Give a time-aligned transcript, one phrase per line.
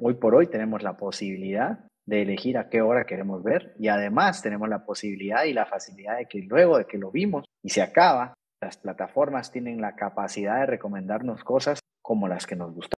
[0.00, 4.42] hoy por hoy tenemos la posibilidad de elegir a qué hora queremos ver y además
[4.42, 7.82] tenemos la posibilidad y la facilidad de que luego de que lo vimos y se
[7.82, 12.94] acaba, las plataformas tienen la capacidad de recomendarnos cosas como las que nos gustan.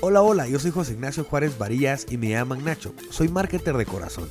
[0.00, 2.94] Hola, hola, yo soy José Ignacio Juárez Varillas y me llaman Nacho.
[3.10, 4.28] Soy marketer de corazón.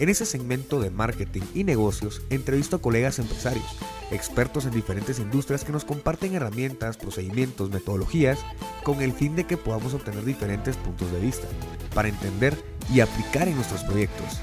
[0.00, 3.66] En ese segmento de marketing y negocios entrevisto a colegas empresarios,
[4.12, 8.38] expertos en diferentes industrias que nos comparten herramientas, procedimientos, metodologías,
[8.84, 11.48] con el fin de que podamos obtener diferentes puntos de vista,
[11.94, 12.56] para entender
[12.94, 14.38] y aplicar en nuestros proyectos.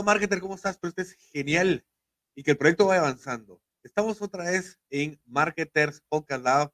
[0.00, 0.78] Hola, marketer, ¿cómo estás?
[0.78, 1.84] Pues este es genial
[2.34, 3.60] y que el proyecto vaya avanzando.
[3.82, 6.72] Estamos otra vez en Marketers Podcast Lab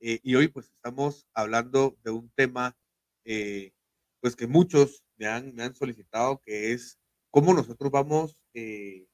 [0.00, 2.76] eh, y hoy pues estamos hablando de un tema
[3.24, 3.72] eh,
[4.18, 6.98] pues que muchos me han, me han solicitado, que es
[7.30, 9.06] cómo nosotros vamos eh,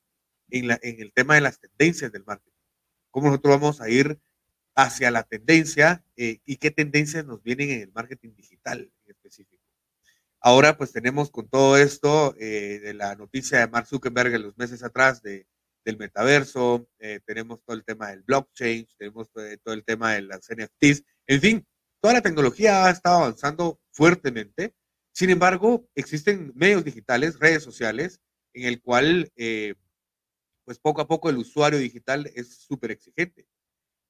[0.49, 2.57] en, la, en el tema de las tendencias del marketing.
[3.11, 4.19] Cómo nosotros vamos a ir
[4.75, 9.60] hacia la tendencia y qué tendencias nos vienen en el marketing digital en específico.
[10.43, 14.83] Ahora pues tenemos con todo esto eh, de la noticia de Mark Zuckerberg los meses
[14.83, 15.47] atrás de,
[15.85, 20.49] del metaverso, eh, tenemos todo el tema del blockchain, tenemos todo el tema de las
[20.49, 21.67] NFTs, en fin,
[22.01, 24.75] toda la tecnología ha estado avanzando fuertemente.
[25.13, 28.21] Sin embargo, existen medios digitales, redes sociales,
[28.55, 29.75] en el cual eh,
[30.65, 33.47] pues poco a poco el usuario digital es súper exigente.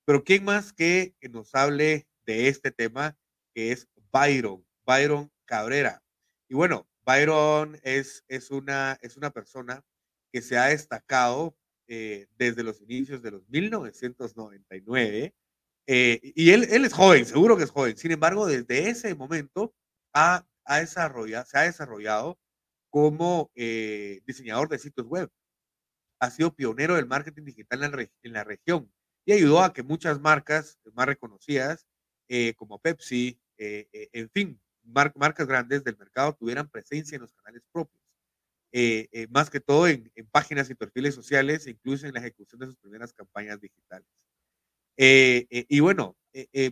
[0.04, 3.16] Pero ¿quién más que nos hable de este tema
[3.52, 6.02] que es Byron, Byron Cabrera?
[6.50, 9.84] Y bueno, Byron es, es, una, es una persona
[10.32, 11.56] que se ha destacado
[11.86, 15.32] eh, desde los inicios de los 1999.
[15.86, 17.96] Eh, y él, él es joven, seguro que es joven.
[17.96, 19.72] Sin embargo, desde ese momento
[20.12, 22.36] ha, ha desarrollado, se ha desarrollado
[22.90, 25.30] como eh, diseñador de sitios web.
[26.18, 28.92] Ha sido pionero del marketing digital en la, en la región
[29.24, 31.86] y ayudó a que muchas marcas más reconocidas,
[32.56, 38.02] como Pepsi, en fin, marcas grandes del mercado tuvieran presencia en los canales propios,
[38.72, 42.66] eh, eh, más que todo en, páginas y perfiles sociales, incluso en la ejecución de
[42.66, 44.06] sus primeras campañas digitales.
[44.96, 46.16] Eh, y bueno,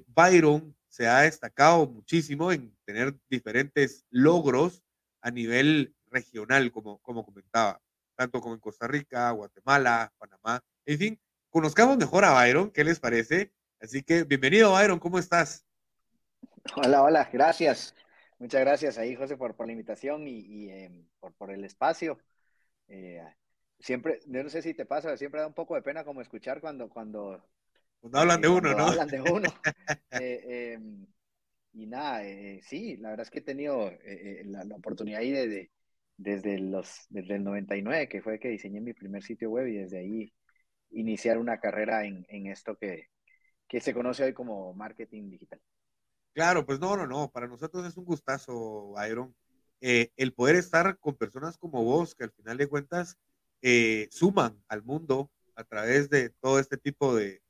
[0.06, 4.82] Byron se ha destacado muchísimo en tener diferentes logros
[5.22, 7.80] a nivel regional, como, como comentaba,
[8.16, 11.20] tanto como en Costa Rica, Guatemala, Panamá, en fin,
[11.50, 13.52] conozcamos mejor a Byron, ¿qué les parece?
[13.80, 15.67] Así que bienvenido, Byron, ¿cómo estás?
[16.76, 17.94] Hola, hola, gracias.
[18.38, 22.18] Muchas gracias ahí, José, por, por la invitación y, em, por, por, el espacio.
[22.88, 23.22] Eh,
[23.78, 26.60] siempre, yo no sé si te pasa, siempre da un poco de pena como escuchar
[26.60, 26.88] cuando...
[26.88, 27.42] Cuando,
[28.00, 28.86] cuando hablan de uno, ¿no?
[28.88, 29.48] Hablan de uno.
[30.10, 31.06] Eh, em,
[31.74, 33.92] y nada, eh, sí, la verdad es que he tenido
[34.44, 35.70] la, oportunidad ahí de,
[36.16, 39.98] desde, los, desde el 99, que fue que diseñé mi primer sitio web y desde
[39.98, 40.32] ahí
[40.90, 43.08] iniciar una carrera en, en esto que,
[43.68, 45.60] que se conoce hoy como marketing digital.
[46.38, 47.32] Claro, pues no, no, no.
[47.32, 49.34] Para nosotros es un gustazo, Iron,
[49.80, 53.18] eh, el poder estar con personas como vos, que al final de cuentas
[53.60, 57.42] eh, suman al mundo a través de todo este tipo de,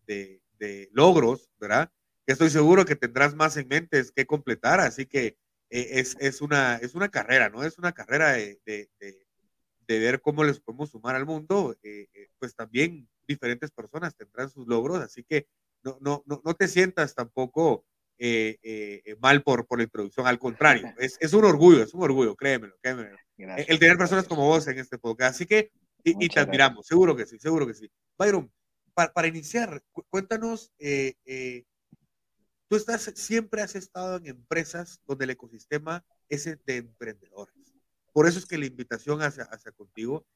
[0.92, 1.92] logros, ¿verdad?
[2.26, 5.36] Que estoy seguro que tendrás más en mente que completar, así que
[5.68, 7.64] eh, es, una, es una carrera, ¿no?
[7.64, 8.58] Es una carrera de,
[9.86, 11.76] ver cómo les podemos sumar al mundo,
[12.38, 15.46] pues también diferentes personas tendrán sus logros, así que
[15.82, 17.84] no, no, no, no te sientas tampoco
[18.20, 22.02] eh, eh, mal por, por la introducción, al contrario, es, es, un orgullo, es un
[22.02, 23.16] orgullo, créemelo, créemelo.
[23.36, 25.70] el tener personas como vos en este podcast, así que,
[26.02, 27.88] y, te admiramos, seguro que sí, seguro que sí.
[28.18, 28.50] Byron,
[28.92, 31.64] para, para iniciar, cuéntanos, eh,
[32.66, 37.54] tú estás, siempre has estado en empresas donde el ecosistema es de emprendedores.
[38.12, 40.26] Por eso es que la invitación hacia, hacia contigo,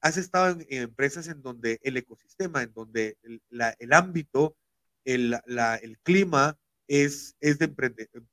[0.00, 4.56] has estado en, empresas en donde el ecosistema, en donde el, la, el ámbito,
[5.04, 7.68] el, la, el clima, es, es de,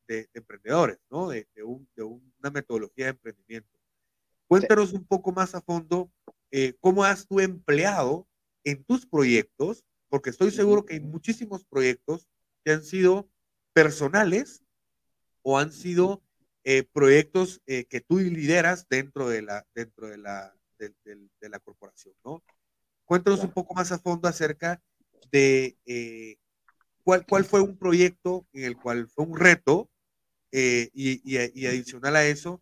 [0.08, 1.30] de, emprendedores, ¿no?
[1.30, 3.70] De, un, una metodología de emprendimiento.
[4.48, 6.12] Cuéntanos un poco más a fondo
[6.52, 8.28] eh, cómo has tú empleado
[8.64, 12.28] en tus proyectos, porque estoy seguro que hay muchísimos proyectos
[12.64, 13.28] que han sido
[13.74, 14.64] personales
[15.42, 16.22] o han sido
[16.64, 21.60] eh, proyectos eh, que tú lideras dentro de la, dentro de la, de, de la
[21.60, 22.44] corporación, ¿no?
[23.06, 24.82] Cuéntanos un poco más a fondo acerca
[25.32, 25.76] de
[27.04, 29.90] ¿Cuál, ¿Cuál fue un proyecto en el cual fue un reto
[30.52, 32.62] eh, y, y, adicional a eso,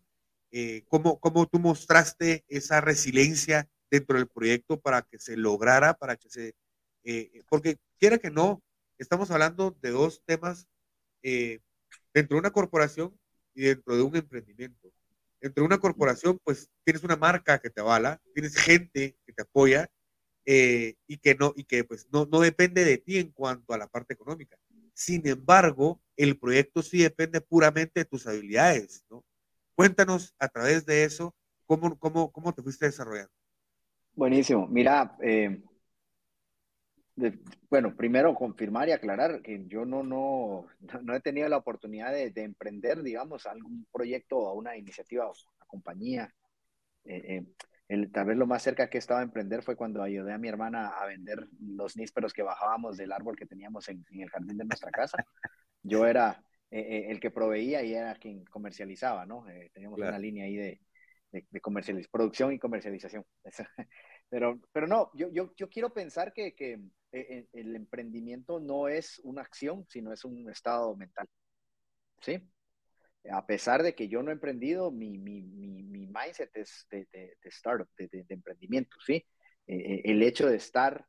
[0.50, 6.16] eh, ¿cómo, ¿cómo, tú mostraste esa resiliencia dentro del proyecto para que se lograra, para
[6.16, 6.54] que se...
[7.04, 8.62] Eh, porque quiera que no,
[8.98, 10.66] estamos hablando de dos temas
[11.22, 13.16] dentro de una corporación
[13.54, 14.92] y dentro de un emprendimiento.
[15.40, 19.42] Dentro de una corporación, pues tienes una marca que te avala, tienes gente que te
[19.42, 19.90] apoya
[20.44, 23.78] eh, y que, no, y que pues, no, no depende de ti en cuanto a
[23.78, 24.56] la parte económica.
[24.94, 29.24] Sin embargo, el proyecto sí depende puramente de tus habilidades, ¿no?
[29.74, 31.34] Cuéntanos a través de eso
[31.64, 33.32] cómo, cómo, cómo te fuiste desarrollando.
[34.14, 34.66] Buenísimo.
[34.68, 35.62] Mira, eh,
[37.70, 40.66] bueno, primero confirmar y aclarar que yo no, no,
[41.02, 45.66] no he tenido la oportunidad de, emprender, digamos, algún proyecto o una iniciativa o una
[45.66, 46.34] compañía.
[47.04, 47.44] Eh,
[47.92, 50.38] el, tal vez lo más cerca que he estado a emprender fue cuando ayudé a
[50.38, 54.56] mi hermana a vender los nísperos que bajábamos del árbol que teníamos en, el jardín
[54.56, 55.24] de nuestra casa.
[55.82, 59.44] Yo era eh, el que proveía y era quien comercializaba, ¿no?
[59.74, 60.80] teníamos una línea ahí de,
[61.32, 63.24] de, de comercialización, producción y comercialización.
[64.30, 66.80] Pero, pero no, yo, yo, yo quiero pensar que, que
[67.12, 71.28] eh, el emprendimiento no es una acción, sino es un estado mental.
[72.22, 72.40] ¿Sí?
[73.30, 77.06] A pesar de que yo no he emprendido, mi, mi, mi, mi mindset es de,
[77.12, 79.24] de, de startup, de, de, emprendimiento, ¿sí?
[79.66, 81.06] Eh, eh, el hecho de estar,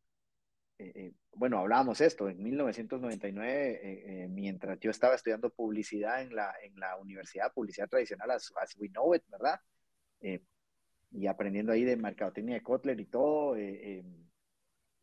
[1.31, 7.53] bueno, hablábamos esto, en 1999, mientras yo estaba estudiando publicidad en la, en la universidad,
[7.53, 9.59] publicidad tradicional, as, as we know it, ¿verdad?
[11.13, 13.55] y aprendiendo ahí de mercadotecnia de Kotler y todo.
[13.55, 14.03] Eh,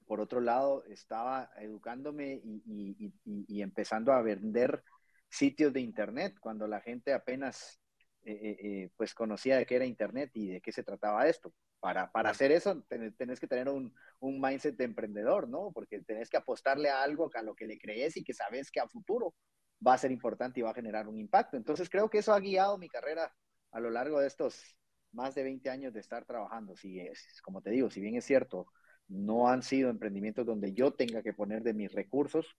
[0.06, 4.82] por otro lado, estaba educándome y, empezando a vender
[5.30, 7.80] sitios de Internet cuando la gente apenas
[8.22, 11.54] eh, eh, pues conocía de qué era Internet y de qué se trataba esto.
[11.78, 15.72] Para, para hacer eso tenés, que tener un, un, mindset de emprendedor, ¿no?
[15.72, 18.80] Porque tenés que apostarle a algo a lo que le crees y que sabes que
[18.80, 19.34] a futuro
[19.86, 21.56] va a ser importante y va a generar un impacto.
[21.56, 23.34] Entonces creo que eso ha guiado mi carrera
[23.72, 24.76] a lo largo de estos
[25.12, 26.76] más de 20 años de estar trabajando.
[26.76, 28.66] Si es, como te digo, si bien es cierto,
[29.08, 32.56] no han sido emprendimientos donde yo tenga que poner de mis recursos,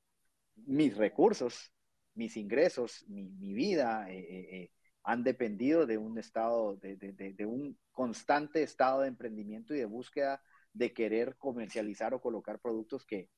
[0.56, 1.72] mis recursos,
[2.14, 4.72] mis ingresos, mi, vida, eh, eh, eh,
[5.04, 10.42] han dependido de un estado, de, de, un constante estado de emprendimiento y de búsqueda
[10.74, 13.30] de querer comercializar o colocar productos que,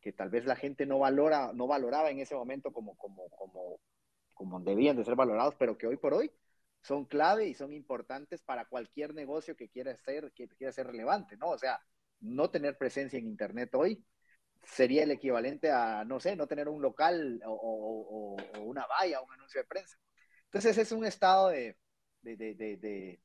[0.00, 3.80] que tal vez la gente no valora, no valoraba en ese momento como, como, como,
[4.34, 6.30] como debían de ser valorados, pero que hoy por hoy
[6.82, 11.36] son clave y son importantes para cualquier negocio que quiera ser, que quiera ser relevante,
[11.36, 11.50] ¿no?
[11.50, 11.80] O sea,
[12.20, 14.04] no tener presencia en Internet hoy
[14.62, 19.60] sería el equivalente a, no sé, no tener un local o, una valla, un anuncio
[19.60, 19.98] de prensa.
[20.44, 21.76] Entonces es un estado de,
[22.22, 23.20] de, de, de,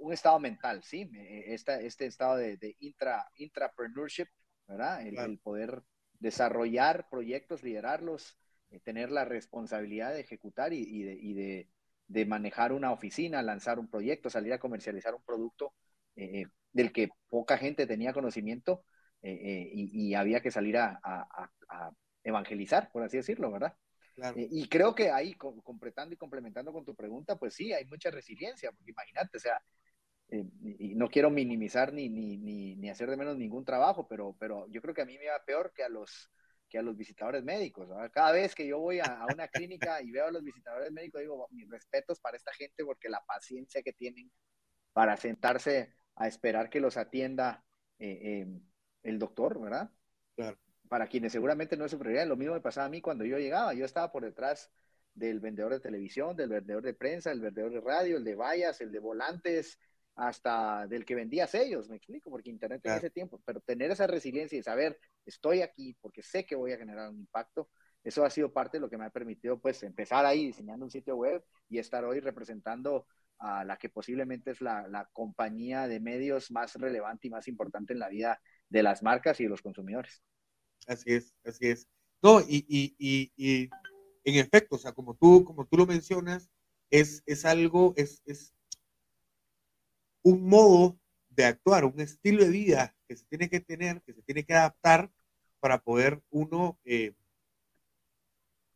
[0.00, 1.10] un estado mental, ¿sí?
[1.46, 4.28] Esta, este estado de, intra, intrapreneurship,
[4.66, 5.06] ¿verdad?
[5.06, 5.82] El, poder
[6.20, 8.38] desarrollar proyectos, liderarlos,
[8.70, 11.68] eh, tener la responsabilidad de ejecutar y, y de
[12.08, 15.74] de manejar una oficina, lanzar un proyecto, salir a comercializar un producto
[16.16, 18.82] eh, del que poca gente tenía conocimiento
[19.22, 21.00] eh, eh, y, había que salir a,
[22.22, 23.74] evangelizar, por así decirlo, ¿verdad?
[24.34, 28.72] y creo que ahí, completando y complementando con tu pregunta, pues sí, hay mucha resiliencia,
[28.72, 29.62] porque imagínate, o sea,
[30.30, 34.66] y no quiero minimizar ni, ni, ni, ni, hacer de menos ningún trabajo, pero, pero
[34.68, 36.30] yo creo que a mí me va peor que a los
[36.68, 37.88] que a los visitadores médicos.
[38.12, 41.48] Cada vez que yo voy a, una clínica y veo a los visitadores médicos, digo,
[41.50, 44.30] mis respetos para esta gente porque la paciencia que tienen
[44.92, 47.64] para sentarse a esperar que los atienda
[47.98, 48.46] eh,
[49.08, 49.90] el doctor, ¿verdad?
[50.36, 50.58] Claro.
[50.88, 52.26] Para quienes seguramente no es su prioridad.
[52.26, 53.74] Lo mismo me pasaba a mí cuando yo llegaba.
[53.74, 54.70] Yo estaba por detrás
[55.14, 58.80] del vendedor de televisión, del vendedor de prensa, el vendedor de radio, el de vallas,
[58.80, 59.78] el de volantes,
[60.18, 64.08] hasta del que vendía sellos, me explico, porque Internet en ese tiempo, pero tener esa
[64.08, 67.70] resiliencia y saber, estoy aquí porque sé que voy a generar un impacto,
[68.02, 70.90] eso ha sido parte de lo que me ha permitido pues empezar ahí diseñando un
[70.90, 73.06] sitio web y estar hoy representando
[73.38, 77.92] a la que posiblemente es la, la compañía de medios más relevante y más importante
[77.92, 80.22] en la vida de las marcas y de los consumidores.
[80.86, 81.88] Así es, así es.
[82.22, 83.70] No, y, y, y, y
[84.24, 86.50] en efecto, o sea, como tú, como tú lo mencionas,
[86.90, 88.54] es, es algo, es, es,
[90.22, 90.98] un modo
[91.30, 94.54] de actuar, un estilo de vida que se tiene que tener, que se tiene que
[94.54, 95.10] adaptar
[95.60, 97.14] para poder uno eh,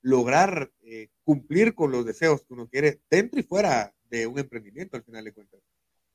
[0.00, 4.96] lograr eh, cumplir con los deseos que uno quiere dentro y fuera de un emprendimiento
[4.96, 5.61] al final de cuentas.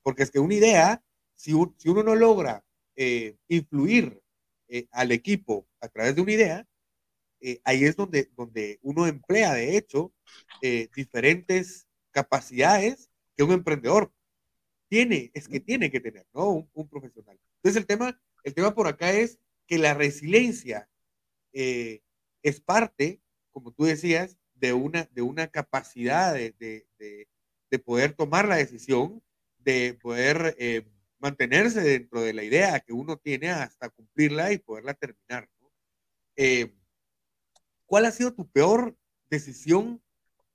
[0.02, 1.02] Porque es que una idea,
[1.34, 2.64] si, si uno no logra
[2.98, 4.20] eh, influir
[4.90, 6.66] al equipo a través de una idea,
[7.64, 10.12] ahí es donde, donde uno emplea, de hecho,
[10.94, 14.12] diferentes capacidades que un emprendedor
[14.88, 16.68] tiene, es que tiene que tener, ¿no?
[16.72, 17.38] Un, profesional.
[17.56, 20.88] Entonces el tema, el tema por acá es que la resiliencia
[21.52, 22.00] eh,
[22.42, 23.20] es parte,
[23.52, 27.28] como tú decías, de una, de una capacidad de, de,
[27.70, 29.22] de, poder tomar la decisión,
[29.58, 30.84] de poder eh,
[31.18, 35.48] mantenerse dentro de la idea que uno tiene hasta cumplirla y poderla terminar.
[35.60, 35.70] ¿no?
[36.36, 36.74] Eh,
[37.86, 38.96] ¿Cuál ha sido tu peor
[39.30, 40.02] decisión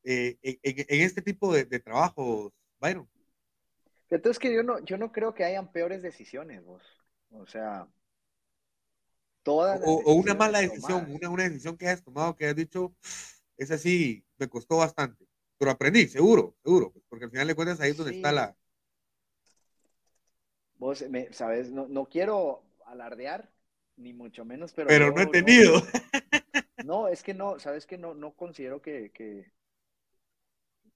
[0.03, 3.10] eh, en, este tipo de, trabajos, Byron?
[4.10, 6.84] Entonces que yo no, yo no creo que hayan peores decisiones, vos.
[7.32, 7.88] O sea,
[9.41, 9.82] todas.
[9.84, 12.96] O, una mala decisión, una, una decisión que has tomado que has dicho,
[13.58, 15.27] es así, me costó bastante.
[15.58, 18.55] Pero aprendí, seguro, seguro, pues, porque al final de cuentas ahí es donde está la.
[20.83, 23.49] Vos, me, sabes, no, no quiero alardear,
[23.95, 24.89] ni mucho menos, pero.
[24.89, 25.75] Pero no he tenido.
[26.83, 29.11] No, es que no, sabes que no, no considero que,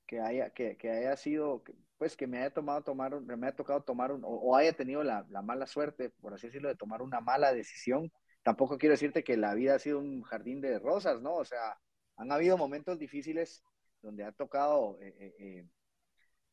[0.05, 1.63] que, haya, que, haya sido,
[1.97, 5.23] pues que me haya tomado tomar, me haya tocado tomar un, o, haya tenido la,
[5.43, 8.11] mala suerte, por así decirlo, de tomar una mala decisión.
[8.43, 11.35] Tampoco quiero decirte que la vida ha sido un jardín de rosas, ¿no?
[11.35, 11.79] O sea,
[12.17, 13.63] han habido momentos difíciles
[14.01, 15.65] donde ha tocado eh, eh, eh,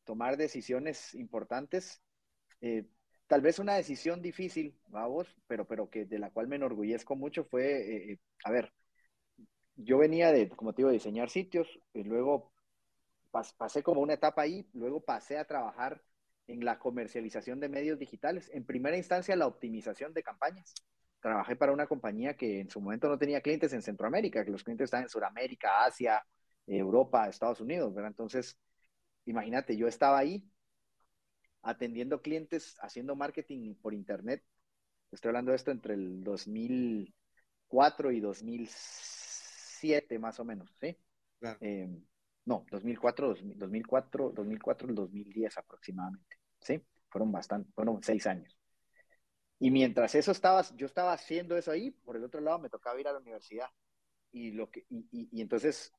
[0.05, 2.01] tomar decisiones importantes.
[3.27, 7.45] Tal vez una decisión difícil, vamos, pero, pero que de la cual me enorgullezco mucho
[7.45, 8.71] fue, a ver,
[9.75, 12.51] yo venía de, como te digo, diseñar sitios, y luego
[13.57, 16.01] pasé como una etapa ahí, luego pasé a trabajar
[16.47, 18.49] en la comercialización de medios digitales.
[18.53, 20.73] En primera instancia, la optimización de campañas.
[21.19, 24.63] Trabajé para una compañía que en su momento no tenía clientes en Centroamérica, que los
[24.63, 26.23] clientes estaban en Sudamérica, Asia,
[26.67, 28.11] Europa, Estados Unidos, ¿verdad?
[28.11, 28.57] Entonces,
[29.25, 30.47] imagínate, yo estaba ahí
[31.65, 34.43] atendiendo clientes, haciendo marketing por internet.
[35.11, 40.95] Estoy hablando de esto entre el 2004 y 2007, más o menos, ¿sí?
[41.59, 42.05] Em,
[42.45, 46.81] no, 2004, 2004, 2004, 2010 aproximadamente, ¿sí?
[47.09, 48.55] Fueron bastante, fueron seis años.
[49.57, 52.99] Y mientras eso estaba, yo estaba haciendo eso ahí, por el otro lado me tocaba
[52.99, 53.69] ir a la universidad.
[54.31, 55.93] Y, lo que, y, y entonces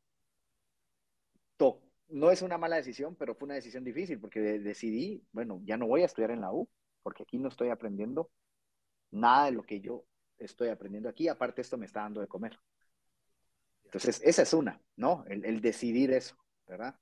[2.09, 5.87] no es una mala decisión, pero fue una decisión difícil porque decidí, bueno, ya no
[5.87, 6.69] voy a estudiar en la U,
[7.03, 8.31] porque aquí no estoy aprendiendo
[9.11, 10.05] nada de lo que yo
[10.39, 12.59] estoy aprendiendo aquí, aparte esto me está dando de comer.
[13.85, 15.25] Entonces, esa es una, ¿no?
[15.29, 16.37] El, decidir eso,
[16.67, 16.99] ¿verdad?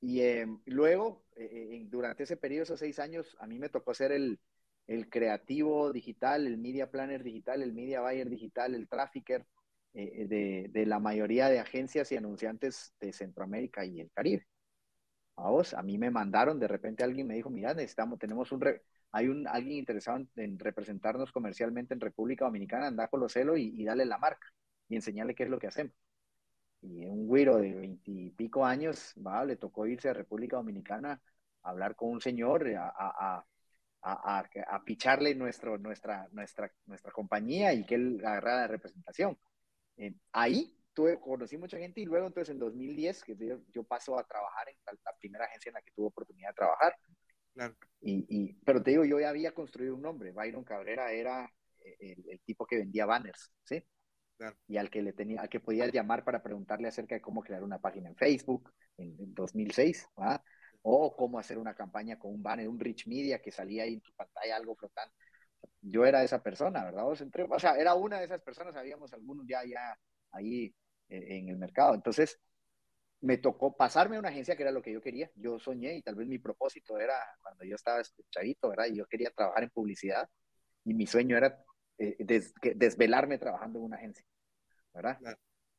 [0.00, 3.92] Y em, luego, eh, eh, durante ese periodo, esos seis años, a mí me tocó
[3.92, 4.38] ser el,
[4.86, 9.44] el creativo digital, el media planner digital, el media buyer digital, el trafficker,
[9.98, 14.46] eh, de, de, la mayoría de agencias y anunciantes de Centroamérica y el Caribe.
[15.36, 18.62] A vos, a mí me mandaron, de repente alguien me dijo, mira, necesitamos, tenemos un,
[19.12, 23.72] hay un, alguien interesado en, representarnos comercialmente en República Dominicana, anda con los celos y,
[23.80, 24.46] y, dale la marca
[24.88, 25.94] y enseñarle qué es lo que hacemos.
[26.82, 31.20] Y un güiro de veintipico años, va, le tocó irse a República Dominicana
[31.62, 33.46] a hablar con un señor, a, a,
[34.02, 39.38] a, a, picharle nuestro, nuestra, nuestra, nuestra compañía y que él agarrara la representación.
[39.96, 43.36] Eh, ahí tuve, conocí mucha gente y luego entonces en 2010 que
[43.72, 46.96] yo, paso a trabajar en la, primera agencia en la que tuve oportunidad de trabajar.
[48.00, 50.32] Y, y, pero te digo, yo ya había construido un nombre.
[50.32, 51.50] Byron Cabrera era
[52.00, 53.82] eh, el, tipo que vendía banners, ¿sí?
[54.68, 57.62] Y al que le tenía, al que podías llamar para preguntarle acerca de cómo crear
[57.62, 60.42] una página en Facebook en, 2006, ¿va?
[60.82, 64.00] O cómo hacer una campaña con un banner, un rich media que salía ahí en
[64.00, 65.14] tu pantalla algo flotando
[65.80, 67.06] yo era esa persona, ¿verdad?
[67.08, 69.98] O sea, era una de esas personas, habíamos algunos ya, ya
[70.32, 70.74] ahí
[71.08, 71.94] eh, en el mercado.
[71.94, 72.38] Entonces,
[73.20, 75.30] me tocó pasarme a una agencia que era lo que yo quería.
[75.34, 78.86] Yo soñé y tal vez mi propósito era, cuando yo estaba chavito, ¿verdad?
[78.86, 80.28] Y yo quería trabajar en publicidad
[80.84, 81.58] y mi sueño era
[81.98, 82.16] eh,
[82.74, 84.24] desvelarme trabajando en una agencia,
[84.92, 85.18] ¿verdad?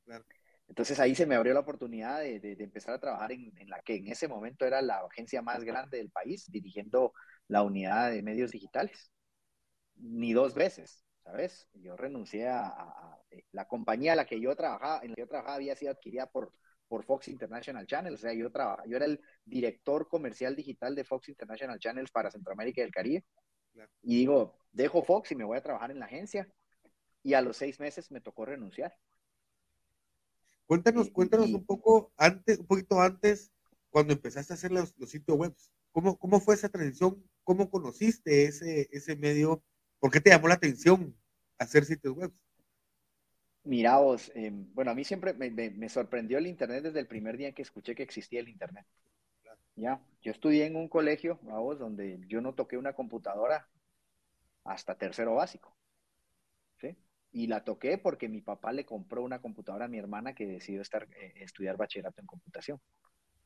[0.05, 0.25] Claro,
[0.67, 3.81] Entonces ahí se me abrió la oportunidad de, de, empezar a trabajar en, en, la
[3.81, 7.13] que en ese momento era la agencia más grande del país, dirigiendo
[7.47, 9.11] la unidad de medios digitales
[9.97, 11.67] ni dos veces, ¿sabes?
[11.73, 15.27] Yo renuncié a, eh, la compañía a la que yo trabajaba, en la que yo
[15.27, 16.53] trabajaba había sido adquirida por,
[16.87, 21.03] por Fox International Channel, o sea, yo, trabajaba, yo era el director comercial digital de
[21.03, 23.25] Fox International Channels para Centroamérica y el Caribe.
[24.01, 26.51] Y digo, dejo Fox y me voy a trabajar en la agencia.
[27.23, 28.95] Y a los seis meses me tocó renunciar.
[30.65, 33.51] Cuéntanos, cuéntanos un poco antes, un poquito antes,
[33.89, 35.55] cuando empezaste a hacer los, los sitios web.
[35.91, 37.23] ¿Cómo, ¿Cómo fue esa transición?
[37.43, 39.63] ¿Cómo conociste ese, ese medio
[39.99, 41.15] ¿Por qué te llamó la atención
[41.57, 42.31] hacer sitios web?
[43.63, 47.51] Mira vos, em, bueno, a mí siempre me, sorprendió el Internet desde el primer día
[47.51, 48.85] que escuché que existía el Internet.
[49.75, 53.67] Ya, yo estudié en un colegio, vos, donde yo no toqué una computadora
[54.63, 55.75] hasta tercero básico.
[56.79, 56.95] ¿sí?
[57.31, 60.81] Y la toqué porque mi papá le compró una computadora a mi hermana que decidió
[60.81, 62.79] estar, eh, estudiar bachillerato en computación.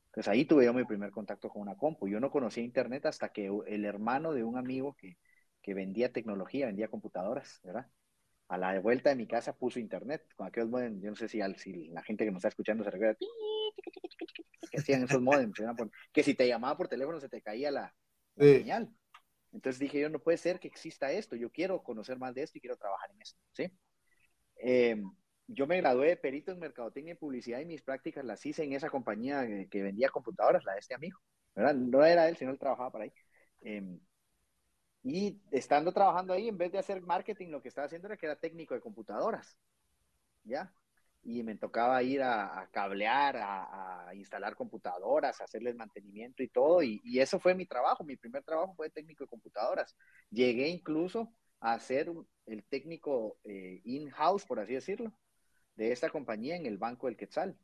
[0.06, 2.06] Entonces ahí tuve yo mi primer contacto con una compu.
[2.06, 5.16] Yo no conocía Internet hasta que el hermano de un amigo que,
[5.62, 7.86] que vendía tecnología, vendía computadoras, ¿verdad?
[8.48, 10.26] A la vuelta de mi casa puso internet.
[10.36, 12.90] Con aquellos modems, yo no sé si, si la gente que nos está escuchando se
[12.90, 13.16] recuerda
[14.70, 15.58] que hacían esos modems,
[16.12, 17.94] que si te llamaba por teléfono se te caía la,
[18.36, 18.90] señal.
[19.52, 22.58] Entonces dije yo, no puede ser que exista esto, yo quiero conocer más de esto
[22.58, 23.70] y quiero trabajar en esto, ¿sí?
[24.56, 25.04] Em,
[25.46, 28.72] yo me gradué de perito en mercadotecnia y publicidad y mis prácticas las hice en
[28.72, 31.18] esa compañía que, vendía computadoras, la de este amigo,
[31.54, 31.74] ¿verdad?
[31.74, 33.12] No era él, sino él trabajaba para ahí.
[33.60, 34.00] Em,
[35.02, 38.26] y estando trabajando ahí, en vez de hacer marketing, lo que estaba haciendo era que
[38.26, 39.58] era técnico de computadoras,
[40.44, 40.72] ¿ya?
[41.24, 47.00] Y me tocaba ir a, cablear, a, instalar computadoras, a hacerles mantenimiento y todo, y,
[47.18, 49.96] eso fue mi trabajo, mi primer trabajo fue técnico de computadoras.
[50.30, 52.10] Llegué incluso a ser
[52.46, 55.12] el técnico eh, in-house, por así decirlo,
[55.76, 57.56] de esta compañía en el Banco del Quetzal.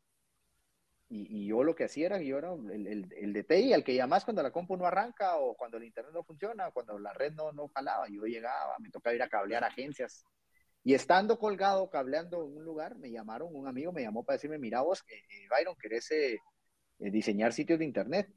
[1.11, 3.95] Y, yo lo que hacía era, yo era el, el, el de TI, al que
[3.95, 7.33] llamas cuando la compu no arranca o cuando el internet no funciona, cuando la red
[7.33, 8.09] no, no jalaba.
[8.09, 10.25] Yo llegaba, me tocaba ir a cablear agencias.
[10.85, 14.59] Y estando colgado, cableando en un lugar, me llamaron, un amigo me llamó para decirme,
[14.59, 16.39] mira vos, eh, Byron, ¿querés eh,
[16.99, 18.29] eh, diseñar sitios de internet?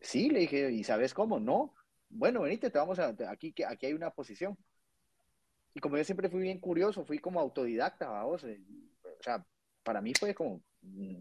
[0.00, 1.40] Sí, le dije, ¿y sabes cómo?
[1.40, 1.74] No.
[2.08, 4.56] Bueno, venite, te vamos a, aquí, aquí hay una posición.
[5.74, 9.44] Y como yo siempre fui bien curioso, fui como autodidacta, vamos, o sea,
[9.82, 10.62] para mí fue como,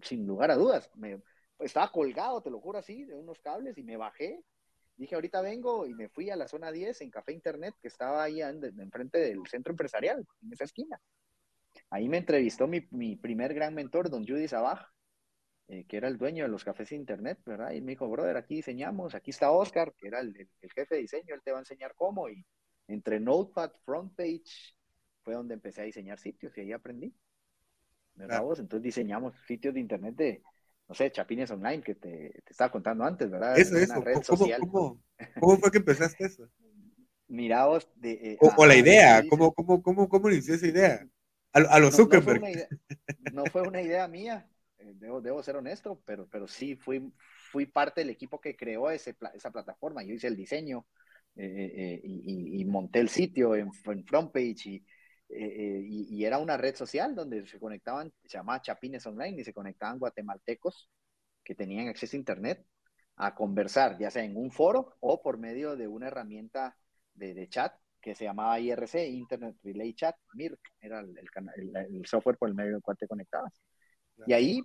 [0.01, 1.21] sin lugar a dudas, me,
[1.59, 4.43] estaba colgado, te lo juro así, de unos cables y me bajé.
[4.97, 8.23] Dije, ahorita vengo y me fui a la zona 10 en Café Internet, que estaba
[8.23, 10.99] ahí enfrente del centro empresarial, en esa esquina.
[11.89, 14.87] Ahí me entrevistó mi, mi primer gran mentor, don Judy Sabaj,
[15.67, 17.71] eh, que era el dueño de los cafés Internet, ¿verdad?
[17.71, 21.01] Y me dijo, brother, aquí diseñamos, aquí está Oscar, que era el, el, jefe de
[21.01, 22.29] diseño, él te va a enseñar cómo.
[22.29, 22.45] Y
[22.87, 24.75] entre Notepad, Frontpage,
[25.23, 27.13] fue donde empecé a diseñar sitios y ahí aprendí.
[28.15, 28.59] ¿Verdad vos?
[28.59, 30.43] Entonces diseñamos sitios de internet de,
[30.87, 33.57] no sé, Chapines Online, que te, te estaba contando antes, ¿verdad?
[33.57, 34.01] Eso, eso.
[34.01, 34.59] Red ¿Cómo, social.
[34.59, 35.01] ¿cómo,
[35.39, 36.49] cómo, fue que empezaste eso?
[37.27, 41.07] Mira vos, de, eh, o, la idea, ¿cómo, cómo, cómo, cómo inició esa idea?
[41.53, 42.67] A, a los Zuckerberg.
[43.33, 47.11] No, fue una idea mía, eh, debo, debo, ser honesto, pero, pero sí fui,
[47.51, 50.03] fui parte del equipo que creó ese, esa plataforma.
[50.03, 50.85] Yo hice el diseño
[51.35, 54.85] eh, y, y, monté el sitio en, en FrontPage y,
[55.29, 59.53] eh, y, era una red social donde se conectaban, se llamaba Chapines Online, y se
[59.53, 60.89] conectaban guatemaltecos
[61.43, 62.65] que tenían acceso a Internet
[63.17, 66.77] a conversar, ya sea en un foro o por medio de una herramienta
[67.13, 71.17] de, chat que se llamaba IRC, Internet Relay Chat, MIRC, era el,
[71.75, 73.53] el, software por el medio del cual te conectabas.
[74.27, 74.61] Y ahí,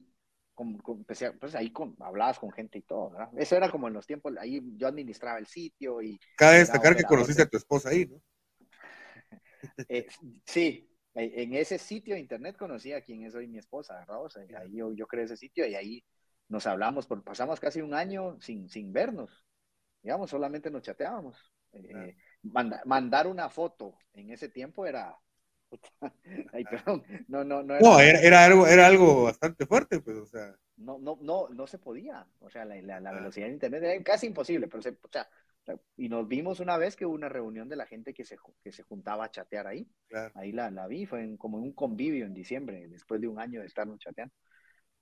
[1.07, 3.31] pues ahí con, hablabas con gente y todo, ¿verdad?
[3.39, 6.19] Eso era como en los tiempos, ahí yo administraba el sitio y...
[6.37, 8.21] Cabe destacar que conociste a tu esposa ahí, ¿no?
[9.89, 10.07] Eh,
[10.45, 14.21] sí, eh, en ese sitio de internet conocí a quien es hoy mi esposa, ¿verdad?
[14.61, 16.05] ahí yo, yo, creé ese sitio y ahí
[16.49, 19.45] nos hablamos, porque pasamos casi un año sin, sin vernos,
[20.03, 21.53] digamos, solamente nos chateábamos.
[21.73, 25.17] Eh, mandar una foto en ese tiempo era...
[26.53, 27.77] Ay, perdón, no, no, no.
[27.77, 30.53] Era, no, era, algo, era algo bastante fuerte, pues, o sea.
[30.77, 32.27] No, no, no, no se podía.
[32.41, 35.29] O sea, la, la, velocidad de internet era casi imposible, pero se, o sea,
[35.97, 38.73] y nos vimos una vez que hubo una reunión de la gente que se, que
[38.73, 39.89] se juntaba a chatear ahí.
[40.35, 43.61] Ahí la, la, vi, fue como en un convivio en diciembre, después de un año
[43.61, 44.35] de estarnos chateando.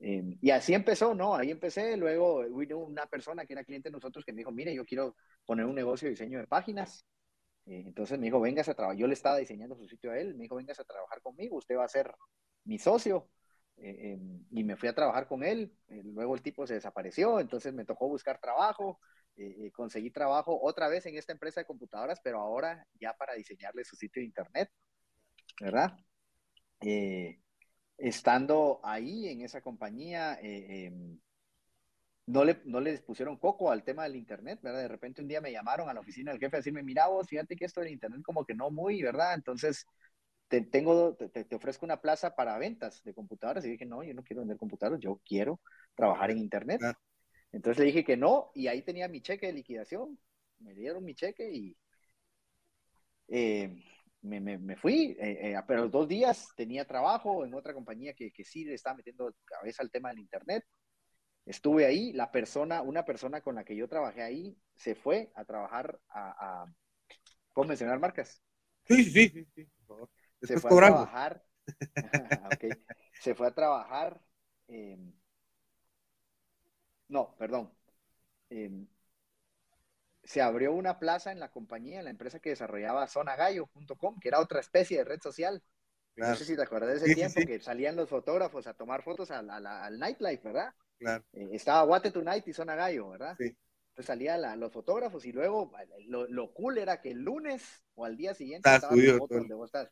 [0.00, 1.34] Eh, y así empezó, ¿no?
[1.34, 4.74] Ahí empecé, luego vino una persona que era cliente de nosotros que me dijo, mire,
[4.74, 7.04] yo quiero poner un negocio de diseño de páginas.
[7.66, 10.34] Eh, entonces me dijo, vengas a trabajar, yo le estaba diseñando su sitio a él,
[10.34, 12.14] me dijo, vengas a trabajar conmigo, usted va a ser
[12.64, 13.28] mi socio.
[13.76, 17.72] Eh, em, y me fui a trabajar con él, luego el tipo se desapareció, entonces
[17.72, 18.98] me tocó buscar trabajo,
[19.38, 23.34] eh, eh, conseguí trabajo otra vez en esta empresa de computadoras, pero ahora ya para
[23.34, 24.68] diseñarle su sitio de internet,
[25.60, 25.96] ¿verdad?
[26.80, 27.40] Eh,
[27.96, 31.20] estando ahí en esa compañía, em,
[32.26, 34.80] no, le, no les pusieron coco al tema del internet, ¿verdad?
[34.80, 37.28] De repente un día me llamaron a la oficina del jefe a decirme, mira vos,
[37.28, 39.34] fíjate que esto del internet como que no muy, ¿verdad?
[39.34, 39.86] Entonces,
[40.48, 43.64] te, tengo, te, te, ofrezco una plaza para ventas de computadoras.
[43.64, 45.60] Y dije, no, yo no quiero vender computadoras, yo quiero
[45.94, 46.80] trabajar en internet.
[47.52, 50.18] Entonces le dije que no y ahí tenía mi cheque de liquidación.
[50.58, 51.76] Me dieron mi cheque y
[53.28, 53.82] eh,
[54.22, 55.16] me, me, fui.
[55.20, 58.74] Eh, eh, pero los dos días tenía trabajo en otra compañía que, que sí le
[58.74, 60.64] estaba metiendo cabeza al tema del Internet.
[61.46, 65.44] Estuve ahí, la persona, una persona con la que yo trabajé ahí, se fue a
[65.44, 66.74] trabajar a, a
[67.54, 68.42] ¿puedo mencionar marcas?
[68.84, 69.68] Sí, sí, sí, sí,
[70.42, 71.44] Se fue a trabajar,
[72.52, 72.70] okay.
[73.20, 74.20] se fue a trabajar
[77.08, 77.72] no, perdón.
[78.50, 78.86] Em,
[80.24, 84.40] se abrió una plaza en la compañía, en la empresa que desarrollaba zonagallo.com, que era
[84.40, 85.62] otra especie de red social.
[86.16, 89.30] No sé si te acuerdas de ese tiempo que salían los fotógrafos a tomar fotos
[89.30, 90.74] al, nightlife, ¿verdad?
[90.98, 91.24] Claro.
[91.32, 93.36] Eh, estaba Guate Tonight y Zona Gallo, ¿verdad?
[93.38, 93.56] Sí.
[93.90, 95.72] Entonces salían los fotógrafos y luego
[96.06, 98.96] lo, cool era que el lunes o al día siguiente estabas
[99.28, 99.90] donde vos estás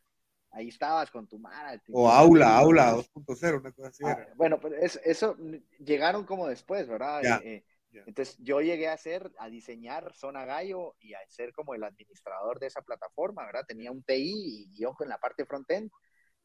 [0.51, 1.81] ahí estabas con tu mara.
[1.91, 4.03] O aula, aula 2.0, una cosa así.
[4.05, 5.37] Ah, bueno, pues eso,
[5.79, 7.23] llegaron como después, ¿verdad?
[7.43, 11.73] Eh, eh, entonces yo llegué a hacer, a diseñar Zona Gallo y a ser como
[11.73, 13.65] el administrador de esa plataforma, ¿verdad?
[13.67, 15.89] Tenía un TI y yo en la parte frontend.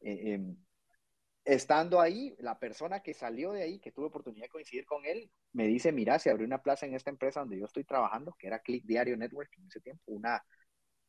[0.01, 0.57] Eh, em,
[1.45, 5.29] estando ahí, la persona que salió de ahí, que tuve oportunidad de coincidir con él,
[5.51, 8.47] me dice, mira, se abrió una plaza en esta empresa donde yo estoy trabajando, que
[8.47, 10.43] era Click Diario Network en ese tiempo, una,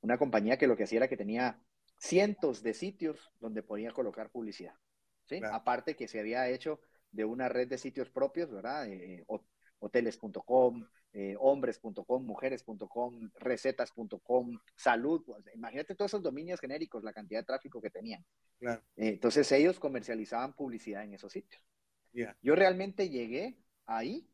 [0.01, 1.61] una compañía que lo que hacía era que tenía
[2.05, 4.75] cientos de sitios donde podía colocar publicidad.
[5.25, 5.41] ¿sí?
[5.51, 8.87] Aparte que se había hecho de una red de sitios propios, ¿verdad?
[8.89, 9.25] Eh,
[9.79, 15.25] hoteles.com, eh, hombres.com, mujeres.com, recetas.com, salud.
[15.55, 18.25] Imagínate todos esos dominios genéricos, la cantidad de tráfico que tenían.
[18.61, 21.63] Eh, entonces ellos comercializaban publicidad en esos sitios.
[22.43, 24.29] Yo realmente llegué ahí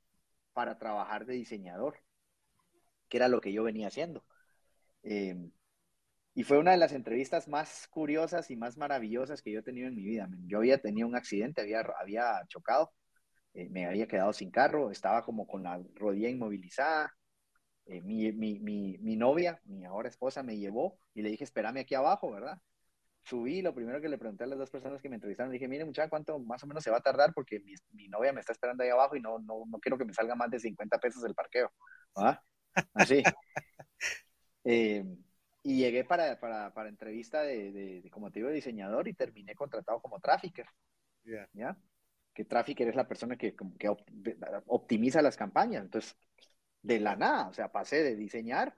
[0.53, 2.03] para trabajar de diseñador,
[3.09, 4.25] que era lo que yo venía haciendo.
[6.35, 9.89] Y fue una de las entrevistas más curiosas y más maravillosas que yo he tenido
[9.89, 10.29] en mi vida.
[10.47, 12.93] Yo había tenido un accidente, había, había chocado
[13.55, 17.15] eh, me había quedado sin carro, estaba como con la rodilla inmovilizada.
[17.87, 21.79] Eh, mi, mi, mi, mi, novia, mi ahora esposa, me llevó y le dije, espérame
[21.81, 22.59] aquí abajo, ¿verdad?
[23.25, 25.69] Subí, lo primero que le pregunté a las dos personas que me entrevistaron, le dije,
[25.69, 27.33] mire muchacha, ¿cuánto más o menos se va a tardar?
[27.35, 30.15] Porque mi, novia me está esperando ahí abajo y no, no, no, quiero que me
[30.15, 31.73] salga más de 50 pesos el parqueo.
[32.95, 33.23] Así.
[34.63, 35.03] Eh,
[35.63, 40.01] y llegué para, para, para entrevista de, de, como te digo, diseñador y terminé contratado
[40.01, 40.67] como trafficker.
[41.53, 41.77] ¿Ya?
[42.35, 43.89] que Trafficker es la persona que, que
[44.67, 45.85] optimiza las campañas.
[45.85, 46.17] Entonces,
[46.83, 48.77] de la nada, o sea, pasé de diseñar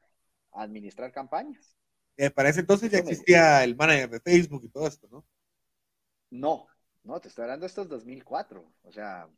[0.53, 1.77] a administrar campañas.
[2.17, 5.25] Eh, para ese entonces ya existía el manager de Facebook y todo esto, ¿no?
[6.31, 6.67] No,
[7.05, 9.29] no, te estoy hablando de estos 2004, o sea,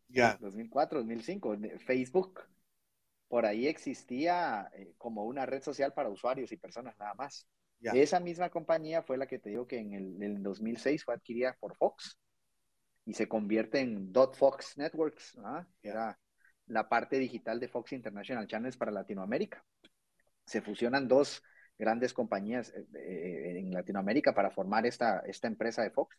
[0.41, 1.57] 2004, 2005.
[1.85, 2.41] Facebook,
[3.29, 7.47] por ahí existía eh, como una red social para usuarios y personas nada más.
[7.81, 11.15] Esa misma compañía fue la que te digo que en el, en el 2006 fue
[11.15, 12.19] adquirida por Fox
[13.05, 15.37] y se convierte en Dot Fox Networks,
[15.83, 16.19] que era
[16.67, 19.63] la parte digital de Fox International Channels para Latinoamérica.
[20.47, 21.43] Se fusionan dos
[21.79, 26.17] grandes compañías eh, eh, en Latinoamérica para formar esta, esta empresa de Fox.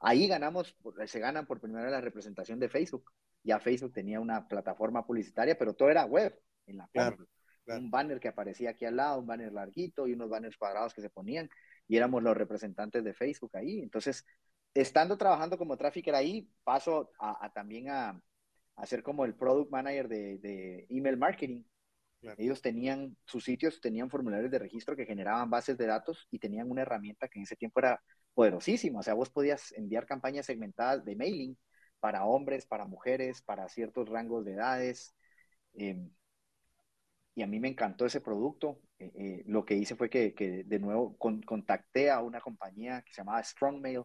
[0.00, 3.10] Ahí ganamos, se ganan por primera vez la representación de Facebook.
[3.42, 7.16] Ya Facebook tenía una plataforma publicitaria, pero todo era web, en la claro,
[7.66, 11.00] Un banner que aparecía aquí al lado, un banner larguito y unos banners cuadrados que
[11.00, 11.48] se ponían,
[11.86, 13.80] y éramos los representantes de Facebook ahí.
[13.80, 14.24] Entonces,
[14.74, 18.20] estando trabajando como trafficker ahí, paso a, también a,
[18.76, 21.62] a, ser como el product manager de, email marketing.
[22.36, 26.68] Ellos tenían, sus sitios tenían formularios de registro que generaban bases de datos y tenían
[26.68, 28.02] una herramienta que en ese tiempo era
[28.34, 29.00] poderosísima.
[29.00, 31.56] O sea, vos podías enviar campañas segmentadas de mailing
[32.00, 35.14] para hombres, para mujeres, para ciertos rangos de edades.
[35.74, 36.10] Em,
[37.34, 38.80] y a mí me encantó ese producto.
[38.98, 43.12] Eh, eh, lo que hice fue que, que de nuevo contacté a una compañía que
[43.12, 44.02] se llamaba Strongmail,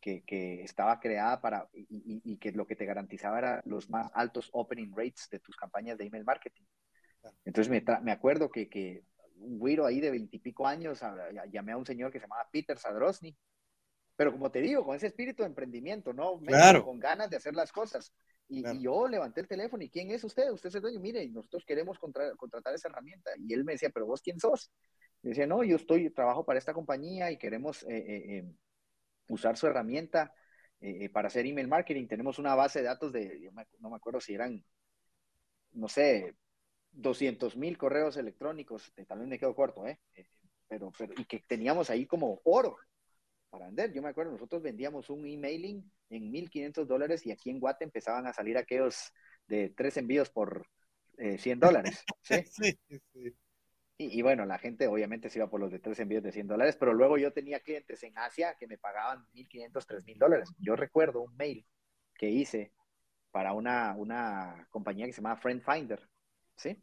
[0.00, 4.92] que, estaba creada para y, que lo que te garantizaba era los más altos opening
[4.94, 6.64] rates de tus campañas de email marketing.
[7.44, 9.04] Entonces me, me acuerdo que, que
[9.38, 11.02] un güiro ahí de veintipico años
[11.50, 13.36] llamé a un señor que se llamaba Peter Sadrosny,
[14.16, 16.40] pero como te digo, con ese espíritu de emprendimiento, ¿no?
[16.40, 16.84] Claro.
[16.84, 18.12] Con ganas de hacer las cosas.
[18.48, 20.50] Y, yo levanté el teléfono y ¿quién es usted?
[20.50, 21.00] Usted es el dueño.
[21.00, 23.30] Mire, nosotros queremos contratar esa herramienta.
[23.38, 24.72] Y él me decía, pero vos quién sos?
[25.22, 28.52] Y decía, no, yo estoy, trabajo para esta compañía y queremos eh, eh, eh
[29.28, 30.32] usar su herramienta
[31.12, 32.06] para hacer email marketing.
[32.06, 33.50] Tenemos una base de datos de,
[33.80, 34.64] no me acuerdo si eran,
[35.72, 36.36] no sé,
[36.96, 40.00] 200 mil correos electrónicos, eh, también me quedo corto, ¿eh?
[40.68, 42.76] Pero, pero, y que teníamos ahí como oro
[43.56, 43.90] para vender.
[43.94, 48.26] Yo me acuerdo, nosotros vendíamos un emailing en 1.500 dólares y aquí en Guate empezaban
[48.26, 49.14] a salir aquellos
[49.46, 50.68] de tres envíos por
[51.16, 52.04] 100 dólares.
[52.20, 52.34] ¿sí?
[52.44, 52.78] sí,
[53.12, 53.36] sí.
[53.98, 56.76] Y, bueno, la gente obviamente se iba por los de tres envíos de 100 dólares,
[56.78, 60.50] pero luego yo tenía clientes en Asia que me pagaban 1.500, 3.000 dólares.
[60.58, 61.66] Yo recuerdo un mail
[62.14, 62.74] que hice
[63.30, 66.06] para una, una compañía que se llama Friend Finder,
[66.56, 66.78] ¿sí?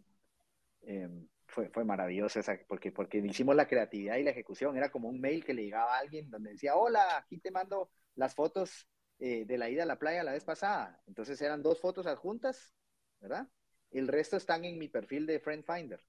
[0.82, 4.76] Em, fue, fue maravilloso esa, porque, porque hicimos la creatividad y la ejecución.
[4.76, 7.92] Era como un mail que le llegaba a alguien donde decía, hola, aquí te mando
[8.16, 8.88] las fotos
[9.20, 11.02] eh, de la ida a la playa la vez pasada.
[11.08, 12.74] Entonces eran dos fotos adjuntas,
[13.22, 13.48] ¿verdad?
[13.92, 16.04] El resto están en mi perfil de Friend Finder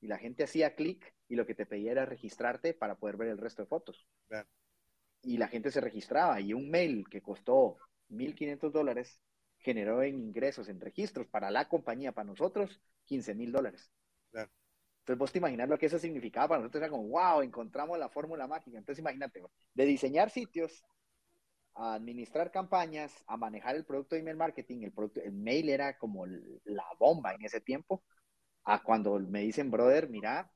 [0.00, 3.28] y la gente hacía clic y lo que te pedía era registrarte para poder ver
[3.28, 4.06] el resto de fotos.
[5.22, 9.20] Y la gente se registraba y un mail que costó 1.500 dólares
[9.58, 13.90] generó en ingresos, en registros para la compañía, para nosotros, 15 mil dólares.
[15.00, 18.08] Entonces vos te imaginas lo que eso significaba para nosotros, era como, wow, encontramos la
[18.08, 18.78] fórmula mágica.
[18.78, 19.42] Entonces imagínate,
[19.74, 20.84] de diseñar sitios,
[21.74, 25.96] a administrar campañas, a manejar el producto de email marketing, el, producto, el mail era
[25.98, 28.02] como la bomba en ese tiempo,
[28.64, 30.50] a cuando me dicen, brother, mira,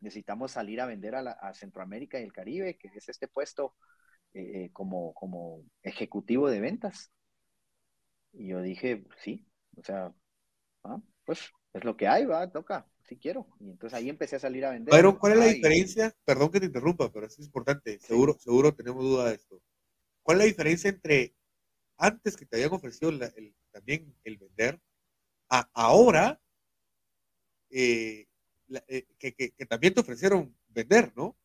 [0.00, 3.74] necesitamos salir a vender a, Centroamérica y el Caribe, que es este puesto
[4.34, 7.10] eh, eh, como, como ejecutivo de ventas.
[8.32, 10.14] Y yo dije, sí, o sea,
[10.84, 13.46] ah, pues es lo que hay, va, toca, si quiero.
[13.60, 14.90] Y entonces ahí empecé a salir a vender.
[14.90, 16.14] Pero, ¿cuál es la diferencia?
[16.24, 19.60] Perdón que te interrumpa, pero es importante, seguro, seguro tenemos duda de esto.
[20.22, 21.34] ¿Cuál es la diferencia entre
[21.98, 23.12] antes que te habían ofrecido
[23.70, 24.80] también el vender,
[25.48, 26.40] a ahora
[27.70, 28.26] eh,
[28.88, 31.36] eh, que, también te ofrecieron vender, ¿no?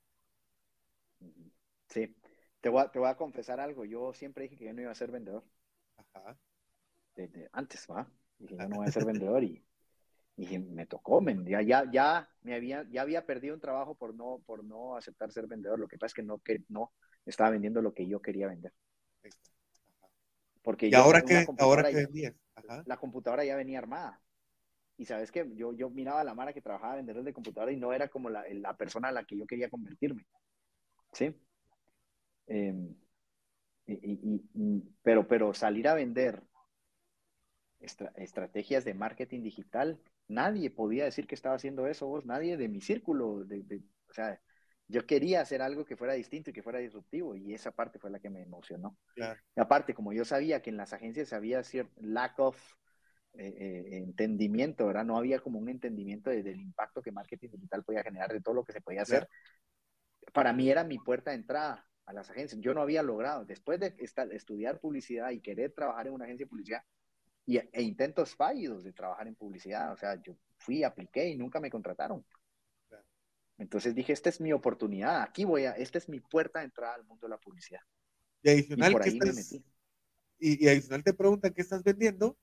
[1.88, 2.15] Sí,
[2.62, 3.86] te voy, a, te voy a confesar algo.
[3.86, 5.44] Yo siempre dije que yo no iba a ser vendedor.
[5.98, 6.38] Ajá.
[7.52, 8.10] antes, ¿va?
[8.39, 9.63] Dije, yo no voy a ser vendedor y,
[10.41, 14.41] y me tocó, ya, ya, ya, me había, ya había perdido un trabajo por no,
[14.47, 15.80] por no aceptar ser vendedor.
[15.80, 16.91] Lo que pasa es que no, que no
[17.27, 18.73] estaba vendiendo lo que yo quería vender.
[20.63, 22.34] Porque ¿Y ahora qué, ahora vendías?
[22.86, 24.19] La computadora ya venía armada.
[24.97, 27.77] Y sabes que yo, yo miraba a la Mara que trabajaba vendedores de computadora y
[27.77, 30.25] no era como la, la, persona a la que yo quería convertirme.
[31.12, 31.36] ¿Sí?
[32.47, 32.95] Em,
[33.86, 34.41] y,
[35.04, 36.41] pero, pero salir a vender
[37.80, 39.99] estrategias de marketing digital,
[40.32, 43.44] nadie podía decir que estaba haciendo eso vos, nadie de mi círculo.
[43.44, 44.39] De, o sea,
[44.88, 48.10] yo quería hacer algo que fuera distinto y que fuera disruptivo y esa parte fue
[48.10, 48.98] la que me emocionó.
[49.56, 52.58] aparte, como yo sabía que en las agencias había cierto lack of
[53.34, 55.06] eh, eh, entendimiento, ¿verdad?
[55.06, 58.65] No había como un entendimiento del impacto que marketing digital podía generar, de todo lo
[58.65, 59.28] que se podía hacer.
[60.34, 62.60] Para mí era mi puerta de entrada a las agencias.
[62.62, 66.50] Yo no había logrado, después de estudiar publicidad y querer trabajar en una agencia de
[66.50, 66.84] publicidad,
[67.45, 71.60] y, e intentos fallidos de trabajar en publicidad, o sea, yo fui, apliqué y nunca
[71.60, 72.25] me contrataron.
[73.58, 76.95] Entonces dije, esta es mi oportunidad, aquí voy a, esta es mi puerta de entrada
[76.95, 77.82] al mundo de la publicidad.
[78.41, 79.63] Y adicional, por ahí me metí.
[80.39, 82.36] Y, y, adicional te preguntan qué estás vendiendo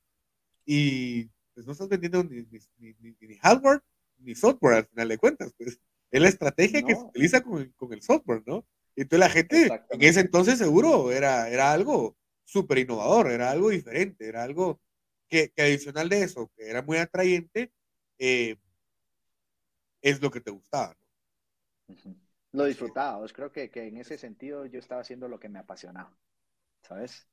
[0.65, 2.47] y pues no estás vendiendo ni,
[3.39, 3.83] hardware
[4.19, 5.81] ni software al final de cuentas, pues
[6.11, 8.65] es la estrategia que se utiliza con el, con el, software, ¿no?
[8.95, 13.71] Y entonces la gente en ese entonces seguro era, era algo súper innovador, era algo
[13.71, 14.81] diferente, era algo
[15.29, 17.73] que, adicional de eso, que era muy atrayente,
[18.19, 18.57] eh,
[20.03, 20.97] es lo que te gustaba,
[21.89, 22.17] ¿no?
[22.53, 25.59] Lo disfrutaba, pues creo que, que en ese sentido yo estaba haciendo lo que me
[25.59, 26.17] apasionaba,
[26.83, 27.29] ¿sabes?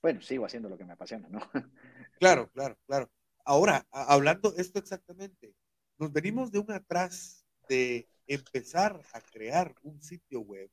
[0.00, 1.40] Bueno, sigo haciendo lo que me apasiona, ¿no?
[2.18, 3.10] Claro, claro, claro.
[3.44, 5.54] Ahora, hablando esto exactamente,
[5.98, 10.70] nos venimos de un atrás de empezar a crear un sitio web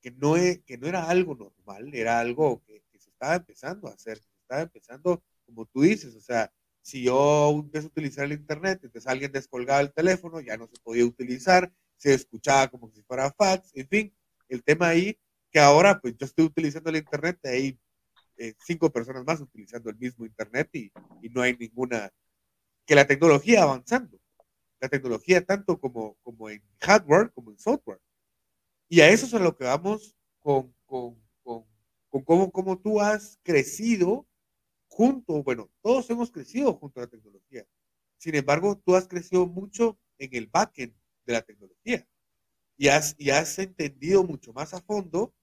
[0.00, 3.92] que no, es, que no era algo normal, era algo que, se estaba empezando a
[3.92, 6.52] hacer, se estaba empezando, como tú dices, o sea,
[6.82, 10.80] si yo empiezo a utilizar el Internet, entonces alguien descolgaba el teléfono, ya no se
[10.82, 14.16] podía utilizar, se escuchaba como si fuera fax, en fin,
[14.48, 15.18] el tema ahí,
[15.50, 17.78] que ahora pues yo estoy utilizando el Internet, ahí
[18.36, 20.92] eh, cinco personas más utilizando el mismo Internet y,
[21.30, 22.10] no hay ninguna,
[22.86, 24.18] que la tecnología avanzando,
[24.80, 28.00] la tecnología tanto como, como en hardware como en software.
[28.88, 31.64] Y a eso es a lo que vamos con, con, con,
[32.10, 34.26] con cómo, tú has crecido
[34.94, 37.66] junto, bueno, todos hemos crecido junto a la tecnología.
[38.16, 40.94] Sin embargo, tú has crecido mucho en el backend
[41.26, 42.06] de la tecnología
[42.76, 45.34] y has, y has entendido mucho más a fondo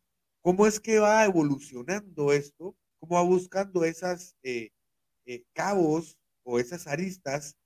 [0.41, 4.71] cómo es que va evolucionando esto cómo va buscando esas eh,
[5.25, 7.57] eh, cabos o esas aristas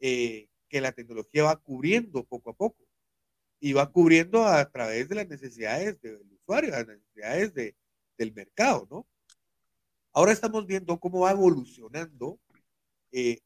[0.00, 2.86] eh, que la tecnología va cubriendo poco a poco
[3.60, 7.76] y va cubriendo a través de las necesidades del usuario, las necesidades de,
[8.16, 9.06] del mercado, ¿no?
[10.14, 12.38] Ahora estamos viendo cómo va evolucionando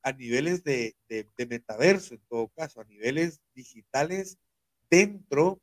[0.02, 4.38] a niveles de, de, de, metaverso, en todo caso, a niveles digitales
[4.90, 5.60] dentro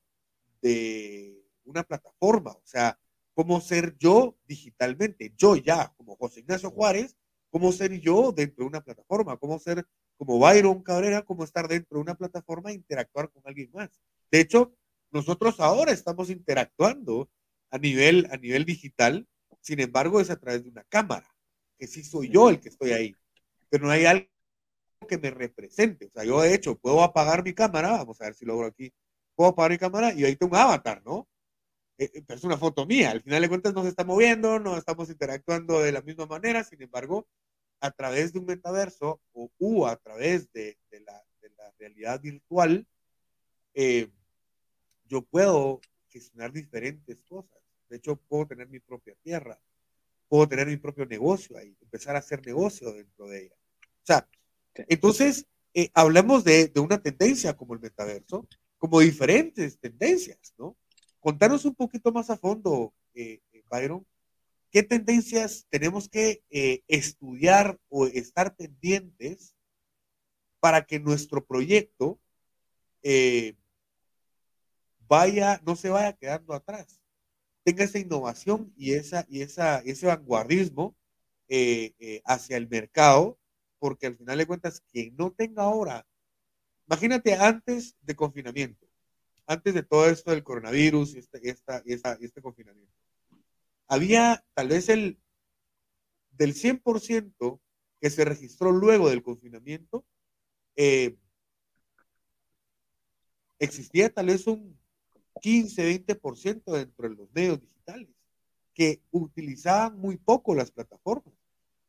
[0.62, 2.52] de una plataforma.
[2.52, 3.00] O sea,
[3.34, 7.16] cómo ser yo digitalmente, yo ya, como José Ignacio Juárez,
[7.50, 9.86] cómo ser yo dentro de una plataforma, cómo ser
[10.18, 14.02] como Byron Cabrera, cómo estar dentro de una plataforma e interactuar con alguien más.
[14.32, 14.74] De hecho,
[15.12, 17.30] nosotros ahora estamos interactuando
[17.70, 19.28] a nivel, a nivel digital,
[19.66, 21.28] sin embargo, es a través de una cámara,
[21.80, 23.16] que sí soy yo el que estoy ahí,
[23.68, 24.28] pero no hay algo
[25.10, 26.06] que me represente.
[26.06, 28.94] O sea, yo de hecho puedo apagar mi cámara, vamos a ver si logro aquí,
[29.34, 31.28] puedo apagar mi cámara y ahí tengo un avatar, ¿no?
[31.98, 33.10] Eh, eh, es una foto mía.
[33.10, 36.64] Al final de cuentas no se está moviendo, no estamos interactuando de la misma manera,
[36.64, 37.28] sin embargo,
[37.80, 41.24] a través de un metaverso o a través de, la,
[41.80, 42.88] realidad virtual,
[43.74, 44.12] eh,
[45.06, 47.65] yo puedo gestionar diferentes cosas.
[47.90, 49.60] De hecho, puedo tener mi propia tierra,
[50.28, 53.56] puedo tener mi propio negocio ahí, empezar a hacer negocio dentro de ella.
[53.82, 54.28] O sea,
[54.76, 55.46] entonces,
[55.94, 60.76] hablamos de, de una tendencia como el metaverso, como diferentes tendencias, ¿no?
[61.26, 64.06] contanos un poquito más a fondo, eh, eh, Byron,
[64.70, 69.56] ¿qué tendencias tenemos que eh, estudiar o estar pendientes
[70.60, 72.20] para que nuestro proyecto
[75.08, 77.02] vaya, no se vaya quedando atrás?
[77.66, 80.96] Tenga esa innovación y, esa, y esa, ese vanguardismo
[82.24, 83.38] hacia el mercado,
[83.80, 86.08] porque al final de cuentas, quien no tenga ahora,
[86.88, 88.88] imagínate antes de confinamiento,
[89.48, 91.42] antes de todo esto del coronavirus y este,
[92.20, 92.94] este confinamiento,
[93.88, 95.20] había tal vez el
[96.32, 97.60] del 100%
[98.02, 100.06] que se registró luego del confinamiento,
[100.76, 101.18] eh,
[103.60, 104.78] existía tal vez un
[105.42, 108.10] 15-20% dentro de los medios digitales
[108.74, 111.34] que utilizaban muy poco las plataformas.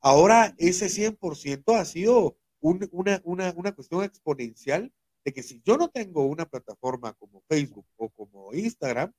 [0.01, 4.93] Ahora ese 100% ha sido una, una, una cuestión exponencial
[5.25, 9.13] de que si yo no tengo una plataforma como Facebook o como Instagram,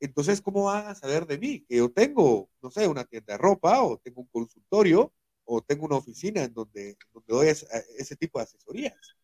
[0.00, 1.64] entonces, ¿cómo van a saber de mí?
[1.68, 5.12] Que yo tengo, no sé, una tienda de ropa o tengo un consultorio
[5.44, 9.16] o tengo una oficina en donde, donde doy ese, tipo de asesorías.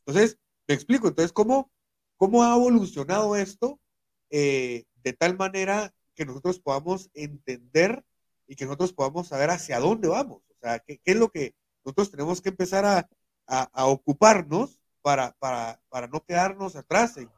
[0.00, 1.70] Entonces, me explico, entonces, ¿cómo,
[2.18, 3.80] cómo ha evolucionado esto
[4.28, 8.04] eh, de tal manera que nosotros podamos entender
[8.46, 10.42] y que nosotros podamos saber hacia dónde vamos?
[10.50, 11.54] O sea, ¿qué, es lo que
[11.84, 13.08] nosotros tenemos que empezar a,
[13.46, 17.30] a, a ocuparnos para, para, para no quedarnos atrás en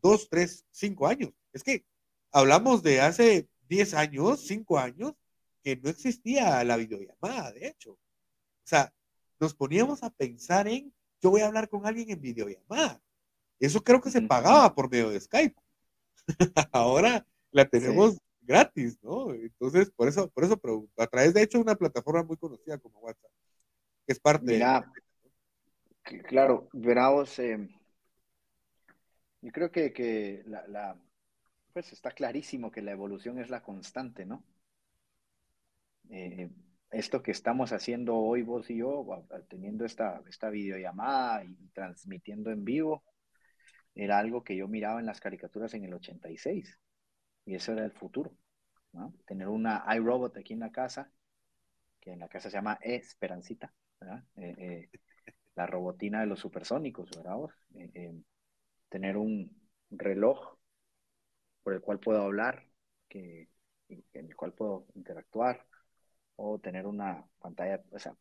[0.00, 1.32] dos, tres, cinco años?
[1.52, 1.84] Es que
[2.30, 5.14] hablamos de hace 10 años, 5 años,
[5.62, 7.92] que no existía la videollamada, de hecho.
[7.92, 7.98] O
[8.68, 8.92] sea,
[9.40, 13.00] nos poníamos a pensar en, yo voy a hablar con alguien en videollamada.
[13.58, 15.56] Eso creo que se pagaba por medio de Skype.
[16.72, 19.32] Ahora la tenemos gratis, ¿no?
[19.34, 21.02] Entonces, por eso, por eso pregunto.
[21.02, 23.30] A través, de hecho, una plataforma muy conocida como WhatsApp,
[24.06, 24.92] que es parte Mira,
[26.04, 26.22] de...
[26.22, 27.68] Claro, veramos, eh,
[29.40, 30.96] yo creo que, que la,
[31.72, 34.44] pues está clarísimo que la evolución es la constante, ¿no?
[36.10, 36.48] Eh,
[36.90, 42.64] esto que estamos haciendo hoy vos y yo, teniendo esta, esta videollamada y transmitiendo en
[42.64, 43.02] vivo,
[43.96, 46.78] era algo que yo miraba en las caricaturas en el 86.
[47.46, 48.36] Y eso era el futuro.
[49.26, 51.10] Tener una iRobot aquí en la casa,
[52.00, 53.72] que en la casa se llama Esperancita.
[54.36, 54.90] Eh, eh,
[55.54, 57.38] la robotina de los supersónicos, ¿verdad?
[58.88, 59.50] tener un
[59.90, 60.56] reloj
[61.62, 62.64] por el cual puedo hablar,
[63.08, 63.48] que,
[63.88, 65.66] en el cual puedo interactuar
[66.36, 68.14] o tener una pantalla, o sea,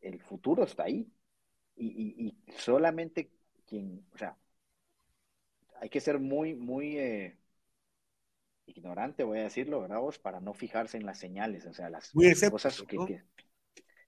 [0.00, 1.10] el futuro está ahí
[1.76, 3.30] y, solamente
[3.66, 4.36] quien, o sea,
[5.80, 7.38] hay que ser muy, muy eh,
[8.66, 10.00] ignorante, voy a decirlo, ¿verdad?
[10.00, 10.18] Vos?
[10.18, 12.12] Para no fijarse en las señales, o sea, las
[12.50, 13.22] cosas que,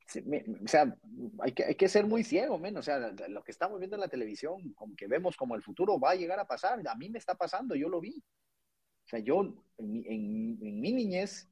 [0.09, 0.97] o sea,
[1.41, 2.77] hay que, hay que ser muy ciego, men.
[2.77, 5.99] O sea, lo que estamos viendo en la televisión, como que vemos como el futuro
[5.99, 6.81] va a llegar a pasar.
[6.87, 8.23] A mí me está pasando, yo lo vi.
[9.05, 9.43] O sea, yo,
[9.79, 11.49] en, en, mi niñez,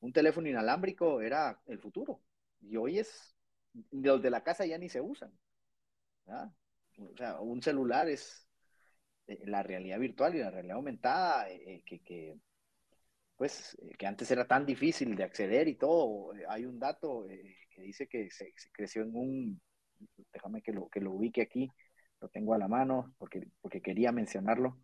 [0.00, 2.20] un teléfono inalámbrico era el futuro.
[2.60, 3.34] Y hoy es,
[3.90, 5.32] los de la casa ya ni se usan.
[6.26, 8.43] O sea, un celular es
[9.26, 12.36] la realidad virtual y la realidad aumentada, eh, eh, que, que,
[13.36, 16.32] pues, que antes era tan difícil de acceder y todo.
[16.48, 17.26] Hay un dato
[17.70, 19.60] que dice que se, creció en un,
[20.32, 21.70] déjame que lo, que lo ubique aquí,
[22.20, 24.78] lo tengo a la mano porque, porque quería mencionarlo.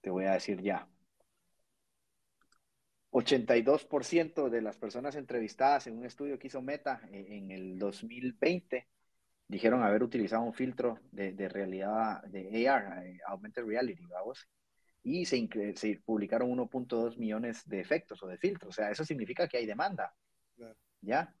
[0.00, 0.88] Te voy a decir ya.
[3.10, 8.86] 82% de las personas entrevistadas en un estudio que hizo Meta eh, en el 2020
[9.50, 14.48] dijeron haber utilizado un filtro de, realidad de AR, eh, Augmented Reality, vamos,
[15.02, 18.70] y se, se publicaron 1.2 millones de efectos o de filtros.
[18.70, 20.14] O sea, eso significa que hay demanda.
[21.00, 21.34] ¿Ya?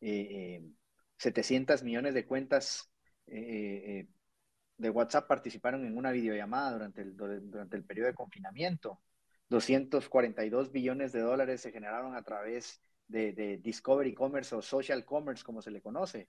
[0.00, 2.90] 700 eh, millones de cuentas
[3.26, 9.00] de WhatsApp participaron en una videollamada durante el, durante el periodo de confinamiento.
[9.48, 15.42] 242 billones de dólares se generaron a través de, de Discovery Commerce o Social Commerce,
[15.42, 16.28] como se le conoce.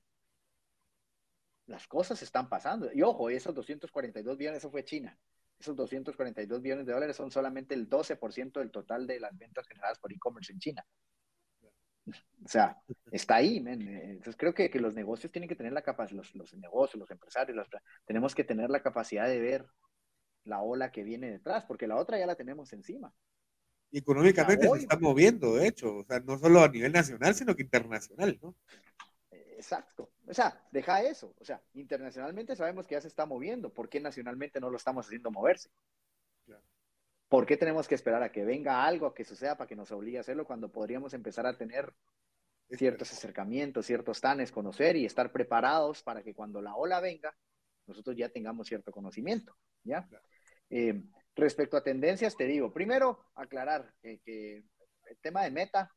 [1.67, 2.89] Las cosas están pasando.
[2.93, 5.17] Y ojo, esos 242 billones, eso fue China.
[5.59, 9.99] Esos 242 billones de dólares son solamente el 12% del total de las ventas generadas
[9.99, 10.85] por e-commerce en China.
[12.07, 12.77] O sea,
[13.11, 16.53] está ahí, Entonces creo que, que, los negocios tienen que tener la capacidad, los, los,
[16.53, 17.67] negocios, los empresarios,
[18.05, 19.65] tenemos que tener la capacidad de ver
[20.45, 23.13] la ola que viene detrás, porque la otra ya la tenemos encima.
[23.91, 27.63] económicamente se está moviendo, de hecho, o sea, no solo a nivel nacional, sino que
[27.63, 28.55] internacional, ¿no?
[29.57, 30.11] Exacto.
[30.27, 31.33] O sea, deja eso.
[31.39, 33.73] O sea, internacionalmente sabemos que ya se está moviendo.
[33.73, 35.69] ¿Por qué nacionalmente no lo estamos haciendo moverse?
[37.27, 40.19] ¿Por qué tenemos que esperar a que venga algo que suceda para que nos obligue
[40.19, 41.91] a hacerlo cuando podríamos empezar a tener
[42.69, 47.35] ciertos acercamientos, ciertos tanes, conocer y estar preparados para que cuando la ola venga,
[47.87, 50.07] nosotros ya tengamos cierto conocimiento, ¿ya?
[50.69, 51.01] Eh,
[51.35, 54.63] respecto a tendencias, te digo, primero, aclarar que,
[55.09, 55.95] el tema de meta,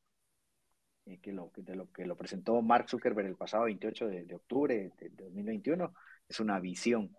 [1.06, 4.34] eh, que, lo, de lo que lo presentó Mark Zuckerberg el pasado 28 de, de
[4.34, 5.92] octubre de 2021,
[6.28, 7.16] es una visión,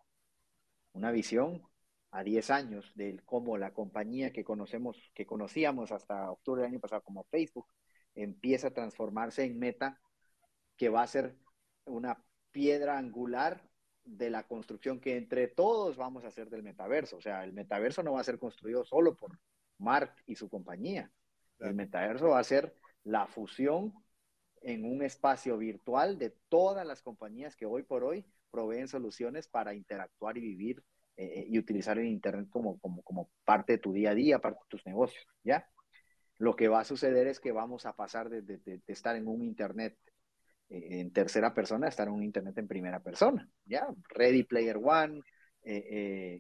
[0.94, 1.62] una visión
[2.12, 6.80] a 10 años de cómo la compañía que conocemos, que conocíamos hasta octubre del año
[6.80, 7.68] pasado como Facebook,
[8.16, 10.00] empieza a transformarse en Meta,
[10.76, 11.38] que va a ser
[11.86, 13.70] una piedra angular
[14.04, 17.18] de la construcción que entre todos vamos a hacer del metaverso.
[17.18, 19.40] O sea, el metaverso no va a ser construido solo por
[19.78, 21.12] Mark y su compañía.
[21.60, 23.94] El metaverso va a ser la fusión
[24.62, 29.74] en un espacio virtual de todas las compañías que hoy por hoy proveen soluciones para
[29.74, 30.84] interactuar y vivir
[31.18, 34.40] eh, eh, y utilizar el Internet como, como, como parte de tu día a día,
[34.40, 35.68] parte de tus negocios, ¿ya?
[36.38, 39.44] Lo que va a suceder es que vamos a pasar de, de, estar en un
[39.44, 39.98] Internet
[40.70, 43.88] eh, en tercera persona a estar en un Internet en primera persona, ¿ya?
[44.10, 45.22] Ready Player One,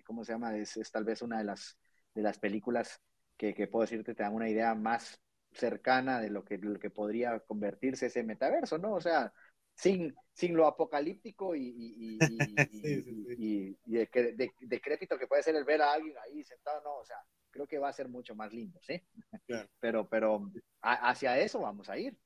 [0.06, 0.58] ¿cómo se llama?
[0.58, 1.78] Es, es, tal vez una de las,
[2.14, 3.02] de las películas
[3.38, 5.20] que, que puedo decirte te dan una idea más
[5.54, 8.94] cercana de lo que, lo que podría convertirse ese metaverso, ¿no?
[8.94, 9.34] O sea,
[9.76, 12.20] sin, sin lo apocalíptico y, y, y,
[13.86, 17.18] y de, decrépito que puede ser el ver a alguien ahí sentado, no, o sea,
[17.50, 19.02] creo que va a ser mucho más lindo, ¿sí?
[19.80, 20.50] Pero, pero
[20.82, 22.18] hacia eso vamos a ir,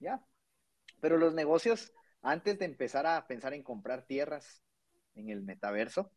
[0.00, 0.20] ¿ya?
[1.00, 4.62] Pero los negocios, antes de empezar a pensar en comprar tierras
[5.14, 6.10] en el metaverso,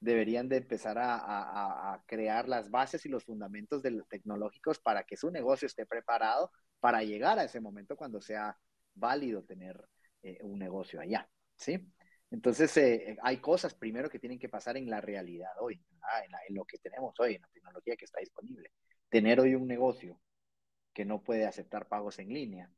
[0.00, 5.30] deberían de empezar a, crear las bases y los fundamentos de tecnológicos para que su
[5.30, 8.56] negocio esté preparado para llegar a ese momento cuando sea
[8.94, 9.86] válido tener
[10.22, 11.92] eh, un negocio allá, ¿sí?
[12.30, 16.54] Entonces, eh, hay cosas primero que tienen que pasar en la realidad hoy, en, en,
[16.54, 18.70] lo que tenemos hoy, en la tecnología que está disponible.
[19.08, 20.20] Tener hoy un negocio
[20.94, 22.70] que no puede aceptar pagos en línea,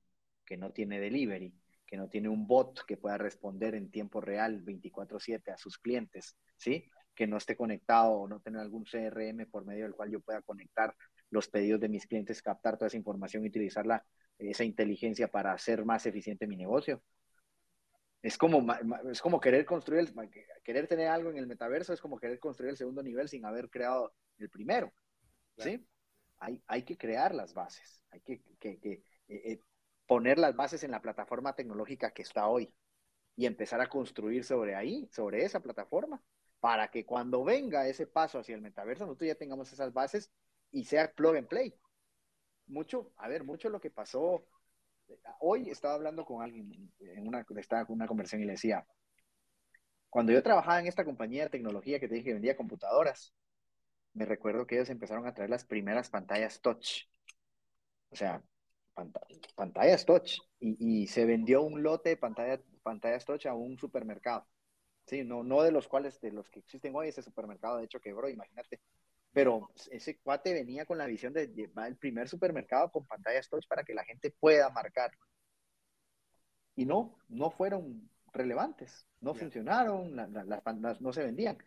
[0.44, 1.54] que no tiene delivery,
[1.86, 6.36] que no tiene un bot que pueda responder en tiempo real 24/7 a sus clientes,
[6.56, 6.90] ¿sí?
[7.14, 10.42] Que no esté conectado o no tener algún CRM por medio del cual yo pueda
[10.42, 10.94] conectar
[11.30, 13.86] los pedidos de mis clientes, captar toda esa información y utilizar
[14.38, 17.02] esa inteligencia para hacer más eficiente mi negocio.
[18.22, 18.64] Es como,
[19.10, 20.30] es como querer construir, el,
[20.62, 23.68] querer tener algo en el metaverso, es como querer construir el segundo nivel sin haber
[23.68, 24.92] creado el primero.
[25.58, 25.84] ¿sí?
[26.38, 29.02] Hay, hay que crear las bases, hay que, que, que eh,
[29.52, 29.60] eh,
[30.06, 32.72] poner las bases en la plataforma tecnológica que está hoy
[33.36, 36.22] y empezar a construir sobre ahí, sobre esa plataforma,
[36.62, 40.30] para que cuando venga ese paso hacia el metaverso, nosotros ya tengamos esas bases
[40.70, 41.74] y sea plug and play.
[42.68, 44.46] Mucho, a ver, mucho lo que pasó.
[45.40, 48.86] Hoy estaba hablando con alguien en una, estaba con una conversación y le decía,
[50.08, 53.34] cuando yo trabajaba en esta compañía de tecnología que te dije que vendía computadoras,
[54.12, 57.08] me recuerdo que ellos empezaron a traer las primeras pantallas touch.
[58.10, 58.40] O sea,
[59.56, 60.38] pantallas touch.
[60.60, 64.46] Y, se vendió un lote de pantallas touch a un supermercado.
[65.07, 68.00] Sí, no, no de los cuales, de los que existen hoy, ese supermercado de hecho
[68.00, 68.80] quebró, imagínate.
[69.32, 73.66] Pero ese cuate venía con la visión de llevar el primer supermercado con pantallas touch
[73.66, 75.11] para que la gente pueda marcar.
[76.76, 81.59] Y no, no fueron relevantes, no funcionaron, las pantallas no se vendían.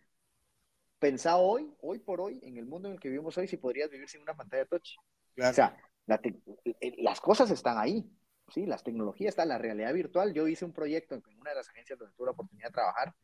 [0.98, 3.90] Pensá hoy, hoy por hoy, en el mundo en el que vivimos hoy, si podrías
[3.90, 4.96] vivir sin una pantalla touch.
[5.38, 5.76] O sea,
[6.08, 8.08] eh, las cosas están ahí,
[8.48, 8.64] ¿sí?
[8.64, 10.32] Las tecnologías están, la realidad virtual.
[10.32, 13.14] Yo hice un proyecto en una de las agencias donde tuve la oportunidad de trabajar,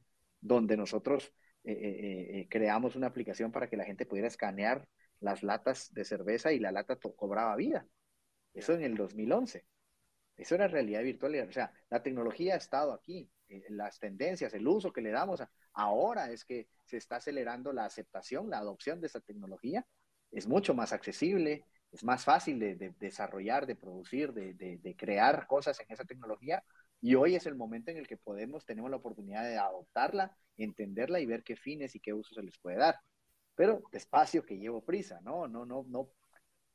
[0.42, 1.32] donde nosotros
[1.64, 4.86] eh, eh, eh, creamos una aplicación para que la gente pudiera escanear
[5.20, 7.86] las latas de cerveza y la lata cobraba vida.
[8.52, 9.64] Eso en el 2011.
[10.36, 11.48] Eso era realidad virtual.
[11.48, 13.30] O sea, la tecnología ha estado aquí.
[13.68, 15.42] las tendencias, el uso que le damos.
[15.74, 19.86] ahora es que se está acelerando la aceptación, la adopción de esta tecnología.
[20.32, 25.78] Es mucho más accesible, es más fácil de, desarrollar, de producir, de, de, crear cosas
[25.80, 26.64] en esa tecnología
[27.02, 31.18] y hoy es el momento en el que podemos, tenemos la oportunidad de adoptarla, entenderla
[31.18, 32.94] y ver qué fines y qué usos se les puede dar.
[33.56, 35.48] Pero despacio que llevo prisa, ¿no?
[35.48, 36.08] No, no, no,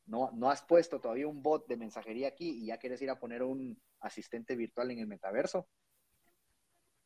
[0.06, 3.20] no, no has puesto todavía un bot de mensajería aquí y ya quieres ir a
[3.20, 5.70] poner un asistente virtual en el metaverso.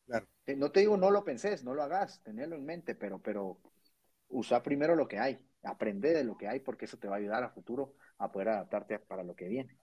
[0.07, 0.27] Claro.
[0.57, 3.59] No te digo no lo penses, no lo hagas, tenerlo en mente, pero, pero
[4.29, 7.19] usa primero lo que hay, aprende de lo que hay porque eso te va a
[7.19, 9.77] ayudar a futuro a poder adaptarte para lo que viene.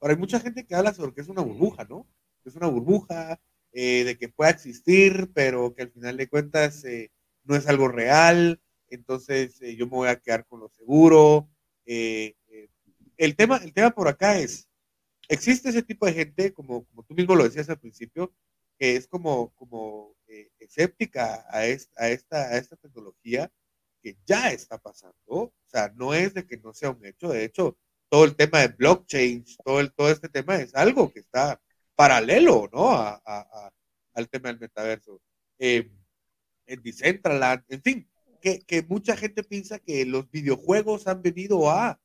[0.00, 2.06] Ahora hay mucha gente que habla sobre que es una burbuja, ¿no?
[2.48, 3.40] Es una burbuja,
[3.72, 7.12] eh, de que pueda existir, pero que al final de cuentas eh,
[7.44, 11.48] no es algo real, entonces eh, yo me voy a quedar con lo seguro.
[11.84, 14.68] el, tema, el tema por acá es,
[15.28, 18.32] existe ese tipo de gente, como, como tú mismo lo decías al principio,
[18.78, 20.16] que es como, como
[20.58, 23.50] escéptica a a, esta, a esta tecnología
[24.02, 25.14] que ya está pasando.
[25.26, 27.76] O sea, no es de que no sea un hecho, de hecho,
[28.08, 31.60] todo el tema de blockchain, todo, el, todo este tema es algo que está
[31.98, 32.92] paralelo, ¿no?
[32.92, 33.72] A,
[34.14, 35.20] al tema del metaverso.
[35.58, 35.90] Eh,
[36.66, 42.00] en Decentraland, en fin, que, que, mucha gente piensa que los videojuegos han venido a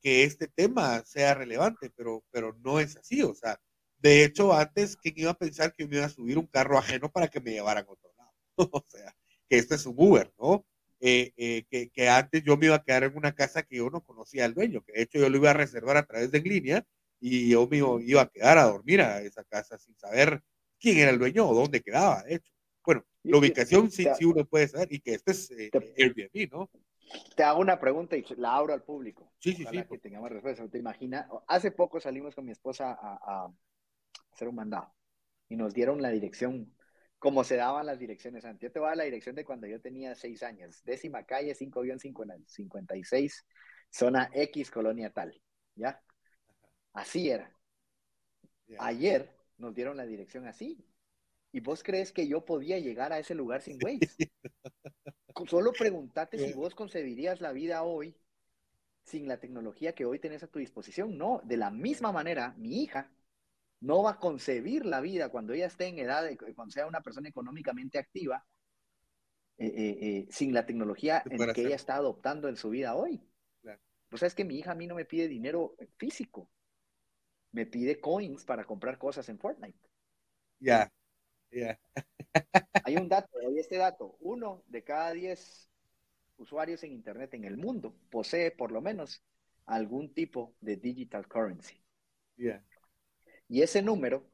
[0.00, 2.24] que este tema sea relevante, pero,
[2.64, 3.22] no es así.
[3.22, 3.60] O sea,
[3.98, 7.12] de hecho, antes, ¿quién iba a pensar que me iba a subir un carro ajeno
[7.12, 8.32] para que me llevaran a otro lado?
[8.72, 9.14] o sea,
[9.46, 10.64] que este es un Uber, ¿no?
[11.00, 13.90] Eh, eh, que, que, antes yo me iba a quedar en una casa que yo
[13.90, 16.38] no conocía al dueño, que de hecho yo lo iba a reservar a través de
[16.38, 16.86] en línea
[17.26, 20.42] y yo me iba a quedar a dormir a esa casa sin saber
[20.78, 22.52] quién era el dueño o dónde quedaba, de hecho.
[22.84, 26.70] Bueno, la ubicación sí, sí uno puede saber y que este es eh, Airbnb, ¿no?
[27.34, 29.32] Te hago una pregunta y la abro al público.
[29.38, 29.84] Sí, sí, sí.
[29.84, 30.68] Que tengamos respuesta.
[30.68, 31.26] ¿Te imaginas?
[31.46, 33.50] Hace poco salimos con mi esposa a, a
[34.30, 34.92] hacer un mandado
[35.48, 36.76] y nos dieron la dirección,
[37.18, 38.68] como se daban las direcciones antes.
[38.68, 40.82] Yo te voy a dar la dirección de cuando yo tenía seis años.
[40.84, 43.46] Décima calle, 5-56,
[43.88, 45.40] zona X, colonia tal.
[45.74, 46.02] ¿Ya?
[46.94, 47.54] Así era.
[48.78, 50.82] Ayer nos dieron la dirección así.
[51.52, 54.32] ¿Y vos crees que yo podía llegar a ese lugar sin Waze?
[55.48, 58.16] Solo pregúntate si vos concebirías la vida hoy
[59.04, 61.18] sin la tecnología que hoy tenés a tu disposición.
[61.18, 63.10] No, de la misma manera, mi hija
[63.80, 67.02] no va a concebir la vida cuando ella esté en edad, de, cuando sea una
[67.02, 68.46] persona económicamente activa,
[69.58, 73.22] eh, eh, eh, sin la tecnología en que ella está adoptando en su vida hoy.
[73.60, 73.80] Claro.
[74.08, 76.48] Pues es que mi hija a mí no me pide dinero físico,
[77.54, 79.78] me pide coins para comprar cosas en Fortnite.
[80.58, 80.92] Ya,
[81.52, 81.78] ya.
[82.84, 85.70] Hay un dato, hay este dato, uno de cada diez
[86.36, 89.22] usuarios en Internet en el mundo posee por lo menos
[89.66, 91.80] algún tipo de digital currency.
[92.36, 92.62] Ya.
[93.48, 94.28] Y ese número,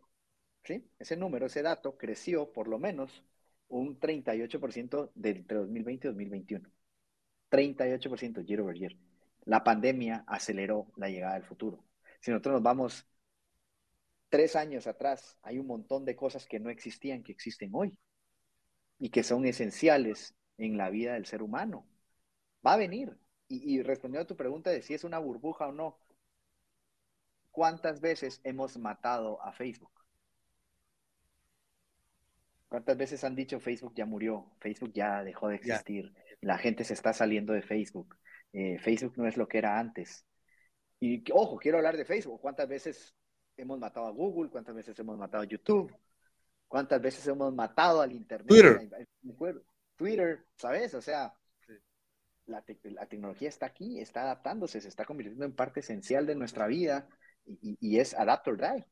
[0.64, 0.90] ¿sí?
[0.98, 3.22] Ese número, ese dato creció por lo menos
[3.68, 6.70] un 38% de entre 2020 y 2021.
[7.50, 8.96] 38% year over year.
[9.44, 11.84] La pandemia aceleró la llegada del futuro.
[12.20, 13.06] Si nosotros nos vamos
[14.30, 17.98] tres años atrás, hay un montón de cosas que no existían, que existen hoy
[18.98, 21.86] y que son esenciales en la vida del ser humano.
[22.66, 23.18] Va a venir.
[23.48, 25.98] Y, y respondiendo a tu pregunta de si es una burbuja o no,
[27.50, 29.92] ¿Cuántas veces hemos matado a Facebook?
[32.68, 34.52] ¿Cuántas veces han dicho Facebook ya murió?
[34.60, 36.12] Facebook ya dejó de existir.
[36.40, 38.16] La gente se está saliendo de Facebook.
[38.52, 40.24] Eh, Facebook no es lo que era antes.
[41.00, 42.40] Y ojo, quiero hablar de Facebook.
[42.40, 43.14] ¿Cuántas veces
[43.60, 44.50] hemos matado a Google?
[44.50, 45.94] ¿Cuántas veces hemos matado a YouTube?
[46.68, 48.48] ¿Cuántas veces hemos matado al Internet?
[48.48, 49.62] Twitter.
[49.96, 50.94] Twitter, ¿sabes?
[50.94, 51.34] O sea,
[52.46, 56.66] la, la, tecnología está aquí, está adaptándose, se está convirtiendo en parte esencial de nuestra
[56.66, 57.08] vida
[57.44, 58.86] y, es adapt or die.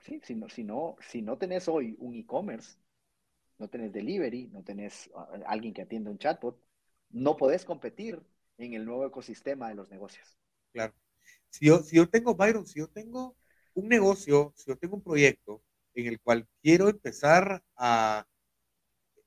[0.00, 2.78] Sí, si no, si, no, si no tenés hoy un e-commerce,
[3.58, 6.58] no tenés delivery, no tenés ah, alguien que atienda un chatbot,
[7.10, 8.22] no podés competir
[8.56, 10.38] en el nuevo ecosistema de los negocios.
[10.72, 10.94] Claro.
[11.50, 13.36] Si yo, si yo tengo, Byron, si yo tengo
[13.74, 15.62] un negocio, si yo tengo un proyecto
[15.94, 18.26] en el cual quiero empezar a...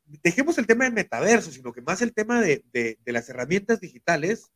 [0.05, 3.79] Dejemos el tema del metaverso, sino que más el tema de, de, de las herramientas
[3.79, 4.51] digitales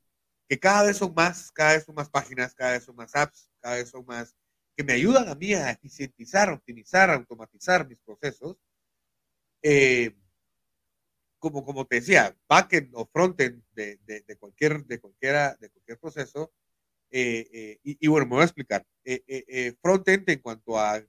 [0.47, 3.49] que cada vez son más, cada vez son más páginas, cada vez son más apps,
[3.59, 4.36] cada vez son más,
[4.76, 8.57] que me ayudan a mí a eficientizar, optimizar, automatizar mis procesos.
[9.63, 10.16] Eh,
[11.39, 15.99] como, como te decía, backend o frontend de, de, de, cualquier, de, cualquiera, de cualquier
[15.99, 16.51] proceso.
[17.18, 18.86] Eh, eh, y, bueno, me voy a explicar.
[19.82, 21.01] frontend en cuanto a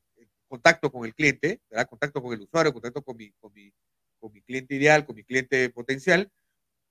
[0.48, 1.88] contacto con el cliente, ¿verdad?
[1.88, 3.72] contacto con el usuario, contacto con mi, con mi,
[4.20, 6.30] con mi cliente ideal, con mi cliente potencial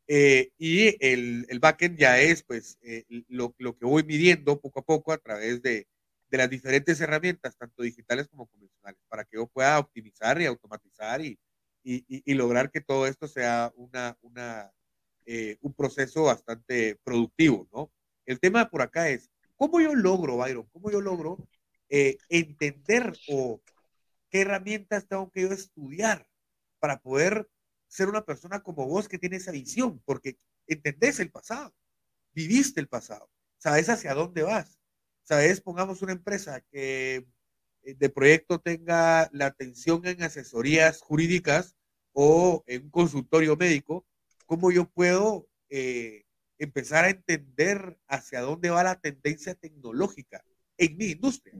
[0.07, 4.79] eh, y el, el, backend ya es pues eh, lo, lo, que voy midiendo poco
[4.79, 5.87] a poco a través de,
[6.29, 11.21] de, las diferentes herramientas, tanto digitales como convencionales, para que yo pueda optimizar y automatizar
[11.21, 11.39] y,
[11.83, 14.71] y, y lograr que todo esto sea una, una,
[15.25, 17.91] eh, un proceso bastante productivo, ¿no?
[18.25, 21.37] El tema por acá es, ¿cómo yo logro, Byron, cómo yo logro
[21.87, 23.61] entender o
[24.29, 26.27] qué herramientas tengo que yo estudiar
[26.79, 27.47] para poder
[27.87, 31.73] ser una persona como vos que tiene esa visión, porque entendés el pasado,
[32.33, 34.77] viviste el pasado, sabes hacia dónde vas,
[35.23, 37.25] sabes, pongamos una empresa que
[37.83, 41.75] eh, de proyecto tenga la atención en asesorías jurídicas
[42.11, 44.05] o en un consultorio médico,
[44.45, 46.24] ¿cómo yo puedo eh,
[46.57, 50.43] empezar a entender hacia dónde va la tendencia tecnológica
[50.77, 51.55] en mi industria?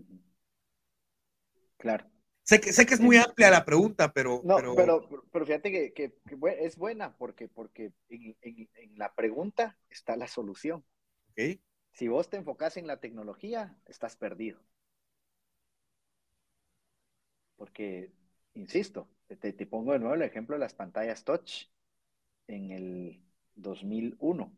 [1.78, 2.10] Claro.
[2.44, 4.42] Sé que, sé que es muy amplia la pregunta, pero...
[4.44, 6.14] No, pero, pero, fíjate que, que,
[6.60, 10.86] es buena porque, porque en, en, la pregunta está la solución.
[11.32, 11.60] Okay.
[11.92, 14.62] Si vos te enfocas en la tecnología, estás perdido.
[17.56, 18.12] Porque,
[18.54, 21.68] insisto, te, te pongo de nuevo el ejemplo de las pantallas touch
[22.48, 23.24] en el
[23.56, 24.56] 2001.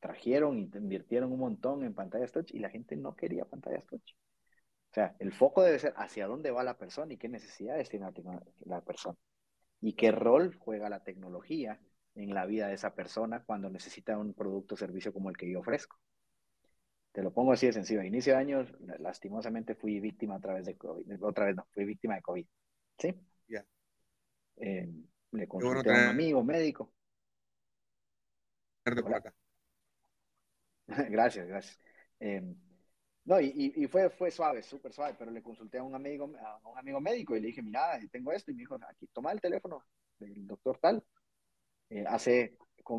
[0.00, 4.14] Trajeron y invirtieron un montón en pantallas touch y la gente no quería pantallas touch.
[4.90, 8.10] O sea, el foco debe ser hacia dónde va la persona y qué necesidades tiene
[8.64, 9.16] la persona.
[9.80, 11.80] Y qué rol juega la tecnología
[12.16, 15.50] en la vida de esa persona cuando necesita un producto o servicio como el que
[15.50, 15.98] yo ofrezco.
[17.12, 18.00] Te lo pongo así de sencillo.
[18.00, 18.66] A inicio de año,
[18.98, 21.22] lastimosamente fui víctima a través de COVID.
[21.22, 22.46] Otra vez no, fui víctima de COVID.
[22.98, 23.14] ¿Sí?
[23.48, 23.64] Ya.
[24.56, 24.88] Eh,
[25.32, 26.92] le consulté a un amigo médico.
[31.10, 31.78] gracias, gracias.
[32.18, 32.42] Eh,
[33.24, 36.78] no, y, fue, fue suave, súper suave, pero le consulté a un amigo, a un
[36.78, 39.84] amigo médico y le dije, mira, tengo esto, y me dijo, aquí, toma el teléfono
[40.18, 41.04] del doctor tal,
[41.90, 42.58] eh, hace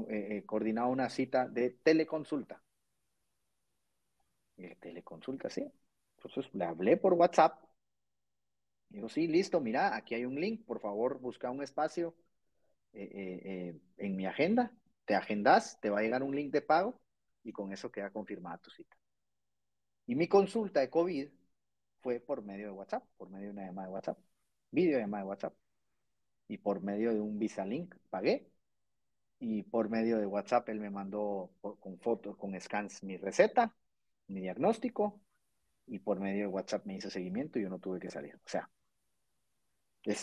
[0.09, 2.63] eh, coordinado una cita de teleconsulta.
[4.55, 5.69] Y teleconsulta, sí.
[6.17, 7.61] Entonces le hablé por WhatsApp.
[8.89, 12.15] Digo, sí, listo, mira, aquí hay un link, por favor, busca un espacio
[12.93, 14.71] en mi agenda,
[15.05, 17.00] te agendas, te va a llegar un link de pago
[17.43, 18.95] y con eso queda confirmada tu cita.
[20.05, 21.29] Y mi consulta de COVID
[22.01, 24.19] fue por medio de WhatsApp, por medio de una llamada de WhatsApp,
[24.71, 25.53] video llamada de WhatsApp.
[26.47, 28.49] Y por medio de un Visa Link pagué.
[29.39, 33.75] Y por medio de WhatsApp él me mandó con fotos, con scans mi receta,
[34.27, 35.21] mi diagnóstico.
[35.87, 38.35] Y por medio de WhatsApp me hizo seguimiento y yo no tuve que salir.
[38.35, 38.69] O sea,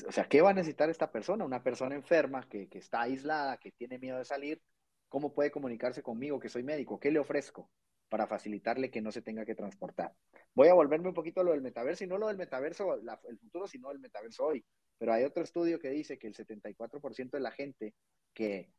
[0.06, 1.44] o sea, ¿qué va a necesitar esta persona?
[1.44, 4.60] Una persona enferma que, que está aislada, que tiene miedo de salir.
[5.09, 7.00] ¿Cómo puede comunicarse conmigo que soy médico?
[7.00, 7.70] ¿Qué le ofrezco?
[8.09, 10.14] para facilitarle que no se tenga que transportar.
[10.54, 13.38] Voy a volverme un poquito a lo del metaverso, y no lo del metaverso, el
[13.38, 14.64] futuro, sino el metaverso hoy.
[14.98, 17.94] Pero hay otro estudio que dice que el 74% de la gente
[18.32, 18.72] que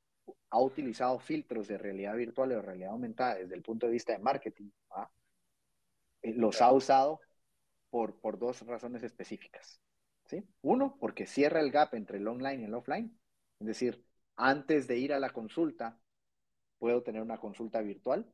[0.50, 4.20] ha utilizado filtros de realidad virtual o realidad aumentada desde el punto de vista de
[4.20, 5.10] marketing, ¿ah?
[6.22, 7.20] eh, los ha usado
[7.90, 9.82] por, por dos razones específicas.
[10.26, 10.44] ¿sí?
[10.62, 13.18] Uno, porque cierra el gap entre el online y el offline.
[13.60, 14.04] Es decir,
[14.36, 16.00] antes de ir a la consulta,
[16.80, 18.26] puedo tener una consulta virtual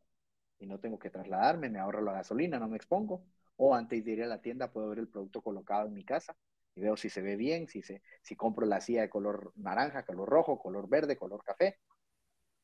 [0.60, 3.26] y no tengo que trasladarme, me ahorro la gasolina, no me expongo.
[3.58, 6.36] O antes de ir a la tienda puedo ver el producto colocado en mi casa
[6.76, 10.06] y veo si se ve bien, si, se, si compro la silla de color naranja,
[10.06, 11.80] color rojo, color verde, color café.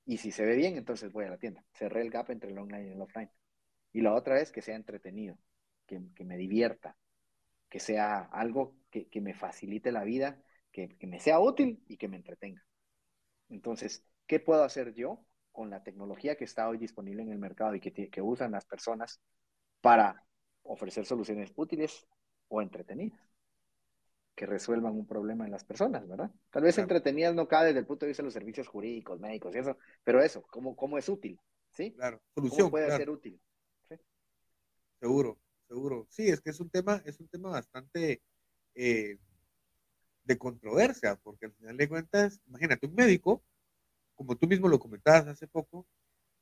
[0.06, 1.64] Y si se ve bien, entonces voy a la tienda.
[1.74, 3.32] Cerré el gap entre el online y el offline.
[3.94, 5.38] Y la otra es que sea entretenido,
[5.86, 6.98] que, que me divierta,
[7.70, 11.98] que sea algo que, que me facilite la vida, que, que, me sea útil y
[11.98, 12.66] que me entretenga.
[13.50, 17.76] Entonces, ¿qué puedo hacer yo con la tecnología que está hoy disponible en el mercado
[17.76, 19.20] y que, que usan las personas
[19.82, 20.24] para
[20.64, 22.08] ofrecer soluciones útiles
[22.48, 23.20] o entretenidas
[24.36, 26.32] que resuelvan un problema en las personas, ¿verdad?
[26.50, 29.54] Tal vez entretenidas no cabe desde el punto de vista de los servicios jurídicos, médicos
[29.54, 31.40] y eso, pero eso, ¿cómo, cómo es útil?
[31.70, 31.92] ¿Sí?
[31.92, 32.60] Claro, solución.
[32.60, 33.40] ¿Cómo puede ser útil?
[35.00, 35.38] Seguro,
[35.68, 36.08] seguro.
[36.10, 38.22] Sí, es que es un tema, es un tema bastante
[38.76, 39.18] eh,
[40.24, 43.44] de controversia, porque al final de cuentas, imagínate, un médico
[44.22, 45.88] como tú mismo lo comentabas hace poco,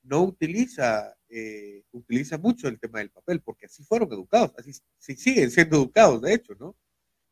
[0.04, 5.50] no utiliza, eh, utiliza mucho el tema del papel, porque así fueron educados, así siguen
[5.50, 6.76] siendo educados, de hecho, ¿no?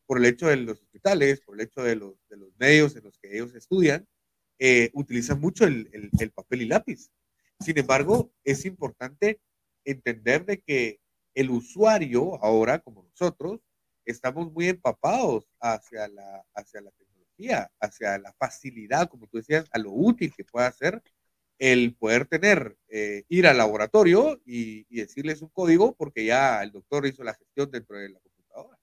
[0.05, 3.03] Por el hecho de los hospitales, por el hecho de los, de los medios en
[3.03, 4.07] los que ellos estudian,
[4.57, 7.09] eh, utilizan mucho el, el, el, papel y lápiz.
[7.59, 9.41] Sin embargo, es importante
[9.83, 11.01] entender de que
[11.35, 13.59] el usuario ahora, como nosotros,
[14.05, 16.91] estamos muy empapados hacia la, hacia la
[17.79, 21.01] hacia la facilidad, como tú decías, a lo útil que pueda ser
[21.59, 27.05] el poder tener, eh, ir al laboratorio y, decirles un código porque ya el doctor
[27.05, 28.77] hizo la gestión dentro de la computadora.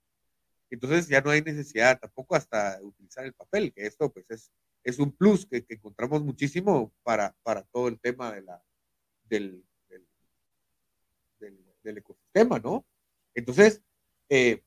[0.71, 4.51] Entonces ya no hay necesidad tampoco hasta utilizar el papel, que esto pues es,
[4.83, 8.63] es un plus que, encontramos muchísimo para, para todo el tema de la,
[9.25, 9.65] del,
[11.39, 12.87] del, ecosistema, ¿no?
[13.35, 13.83] Entonces,
[14.31, 14.65] eh,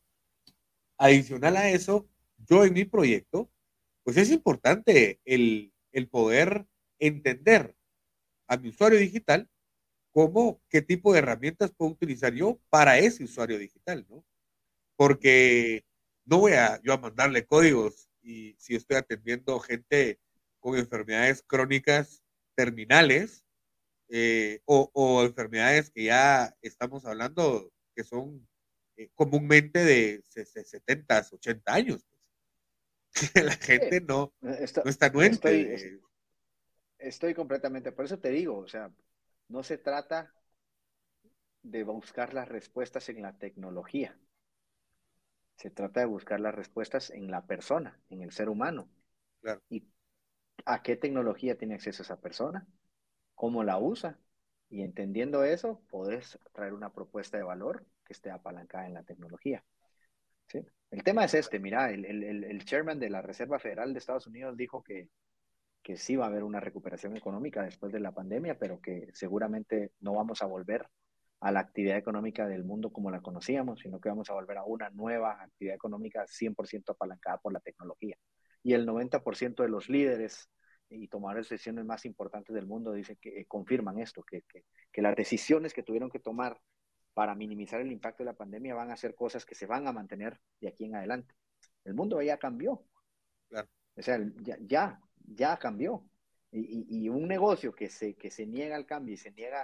[0.97, 2.07] adicional a eso,
[2.37, 3.49] yo en mi proyecto
[4.07, 5.73] pues es importante el,
[6.09, 6.65] poder
[6.97, 7.75] entender
[8.47, 9.49] a mi usuario digital
[10.13, 14.23] cómo, qué tipo de herramientas puedo utilizar yo para ese usuario digital, ¿no?
[14.95, 15.83] Porque
[16.23, 20.21] no voy a yo a mandarle códigos y si estoy atendiendo gente
[20.61, 22.23] con enfermedades crónicas
[22.55, 23.43] terminales
[24.07, 28.47] eh, o, enfermedades que ya estamos hablando que son
[28.95, 32.07] eh, comúnmente de 70, 80 años.
[33.35, 36.01] la gente no, está Estoy,
[36.99, 38.91] estoy, completamente, por eso te digo, o sea,
[39.47, 40.33] no se trata
[41.63, 44.17] de buscar las respuestas en la tecnología.
[45.55, 48.89] Se trata de buscar las respuestas en la persona, en el ser humano.
[49.69, 49.87] ¿Y
[50.65, 52.67] a qué tecnología tiene acceso esa persona?
[53.33, 54.19] ¿Cómo la usa?
[54.69, 59.63] Y entendiendo eso, podés traer una propuesta de valor que esté apalancada en la tecnología.
[60.47, 60.65] ¿sí?
[60.89, 64.27] El tema es este, mira, el, el, el, chairman de la Reserva Federal de Estados
[64.27, 65.09] Unidos dijo que,
[65.83, 69.91] que sí va a haber una recuperación económica después de la pandemia, pero que seguramente
[69.99, 70.87] no vamos a volver
[71.39, 74.63] a la actividad económica del mundo como la conocíamos, sino que vamos a volver a
[74.63, 78.17] una nueva actividad económica 100% apalancada por la tecnología.
[78.63, 80.49] Y el 90% de los líderes
[80.89, 85.01] y tomadores de decisiones más importantes del mundo dicen que confirman esto, que, que, que
[85.01, 86.59] las decisiones que tuvieron que tomar
[87.17, 89.91] para minimizar el impacto de la pandemia van a ser cosas que se van a
[89.91, 91.33] mantener de aquí en adelante.
[91.83, 92.85] El mundo ya cambió.
[93.51, 94.19] O sea,
[94.61, 96.07] ya, ya, cambió.
[96.51, 99.63] Y, un negocio que se, que se niega al cambio y se niega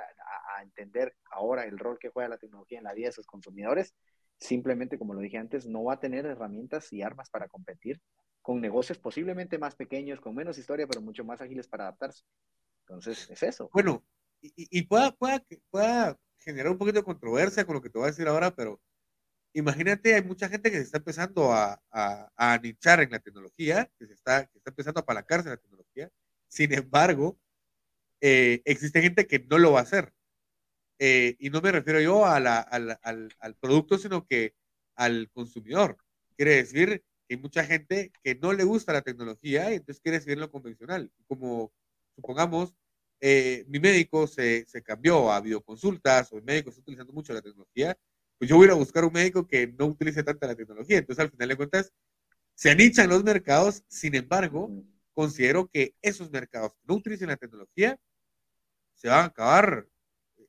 [0.58, 3.94] a, entender ahora el rol que juega la tecnología en la vida de sus consumidores,
[4.40, 8.02] simplemente, como lo dije antes, no va a tener herramientas y armas para competir
[8.42, 12.24] con negocios posiblemente más pequeños, con menos historia, pero mucho más ágiles para adaptarse.
[12.88, 13.70] Entonces, es eso.
[13.72, 14.04] Bueno,
[14.42, 15.40] y, pueda, pueda,
[15.70, 18.82] pueda generar un poquito de controversia con lo que te voy a decir ahora, pero
[19.54, 23.90] imagínate, hay mucha gente que se está empezando a, a, a nichar en la tecnología,
[23.98, 26.10] que, se está, que está empezando a apalancarse en la tecnología.
[26.48, 27.38] Sin embargo,
[28.22, 30.14] eh, existe gente que no lo va a hacer.
[31.00, 34.56] Eh, y no me refiero yo a la, al, al, producto, sino que
[34.96, 35.98] al consumidor.
[36.38, 40.22] Quiere decir que hay mucha gente que no le gusta la tecnología y entonces quiere
[40.22, 41.12] seguir lo convencional.
[41.28, 41.74] Como
[42.16, 42.74] supongamos,
[43.26, 47.42] eh, mi médico se, se, cambió a videoconsultas o mi médico está utilizando mucho la
[47.42, 47.98] tecnología,
[48.38, 50.98] pues yo voy a ir a buscar un médico que no utilice tanta la tecnología.
[50.98, 51.94] Entonces, al final de cuentas,
[52.54, 54.70] se anichan los mercados, sin embargo,
[55.14, 57.98] considero que esos mercados que no utilicen la tecnología
[58.94, 59.88] se van a acabar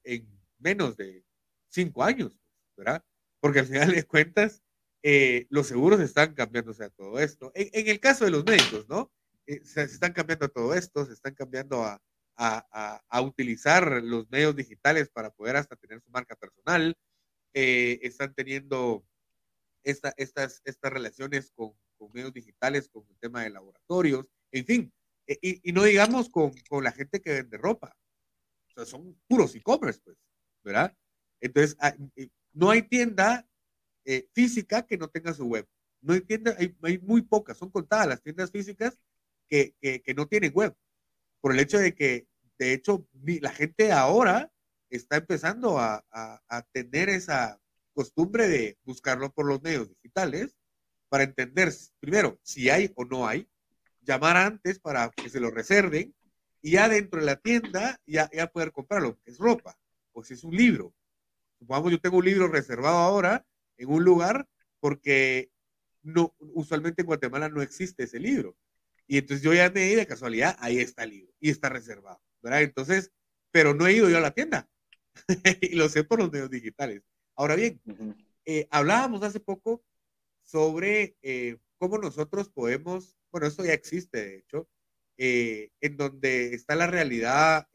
[0.03, 1.25] en menos de
[1.68, 2.37] cinco años,
[2.77, 3.05] ¿verdad?
[3.39, 4.64] Porque al final de cuentas,
[5.05, 7.53] eh, los seguros están cambiándose a todo esto.
[7.55, 9.12] En, el caso de los médicos, ¿no?
[9.47, 12.03] Eh, se, están cambiando a todo esto, se están cambiando a,
[12.37, 16.97] a, utilizar los medios digitales para poder hasta tener su marca personal,
[17.53, 19.05] eh, están teniendo
[19.82, 24.93] esta, estas, estas relaciones con, con, medios digitales, con el tema de laboratorios, en fin,
[25.26, 27.97] y, y no digamos con, con, la gente que vende ropa,
[28.68, 30.18] o sea, son puros e-commerce, pues,
[30.62, 30.97] ¿verdad?
[31.41, 31.95] Entonces, ah,
[32.53, 33.47] no hay tienda
[34.05, 35.66] eh, física que no tenga su web.
[36.01, 38.99] No hay tienda, hay, hay, muy pocas, son contadas las tiendas físicas
[39.49, 40.74] que, que, que, no tienen web.
[41.45, 42.26] Por el hecho de que,
[42.59, 44.51] de hecho, la gente ahora
[44.88, 46.03] está empezando a,
[46.72, 47.61] tener esa
[47.92, 50.57] costumbre de buscarlo por los medios digitales
[51.11, 51.70] para entender
[52.01, 53.47] primero si hay o no hay,
[54.01, 56.14] llamar antes para que se lo reserven
[56.62, 59.76] y ya dentro de la tienda ya, ya poder comprarlo, es ropa,
[60.12, 60.95] o si es un libro.
[61.59, 63.45] Supongamos yo tengo un libro reservado ahora
[63.76, 64.49] en un lugar
[64.80, 65.51] porque
[66.03, 68.57] no, usualmente en Guatemala no existe ese libro.
[69.07, 72.20] Y entonces yo ya me di de casualidad, ahí está el libro y está reservado,
[72.42, 72.62] ¿verdad?
[72.62, 73.12] Entonces,
[73.50, 74.68] pero no he ido yo a la tienda
[75.61, 77.02] y lo sé por los medios digitales.
[77.36, 77.80] Ahora bien,
[78.44, 79.84] eh, hablábamos hace poco
[80.42, 84.68] sobre eh, cómo nosotros podemos, bueno, esto ya existe de hecho,
[85.16, 87.68] eh, en donde está la realidad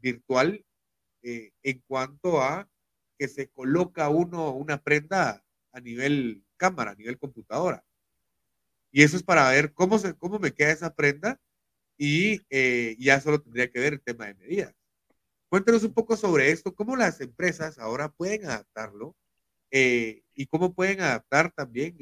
[0.00, 0.64] virtual
[1.22, 2.68] en cuanto a
[3.16, 7.84] que se coloca uno una prenda a nivel cámara, a nivel computadora.
[8.92, 11.40] Y eso es para ver cómo, se, cómo me queda esa prenda
[11.96, 12.40] y
[13.02, 14.74] ya solo tendría que ver el tema de medidas.
[15.48, 19.16] Cuéntanos un poco sobre esto, cómo las empresas ahora pueden adaptarlo
[19.70, 21.96] y cómo pueden adaptar también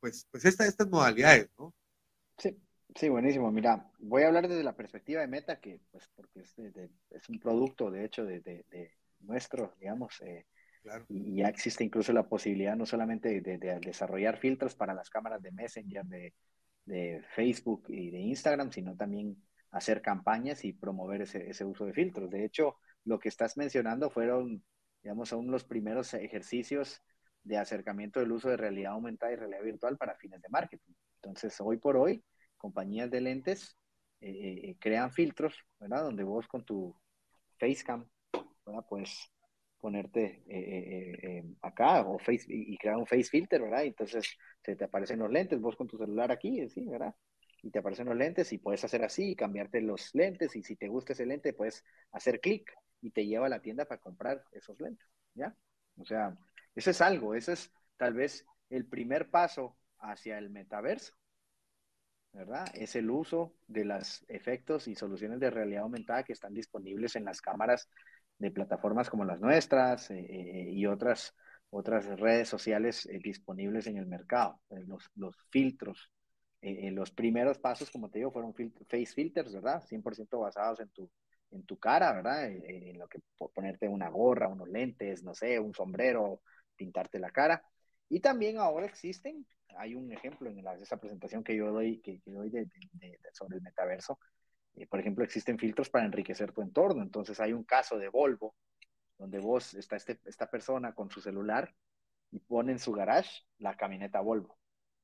[0.00, 1.74] pues, pues estas modalidades, ¿no?
[2.38, 2.56] Sí.
[2.94, 3.52] Sí, buenísimo.
[3.52, 7.38] Mira, voy a hablar desde la perspectiva de Meta, que pues porque es, es un
[7.38, 10.22] producto, de hecho, de, de nuestro, digamos,
[10.84, 15.42] eh, y ya existe incluso la posibilidad no solamente de, desarrollar filtros para las cámaras
[15.42, 16.32] de Messenger, de,
[17.34, 19.36] Facebook y de Instagram, sino también
[19.70, 22.30] hacer campañas y promover ese, uso de filtros.
[22.30, 24.64] De hecho, lo que estás mencionando fueron,
[25.02, 27.02] digamos, aún los primeros ejercicios
[27.44, 30.94] de acercamiento del uso de realidad aumentada y realidad virtual para fines de marketing.
[31.16, 32.24] Entonces, hoy por hoy,
[32.56, 33.76] compañías de lentes
[34.20, 36.04] eh, eh, crean filtros, ¿verdad?
[36.04, 36.96] Donde vos con tu
[37.58, 38.08] facecam,
[38.64, 38.84] ¿verdad?
[38.88, 39.30] Puedes
[39.80, 43.84] ponerte eh, acá o face, y, crear un face filter, ¿verdad?
[43.84, 46.60] entonces se te aparecen los lentes, vos con tu celular aquí.
[46.86, 47.14] ¿verdad?
[47.62, 50.76] Y te aparecen los lentes y puedes hacer así y cambiarte los lentes y si
[50.76, 54.44] te gusta ese lente puedes hacer clic y te lleva a la tienda para comprar
[54.52, 55.54] esos lentes, ¿ya?
[55.96, 56.36] O sea,
[56.74, 61.14] eso es algo, eso es tal vez el primer paso hacia el metaverso,
[62.32, 62.66] ¿verdad?
[62.74, 67.24] Es el uso de los efectos y soluciones de realidad aumentada que están disponibles en
[67.24, 67.88] las cámaras
[68.38, 71.34] de plataformas como las nuestras eh, eh, y otras,
[71.70, 74.60] otras redes sociales eh, disponibles en el mercado.
[74.86, 76.10] Los, los filtros,
[76.60, 79.82] los primeros pasos, como te digo, fueron face filters, ¿verdad?
[79.82, 81.08] 100% basados en tu,
[81.52, 82.46] en tu cara, ¿verdad?
[82.50, 83.20] En, lo que
[83.54, 86.42] ponerte una gorra, unos lentes, no sé, un sombrero,
[86.74, 87.62] pintarte la cara.
[88.08, 92.50] Y también ahora existen hay un ejemplo en esa presentación que yo doy, que, doy
[93.32, 94.18] sobre el metaverso.
[94.78, 97.02] Eh, por ejemplo, existen filtros para enriquecer tu entorno.
[97.02, 98.54] Entonces hay un caso de Volvo,
[99.18, 101.74] donde vos está este, esta persona con su celular
[102.30, 104.58] y pone en su garage la camioneta Volvo.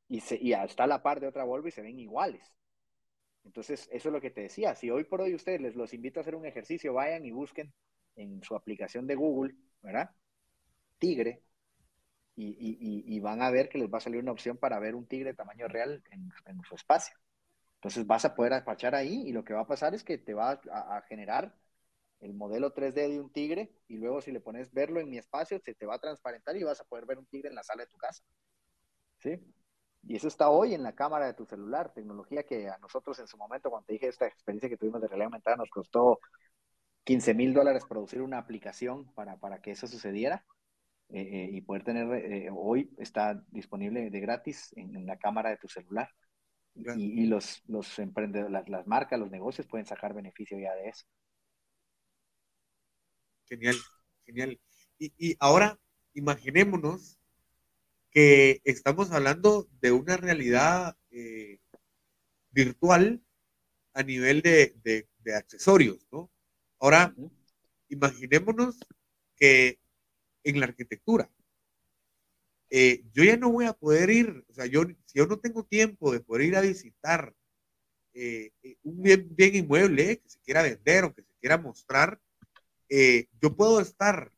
[0.08, 2.54] Y, se, y está a la par de otra Volvo y se ven iguales.
[3.44, 4.74] Entonces, eso es lo que te decía.
[4.74, 7.72] Si hoy por hoy ustedes les los invito a hacer un ejercicio, vayan y busquen
[8.16, 10.10] en su aplicación de Google, ¿verdad?
[10.98, 11.42] Tigre,
[12.36, 15.30] y, van a ver que les va a salir una opción para ver un tigre
[15.30, 16.30] de tamaño real en,
[16.68, 17.16] su espacio.
[17.84, 20.32] Entonces vas a poder apachar ahí y lo que va a pasar es que te
[20.32, 21.54] va a, generar
[22.20, 25.60] el modelo 3D de un tigre y luego si le pones verlo en mi espacio,
[25.62, 27.82] se te va a transparentar y vas a poder ver un tigre en la sala
[27.82, 28.24] de tu casa.
[29.18, 29.38] ¿Sí?
[30.02, 33.26] Y eso está hoy en la cámara de tu celular, tecnología que a nosotros en
[33.26, 36.20] su momento, cuando te dije esta experiencia que tuvimos de realidad aumentada, nos costó
[37.04, 40.44] 15 mil dólares producir una aplicación para, para que eso sucediera.
[41.10, 45.58] Eh, eh, y poder tener, eh, hoy está disponible de gratis en, la cámara de
[45.58, 46.08] tu celular.
[46.74, 50.88] Y, y, los, los emprendedores, las, las, marcas, los negocios pueden sacar beneficio ya de
[50.88, 51.06] eso.
[53.46, 53.76] Genial,
[54.26, 54.60] genial.
[54.98, 55.78] Y, y ahora
[56.14, 57.18] imaginémonos
[58.10, 60.96] que estamos hablando de una realidad
[62.50, 63.20] virtual
[63.92, 66.30] a nivel de, de, de, accesorios, ¿no?
[66.78, 67.14] Ahora,
[67.88, 68.78] imaginémonos
[69.36, 69.80] que
[70.44, 71.28] en la arquitectura.
[72.70, 75.64] Eh, yo ya no voy a poder ir, o sea, yo, si yo no tengo
[75.64, 77.34] tiempo de poder ir a visitar
[78.14, 82.20] eh, eh, un bien, bien, inmueble que se quiera vender o que se quiera mostrar,
[83.40, 84.30] yo puedo estar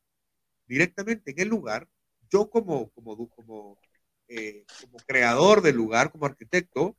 [0.67, 1.89] directamente en el lugar,
[2.31, 3.79] yo como, como, como,
[4.81, 6.97] como creador del lugar, como arquitecto,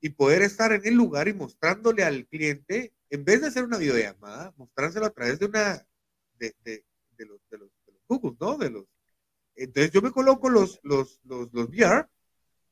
[0.00, 3.78] y poder estar en el lugar y mostrándole al cliente, en vez de hacer una
[3.78, 5.86] videollamada, mostrárselo a través de una
[6.34, 6.84] de, de,
[7.16, 7.70] de los, de los
[8.40, 8.58] ¿no?
[8.58, 8.84] De los,
[9.58, 12.06] entonces yo me coloco los, los, los, los VR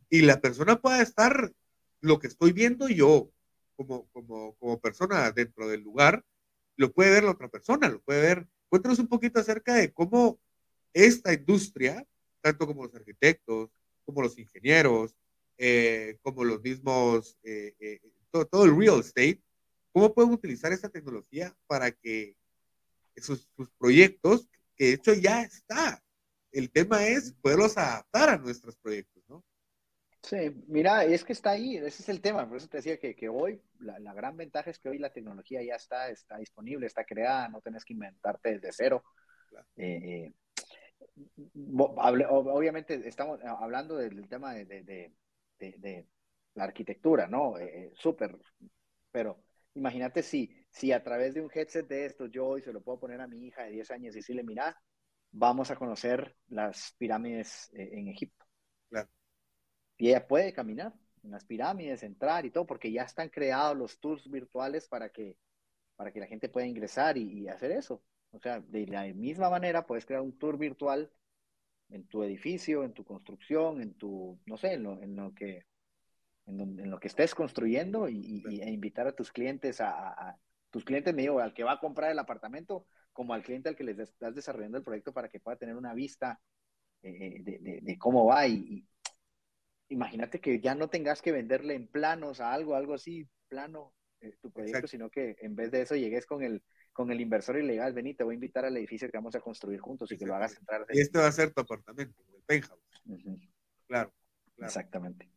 [0.09, 1.53] y la persona puede estar
[2.01, 3.31] lo que estoy viendo yo
[3.77, 6.25] como, como, como persona dentro del lugar,
[6.77, 8.49] lo puede ver la otra persona, lo puede ver.
[8.69, 10.41] Cuéntanos un poquito acerca de cómo
[10.93, 12.07] esta industria,
[12.41, 13.71] tanto como los arquitectos,
[14.05, 15.15] como los ingenieros,
[15.59, 19.43] eh, como los mismos, eh, eh, todo, todo, el real estate,
[19.93, 22.37] cómo pueden utilizar esta tecnología para que
[23.17, 26.03] sus, sus proyectos que de hecho ya está.
[26.57, 29.45] El tema es poderlos adaptar a nuestros proyectos, ¿no?
[30.23, 33.15] Sí, mira, es que está ahí, ese es el tema, por eso te decía que,
[33.15, 36.87] que hoy la, la, gran ventaja es que hoy la tecnología ya está, está disponible,
[36.87, 39.05] está creada, no tenés que inventarte desde cero.
[39.77, 40.33] Eh, eh,
[41.69, 45.15] obviamente estamos hablando del tema de, de, de,
[45.59, 46.07] de
[46.55, 47.59] la arquitectura, ¿no?
[47.59, 48.35] Eh, Súper,
[49.11, 49.45] pero
[49.75, 52.99] imagínate si, si a través de un headset de esto yo hoy se lo puedo
[52.99, 54.75] poner a mi hija de 10 años y decirle, mira,
[55.37, 58.45] vamos a conocer las pirámides eh, en Egipto.
[58.89, 59.09] Claro.
[59.99, 64.01] Y ella puede caminar en las pirámides, entrar y todo, porque ya están creados los
[64.01, 65.37] tours virtuales para que,
[65.97, 68.03] para que la gente pueda ingresar y, hacer eso.
[68.33, 71.11] O sea, de la misma manera puedes crear un tour virtual
[71.89, 75.67] en tu edificio, en tu construcción, en tu, no sé, en lo, en lo que
[76.47, 80.39] en, lo que estés construyendo y, e invitar a tus clientes a,
[80.71, 82.87] tus clientes, me digo, al que va a comprar el apartamento,
[83.17, 85.95] como al cliente al que les estás desarrollando el proyecto para que pueda tener una
[85.95, 86.39] vista
[87.03, 88.47] eh, de, de, cómo va.
[88.47, 88.87] Y,
[89.89, 94.37] imagínate que ya no tengas que venderle en planos a algo, algo así, plano, eh,
[94.43, 96.63] tu proyecto, sino que en vez de eso llegues con el,
[96.93, 99.35] con el inversor y le digas, vení, te voy a invitar al edificio que vamos
[99.35, 100.85] a construir juntos y que lo hagas entrar.
[100.91, 102.81] Y este va a ser tu apartamento, el penthouse.
[103.87, 104.13] claro, claro.
[104.59, 105.31] Exactamente.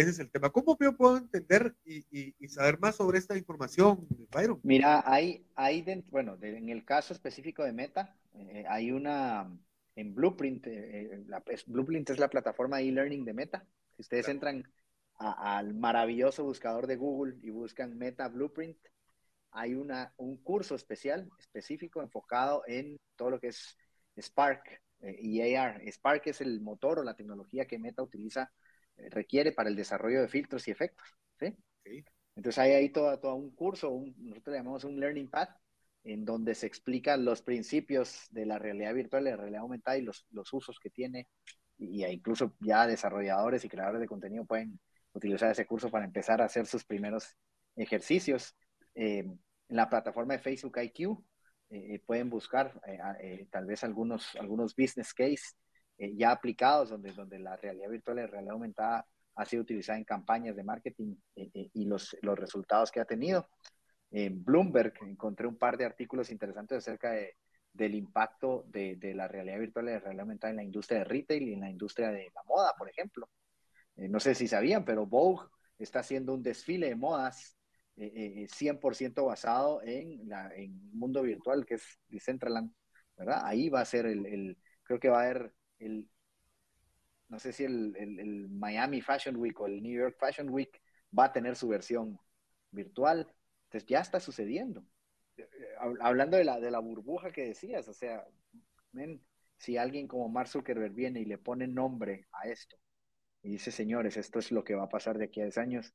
[0.00, 0.48] Ese es el tema.
[0.48, 4.58] ¿Cómo yo puedo entender y, y, saber más sobre esta información, Byron?
[4.62, 9.54] Mira, hay, hay dentro, bueno, en el caso específico de Meta, eh, hay una,
[9.96, 13.66] en Blueprint, eh, eh, la, Blueprint es la plataforma de e-learning de Meta.
[13.94, 14.64] Si ustedes entran
[15.18, 18.78] al maravilloso buscador de Google y buscan Meta Blueprint,
[19.50, 23.76] hay una, un curso especial, específico, enfocado en todo lo que es
[24.18, 25.82] Spark y AR.
[25.86, 28.50] Spark es el motor o la tecnología que Meta utiliza
[29.10, 31.06] requiere para el desarrollo de filtros y efectos.
[31.38, 31.56] ¿sí?
[32.36, 35.50] Entonces hay ahí todo, todo un curso, un, nosotros le llamamos un Learning Path,
[36.04, 40.02] en donde se explican los principios de la realidad virtual y la realidad aumentada y
[40.02, 41.28] los, los usos que tiene.
[41.78, 44.80] Y, incluso ya desarrolladores y creadores de contenido pueden
[45.12, 47.36] utilizar ese curso para empezar a hacer sus primeros
[47.76, 48.54] ejercicios.
[48.94, 51.22] Eh, en la plataforma de Facebook IQ
[51.70, 52.80] eh, pueden buscar
[53.20, 55.54] eh, tal vez algunos, algunos business case
[56.00, 59.98] eh, ya aplicados, donde, donde la realidad virtual y la realidad aumentada ha sido utilizada
[59.98, 63.50] en campañas de marketing eh, eh, y los, los resultados que ha tenido.
[64.10, 67.36] En Bloomberg encontré un par de artículos interesantes acerca de,
[67.74, 71.04] del impacto de, de, la realidad virtual y la realidad aumentada en la industria de
[71.04, 73.28] retail y en la industria de la moda, por ejemplo.
[73.96, 75.46] no sé si sabían, pero Vogue
[75.78, 77.58] está haciendo un desfile de modas
[77.96, 82.72] 100% basado en, la, en mundo virtual, que es Decentraland,
[83.18, 83.42] ¿verdad?
[83.44, 86.08] Ahí va a ser el, el creo que va a haber el,
[87.28, 90.80] no sé si el, el, Miami Fashion Week o el New York Fashion Week
[91.16, 92.18] va a tener su versión
[92.70, 93.32] virtual.
[93.64, 94.84] Entonces ya está sucediendo.
[96.00, 98.26] Hablando de la, de la burbuja que decías, o sea,
[99.56, 102.76] si alguien como Mark Zuckerberg viene y le pone nombre a esto
[103.42, 105.94] y dice, señores, esto es lo que va a pasar de aquí a 10 años,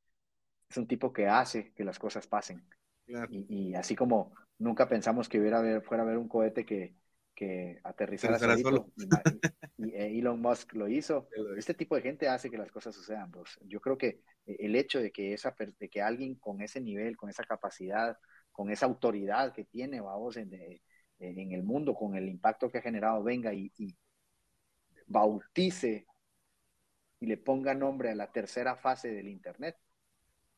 [0.68, 2.66] es un tipo que hace que las cosas pasen.
[3.30, 6.96] Y, y, así como nunca pensamos que hubiera, fuera a haber un cohete que,
[7.36, 8.90] que aterrizara solito.
[9.76, 11.28] Y, e Elon Musk lo hizo.
[11.56, 13.30] Este tipo de gente hace que las cosas sucedan.
[13.30, 13.58] Pues.
[13.66, 17.28] Yo creo que el hecho de que, esa, de que alguien con ese nivel, con
[17.28, 18.18] esa capacidad,
[18.50, 20.50] con esa autoridad que tiene, vamos, en,
[21.18, 23.70] en el mundo, con el impacto que ha generado, venga y,
[25.06, 26.06] bautice
[27.20, 29.76] y le ponga nombre a la tercera fase del Internet.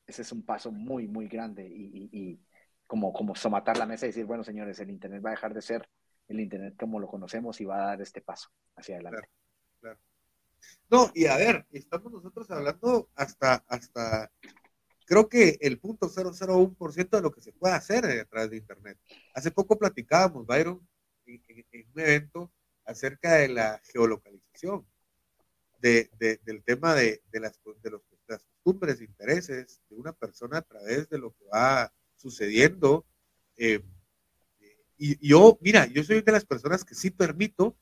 [0.07, 2.41] Ese es un paso muy, muy grande y, y
[2.87, 5.61] como, como somatar la mesa y decir, bueno, señores, el Internet va a dejar de
[5.61, 5.89] ser
[6.29, 9.29] el Internet como lo conocemos y va a dar este paso hacia adelante.
[10.91, 14.31] No, y a ver, estamos nosotros hablando hasta, hasta
[15.05, 18.99] creo que el punto 001% de lo que se puede hacer a través de Internet.
[19.35, 20.87] Hace poco platicábamos, Byron,
[21.27, 21.65] en,
[21.95, 22.53] un evento
[22.85, 24.87] acerca de la geolocalización,
[25.81, 26.11] de,
[26.43, 31.33] del tema de, las, de, los, las intereses de una persona a través de lo
[31.33, 33.07] que va sucediendo.
[33.57, 33.81] Eh,
[34.99, 37.77] y yo, mira, yo soy de las personas que sí permito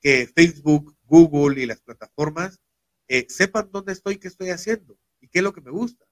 [0.00, 2.60] que Facebook, Google y las plataformas
[3.08, 6.04] eh, sepan dónde estoy, qué estoy haciendo y qué es lo que me gusta,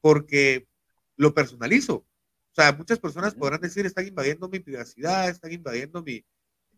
[0.00, 0.68] porque
[1.16, 1.94] lo personalizo.
[1.96, 6.24] O sea, muchas personas podrán decir, están invadiendo mi privacidad, están invadiendo mi...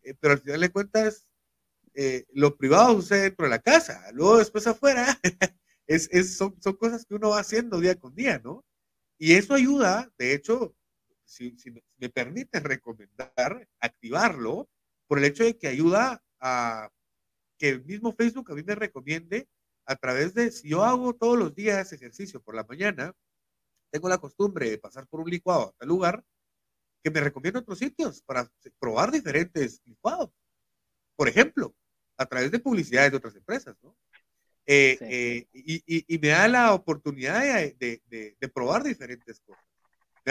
[0.02, 1.26] Eh, pero al final de cuentas,
[1.94, 5.18] eh, lo privado sucede dentro de la casa, luego después afuera,
[5.86, 8.64] es, es, son, son cosas que uno va haciendo día con día, ¿no?
[9.18, 10.74] Y eso ayuda, de hecho,
[11.30, 11.54] si,
[11.98, 14.68] me permiten recomendar, activarlo,
[15.06, 16.90] por el hecho de que ayuda a
[17.56, 19.48] que el mismo Facebook a mí me recomiende
[19.86, 23.14] a través de, si yo hago todos los días ejercicio por la mañana,
[23.90, 26.24] tengo la costumbre de pasar por un licuado a tal lugar,
[27.02, 30.30] que me recomienda otros sitios para probar diferentes licuados.
[31.16, 31.74] Por ejemplo,
[32.16, 33.96] a través de publicidades de otras empresas, ¿no?
[34.66, 39.69] Eh, eh, y, me da la oportunidad de, de, probar diferentes cosas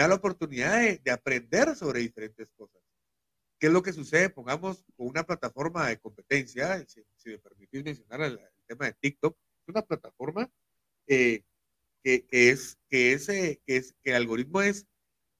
[0.00, 2.80] da la oportunidad de, aprender sobre diferentes cosas.
[3.58, 4.30] ¿Qué es lo que sucede?
[4.30, 9.68] Pongamos con una plataforma de competencia, si, me permitís mencionar el, tema de TikTok, es
[9.68, 10.50] una plataforma
[11.06, 11.42] eh,
[12.02, 14.86] que, es, que, es, eh, que es que el algoritmo es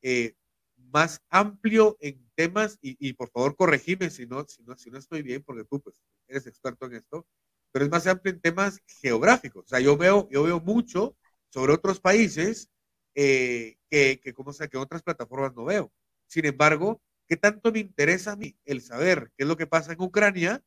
[0.02, 0.34] eh,
[0.76, 5.22] más amplio en temas, y, por favor corregime si no, si, no, si no estoy
[5.22, 5.96] bien, porque tú pues,
[6.28, 7.26] eres experto en esto,
[7.72, 9.64] pero es más amplio en temas geográficos.
[9.64, 11.16] O sea, yo veo, yo veo mucho
[11.48, 12.68] sobre otros países
[13.14, 15.92] eh, que, que, como sea, que otras plataformas no veo.
[16.26, 19.92] Sin embargo, ¿qué tanto me interesa a mí el saber qué es lo que pasa
[19.92, 20.62] en Ucrania?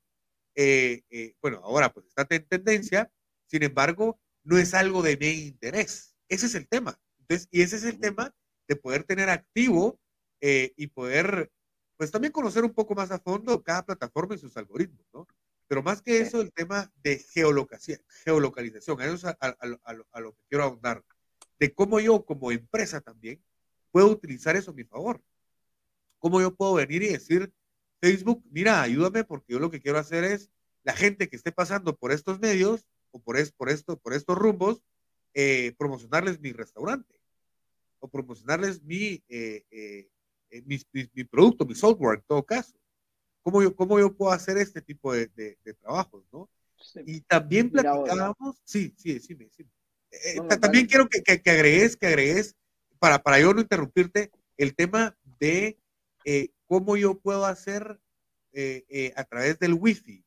[0.56, 3.12] Eh, eh, bueno, ahora pues está en tendencia,
[3.48, 6.16] sin embargo, no es algo de mi interés.
[6.28, 7.00] Ese es el tema.
[7.20, 8.36] Entonces, y ese es el tema
[8.68, 10.00] de poder tener activo
[10.41, 11.50] y poder,
[11.96, 15.26] pues también conocer un poco más a fondo cada plataforma y sus algoritmos, ¿no?
[15.68, 20.44] Pero más que eso, el tema de geolocalización, geolocalización, a eso a, a, lo que
[20.50, 21.04] quiero ahondar
[21.64, 23.41] de cómo yo como empresa también
[23.89, 25.24] puedo utilizar eso a mi favor.
[26.20, 27.53] Cómo yo puedo venir y decir,
[28.01, 30.49] Facebook, mira, ayúdame porque yo lo que quiero hacer es
[30.84, 34.38] la gente que esté pasando por estos medios o por, es, por, esto, por estos
[34.38, 34.84] rumbos,
[35.34, 37.18] eh, promocionarles mi restaurante
[37.99, 40.09] o promocionarles mi, eh, eh,
[40.66, 40.82] mi,
[41.14, 42.78] mi, producto, mi software en todo caso.
[43.41, 46.49] ¿Cómo yo, cómo yo puedo hacer este tipo de, de, trabajos, no?
[47.05, 49.66] Y también platicábamos, sí, sí, sí, sí.
[50.26, 52.55] Eh, también quiero que, que, agregues, que agregues,
[52.99, 55.80] para, para yo no interrumpirte, el tema de
[56.26, 57.99] eh, cómo yo puedo hacer
[58.53, 60.24] eh, a través del wifi.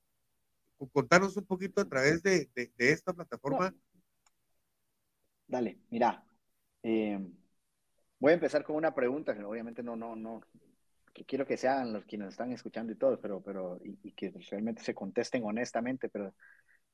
[0.93, 3.74] Contarnos un poquito a través de, de, esta plataforma.
[5.47, 6.22] Dale, mira.
[6.82, 10.43] voy a empezar con una pregunta, que obviamente no, no, no,
[11.14, 14.34] que quiero que sean los quienes están escuchando y todo, pero, pero, y, y que
[14.51, 16.34] realmente se contesten honestamente, pero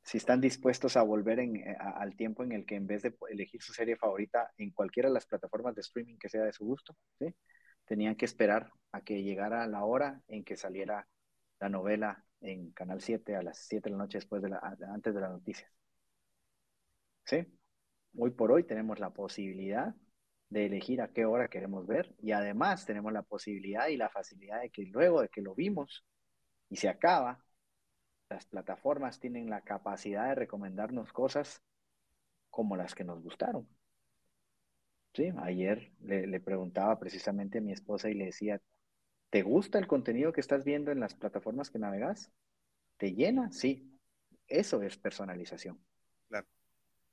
[0.02, 3.62] si están dispuestos a volver eh, al tiempo en el que en vez de elegir
[3.62, 6.96] su serie favorita en cualquiera de las plataformas de streaming que sea de su gusto,
[7.18, 7.34] ¿sí?
[7.84, 11.08] tenían que esperar a que llegara la hora en que saliera
[11.60, 14.58] la novela en Canal 7 a las 7 de la noche después de la,
[14.92, 15.70] antes de las noticias.
[17.24, 17.46] ¿Sí?
[18.16, 19.94] Hoy por hoy tenemos la posibilidad
[20.48, 24.60] de elegir a qué hora queremos ver y además tenemos la posibilidad y la facilidad
[24.60, 26.04] de que luego de que lo vimos
[26.68, 27.42] y se acaba,
[28.32, 31.62] las plataformas tienen la capacidad de recomendarnos cosas
[32.48, 33.68] como las que nos gustaron.
[35.12, 38.58] Sí, ayer le, preguntaba precisamente a mi esposa y le decía,
[39.28, 42.32] ¿te gusta el contenido que estás viendo en las plataformas que navegas?
[42.96, 43.52] ¿Te llena?
[43.52, 43.98] Sí.
[44.48, 45.78] Eso es personalización.
[46.28, 46.46] Claro.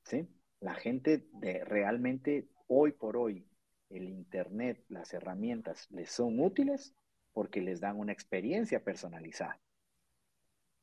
[0.03, 0.25] Sí.
[0.61, 3.45] La gente de realmente hoy por hoy
[3.89, 6.93] el internet, las herramientas les son útiles
[7.33, 9.59] porque les dan una experiencia personalizada.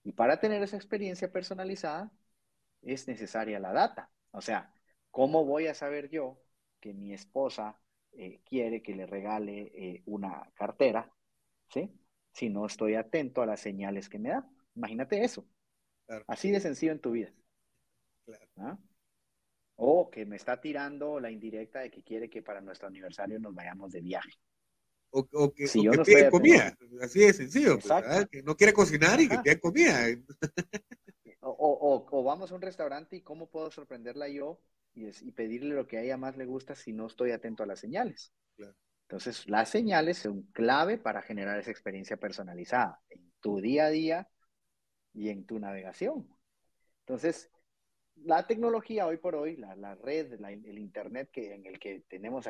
[0.07, 2.12] Y para tener esa experiencia personalizada
[2.82, 4.11] es necesaria la data.
[4.30, 4.72] O sea,
[5.11, 6.40] ¿cómo voy a saber yo
[6.80, 7.80] que mi esposa
[8.12, 11.12] eh, quiere que le regale eh, una cartera?
[11.68, 11.92] ¿Sí?
[12.36, 14.46] si no estoy atento a las señales que me da.
[14.74, 15.48] Imagínate eso.
[16.26, 17.32] Así de sencillo en tu vida.
[18.59, 18.78] ¿Ah?
[19.76, 23.54] O que me está tirando la indirecta de que quiere que para nuestro aniversario nos
[23.54, 24.32] vayamos de viaje.
[25.11, 29.38] O, que, si pide comida, así de sencillo, pues, que no quiere cocinar y que
[29.38, 30.07] pide comida.
[31.40, 34.61] O, vamos a un restaurante y cómo puedo sorprenderla yo
[34.94, 37.80] y, pedirle lo que a ella más le gusta si no estoy atento a las
[37.80, 38.32] señales.
[39.09, 44.28] Entonces, las señales son clave para generar esa experiencia personalizada en tu día a día
[45.14, 46.28] y en tu navegación.
[47.07, 47.48] Entonces,
[48.24, 52.46] la tecnología hoy por hoy, la, red, el Internet que, en el que tenemos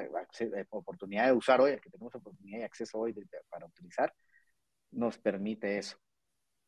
[0.71, 2.15] oportunidad de usar hoy, el que tenemos
[2.47, 3.15] oportunidad y acceso hoy
[3.51, 4.15] para utilizar,
[4.93, 5.99] nos permite eso.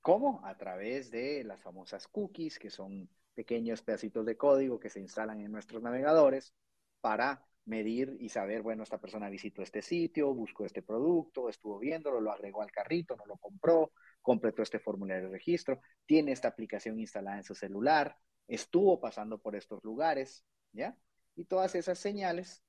[0.01, 0.41] ¿Cómo?
[0.45, 5.41] A través de las famosas cookies, que son pequeños pedacitos de código que se instalan
[5.41, 6.55] en nuestros navegadores
[7.01, 12.21] para medir y saber, bueno, esta persona visitó este sitio, buscó este producto, estuvo viéndolo,
[12.21, 16.99] lo agregó al carrito, no lo compró, completó este formulario de registro, tiene esta aplicación
[16.99, 18.17] instalada en su celular,
[18.49, 20.97] estuvo pasando por estos lugares, ¿ya?
[21.37, 22.65] Y todas esas señales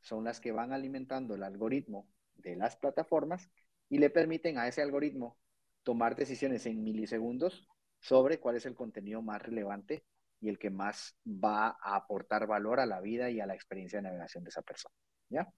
[0.00, 3.50] son las que van alimentando el algoritmo de las plataformas
[3.88, 5.36] y le permiten a ese algoritmo
[5.82, 7.68] tomar decisiones en milisegundos
[8.00, 10.04] sobre cuál es el contenido más relevante
[10.40, 13.98] y el que más va a aportar valor a la vida y a la experiencia
[13.98, 14.94] de navegación de esa persona.
[15.30, 15.48] ¿Ya?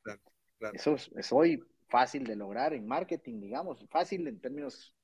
[0.73, 4.95] Eso es, hoy fácil de lograr en marketing, digamos, fácil en términos,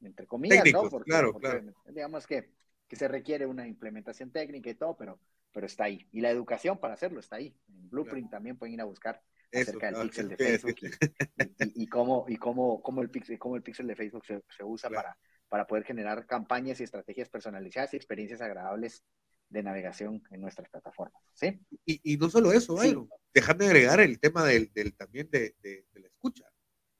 [0.00, 0.88] entre comillas, ¿no?
[1.02, 1.74] claro, claro.
[1.86, 2.50] digamos que
[2.92, 5.18] que se requiere una implementación técnica y todo, pero,
[5.50, 6.06] pero está ahí.
[6.12, 7.56] Y la educación para hacerlo está ahí.
[7.66, 9.22] En Blueprint también pueden ir a buscar
[9.52, 10.76] acerca del pixel de Facebook
[11.74, 14.90] y, cómo, y cómo, cómo, el pixel, cómo el pixel de Facebook se, se usa
[14.90, 15.16] para,
[15.48, 19.04] para poder generar campañas y estrategias personalizadas y experiencias agradables
[19.52, 21.22] de navegación en nuestras plataformas.
[21.34, 21.60] ¿sí?
[21.84, 22.94] Y, y no solo eso, sí.
[23.34, 26.44] de agregar el tema del, del también de, de, de, la escucha.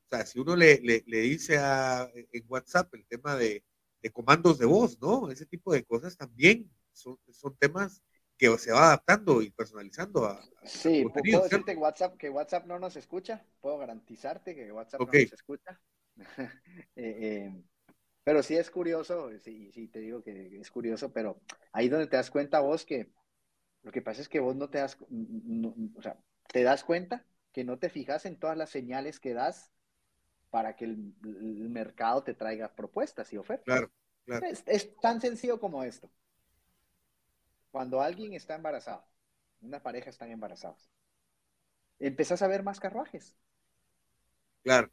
[0.06, 3.64] O sea, si uno le, le, le dice a, en WhatsApp el tema de,
[4.02, 5.30] de comandos de voz, ¿no?
[5.30, 8.02] Ese tipo de cosas también son, son temas
[8.42, 12.96] que se va adaptando y personalizando a, sí, puedo decirte WhatsApp, que WhatsApp no nos
[12.96, 15.80] escucha, puedo garantizarte que WhatsApp no nos escucha.
[16.94, 17.64] Eh, eh,
[18.22, 21.40] pero sí es curioso, sí, sí te digo que es curioso, pero
[21.72, 23.10] ahí donde te das cuenta vos que
[23.82, 26.18] lo que pasa es que vos no te das, o sea,
[26.48, 29.72] te das cuenta que no te fijas en todas las señales que das
[30.50, 31.14] para que el,
[31.70, 33.64] mercado te traiga propuestas y ofertas.
[33.64, 33.90] Claro,
[34.26, 34.46] claro.
[34.66, 36.10] Es, tan sencillo como esto.
[37.72, 39.04] Cuando alguien está embarazado,
[39.62, 40.90] una pareja están embarazados,
[41.98, 43.34] empezás a ver más carruajes.
[44.62, 44.90] Claro.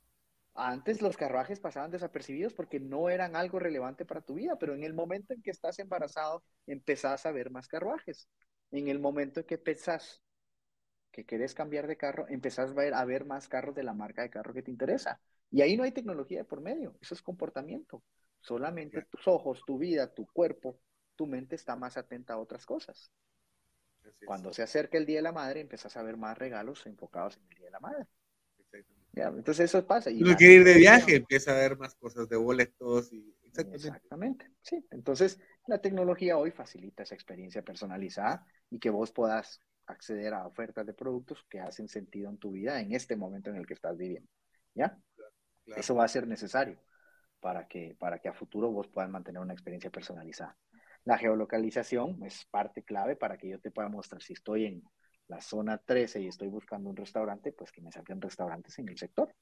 [0.55, 4.83] Antes los carruajes pasaban desapercibidos porque no eran algo relevante para tu vida, pero en
[4.83, 8.29] el momento en que estás embarazado, empezás a ver más carruajes.
[8.71, 10.23] En el momento en que pensás
[11.11, 14.21] que querés cambiar de carro, empezás a ver, a ver más carros de la marca
[14.21, 15.19] de carro que te interesa.
[15.51, 18.03] Y ahí no hay tecnología de por medio, eso es comportamiento.
[18.39, 20.79] Solamente tus ojos, tu vida, tu cuerpo,
[21.19, 23.11] tu mente está más atenta a otras cosas.
[24.25, 27.43] Cuando se acerca el Día de la Madre, empiezas a ver más regalos enfocados en
[27.43, 28.07] el Día de la Madre.
[29.11, 30.09] entonces eso pasa.
[30.11, 33.11] Y Uno quiere ir de viaje, empieza a ver más cosas de boletos.
[33.11, 33.35] Y...
[33.43, 33.75] Exactamente.
[33.75, 34.51] Exactamente.
[34.61, 40.47] Sí, entonces la tecnología hoy facilita esa experiencia personalizada y que vos puedas acceder a
[40.47, 43.73] ofertas de productos que hacen sentido en tu vida en este momento en el que
[43.73, 44.29] estás viviendo.
[44.73, 44.97] ¿Ya?
[45.65, 46.79] Eso va a ser necesario
[47.41, 50.57] para que, para que a futuro vos puedas mantener una experiencia personalizada.
[51.05, 54.83] La geolocalización es parte clave para que yo te pueda mostrar si estoy en
[55.27, 58.97] la zona 13 y estoy buscando un restaurante, pues que me salgan restaurantes en el
[58.97, 59.33] sector.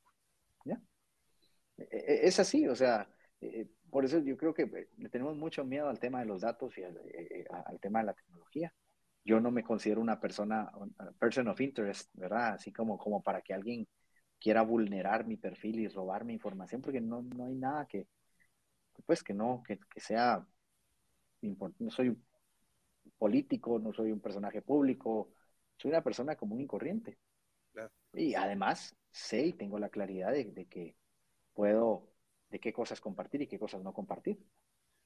[1.78, 1.84] E,
[2.24, 3.08] e, es así, o sea,
[3.42, 6.42] eh, por eso yo creo que eh, le tenemos mucho miedo al tema de los
[6.42, 7.00] datos y al,
[7.66, 8.74] al tema de la tecnología.
[9.24, 10.72] Yo no me considero una persona,
[11.20, 12.54] person of interest, ¿verdad?
[12.54, 13.88] Así como, como para que alguien
[14.40, 18.08] quiera vulnerar mi perfil y robar mi información, porque no, no hay nada que,
[19.06, 20.46] pues que no, que, que sea.
[21.42, 22.18] No soy
[23.18, 25.34] político, no soy un personaje público,
[25.78, 27.18] soy una persona común y corriente.
[28.14, 30.96] Y además sé y tengo la claridad de, de, que
[31.54, 32.10] puedo,
[32.50, 34.40] de qué cosas compartir y qué cosas no compartir.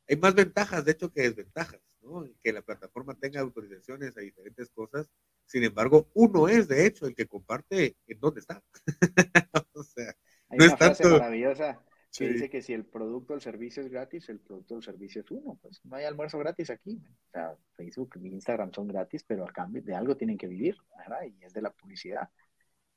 [0.08, 2.28] Hay más ventajas, de hecho, que desventajas, ¿no?
[2.42, 5.10] Que la plataforma tenga autorizaciones a diferentes cosas
[5.52, 8.64] sin embargo, uno es de hecho el que comparte en dónde está.
[9.74, 10.16] o sea,
[10.48, 11.82] Hay no una es frase maravillosa
[12.18, 14.84] que dice que si el producto o el servicio es gratis, el producto o el
[14.84, 15.58] servicio es uno.
[15.62, 17.02] Pues no hay almuerzo gratis aquí.
[17.28, 20.78] O sea, Facebook y Instagram son gratis, pero a cambio de algo tienen que vivir,
[20.98, 21.24] ¿verdad?
[21.24, 22.30] Y es de la publicidad.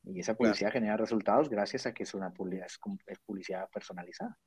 [0.03, 2.67] Y esa publicidad genera resultados gracias a que es una publicidad,
[3.07, 4.39] es publicidad personalizada.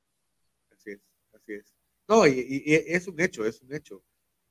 [0.70, 1.00] Así es,
[1.32, 1.74] así es.
[2.06, 4.02] No, y, y es un hecho, es un hecho.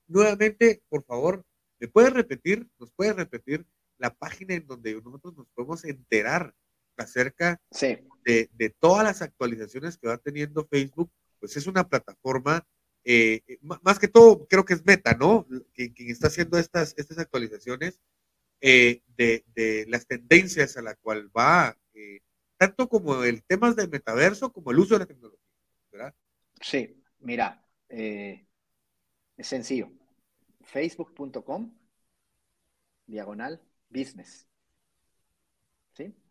[0.07, 1.45] Nuevamente, por favor,
[1.79, 3.65] ¿Me puedes repetir, nos puedes repetir
[3.97, 6.53] la página en donde nosotros nos podemos enterar
[7.03, 7.97] acerca sí.
[8.25, 12.65] de, de, todas las actualizaciones que va teniendo Facebook, pues es una plataforma,
[13.03, 15.47] eh, eh más que todo creo que es Meta, ¿no?
[15.73, 18.01] Quien, quien está haciendo estas, estas actualizaciones
[18.61, 22.19] eh, de, de, las tendencias a la cual va, eh,
[22.57, 25.45] tanto como el tema del metaverso como el uso de la tecnología,
[25.91, 26.15] ¿verdad?
[26.61, 28.47] Sí, mira, es
[29.37, 29.91] sencillo.
[30.63, 31.71] Facebook.com,
[33.05, 34.47] diagonal, business.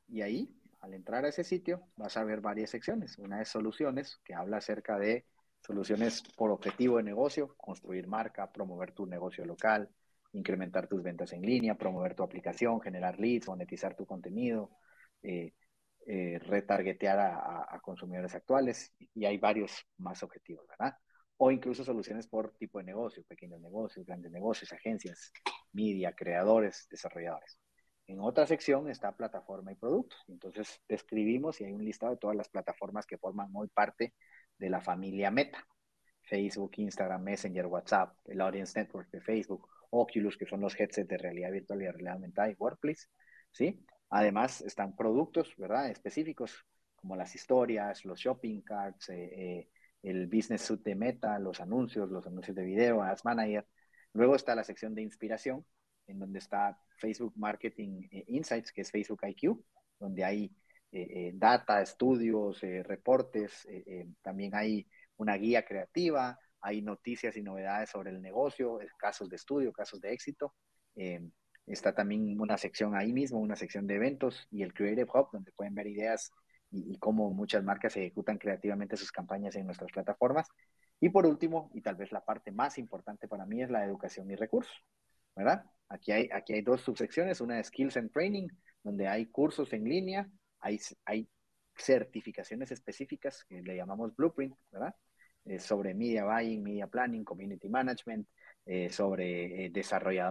[0.08, 3.18] Y ahí, al entrar a ese sitio, vas a ver varias secciones.
[3.18, 5.26] Una es soluciones, que habla acerca de
[5.60, 9.90] soluciones por objetivo de negocio, construir marca, promover tu negocio local,
[10.32, 14.70] incrementar tus ventas en línea, promover tu aplicación, generar leads, monetizar tu contenido,
[15.22, 15.54] eh,
[16.06, 20.96] eh, retargetear a, a, consumidores actuales y hay varios más objetivos, ¿verdad?
[21.38, 25.32] O incluso soluciones por tipo de negocio, pequeños negocios, grandes negocios, agencias,
[25.72, 27.58] media, creadores, desarrolladores.
[28.06, 30.24] En otra sección está plataforma y productos.
[30.28, 34.14] Entonces describimos y hay un listado de todas las plataformas que forman hoy parte
[34.58, 35.66] de la familia Meta.
[36.26, 41.18] Facebook, Instagram, Messenger, WhatsApp, el Audience Network de Facebook, Oculus, que son los headsets de
[41.18, 43.06] realidad virtual y realidad aumentada y Workplace,
[43.52, 43.84] ¿sí?
[44.10, 45.90] Además están productos, ¿verdad?
[45.90, 46.64] Específicos
[46.96, 49.68] como las historias, los shopping carts, eh, eh,
[50.02, 53.66] el business suite de Meta, los anuncios, los anuncios de video, Ads Manager.
[54.12, 55.64] Luego está la sección de inspiración,
[56.06, 59.58] en donde está Facebook Marketing eh, Insights, que es Facebook IQ,
[59.98, 60.52] donde hay
[61.34, 63.68] data, estudios, reportes,
[64.22, 64.86] también hay
[65.18, 70.14] una guía creativa, hay noticias y novedades sobre el negocio, casos de estudio, casos de
[70.14, 70.54] éxito.
[71.66, 75.50] Está también una sección ahí mismo, una sección de eventos y el Creative Hub, donde
[75.52, 76.30] pueden ver ideas
[76.70, 80.48] y, cómo muchas marcas ejecutan creativamente sus campañas en nuestras plataformas.
[81.00, 84.30] Y por último, y tal vez la parte más importante para mí, es la educación
[84.30, 84.74] y recursos,
[85.36, 85.64] ¿verdad?
[85.88, 88.48] Aquí hay, aquí hay dos subsecciones, una de Skills and Training,
[88.82, 90.28] donde hay cursos en línea,
[90.60, 91.28] hay, hay
[91.76, 94.94] certificaciones específicas que le llamamos Blueprint, ¿verdad?
[95.44, 98.26] Eh, sobre Media Buying, Media Planning, Community Management,
[98.64, 99.72] eh, sobre eh,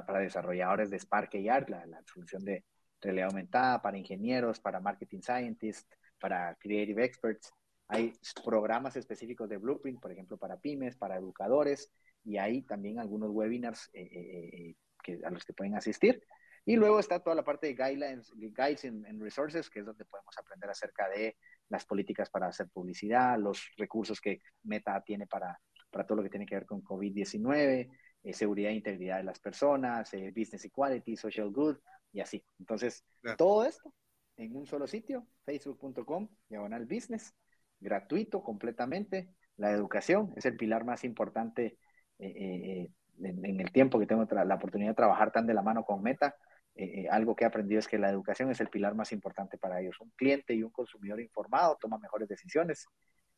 [0.05, 2.65] para desarrolladores de Spark AR, la, la, solución de
[2.99, 5.87] realidad aumentada, para ingenieros, para marketing scientists,
[6.19, 7.51] para creative experts.
[7.87, 8.13] Hay
[8.43, 11.91] programas específicos de Blueprint, por ejemplo, para pymes, para educadores,
[12.25, 14.75] y hay también algunos webinars eh,
[15.05, 16.21] que, a los que pueden asistir.
[16.65, 20.35] Y luego está toda la parte de guidelines, guides and, resources, que es donde podemos
[20.37, 21.37] aprender acerca de
[21.69, 25.59] las políticas para hacer publicidad, los recursos que Meta tiene para,
[25.91, 27.89] para todo lo que tiene que ver con COVID-19,
[28.23, 31.77] eh, seguridad e integridad de las personas, eh, business equality, social good
[32.11, 32.43] y así.
[32.57, 33.05] Entonces,
[33.37, 33.93] todo esto
[34.37, 37.31] en un solo sitio, facebook.com, diagonal business,
[37.79, 39.29] gratuito completamente.
[39.57, 41.77] La educación es el pilar más importante
[42.17, 42.89] eh,
[43.21, 46.35] en, el tiempo que tengo la oportunidad de trabajar tan de la mano con Meta.
[47.09, 49.99] algo que he aprendido es que la educación es el pilar más importante para ellos.
[50.01, 52.85] Un cliente y un consumidor informado toma mejores decisiones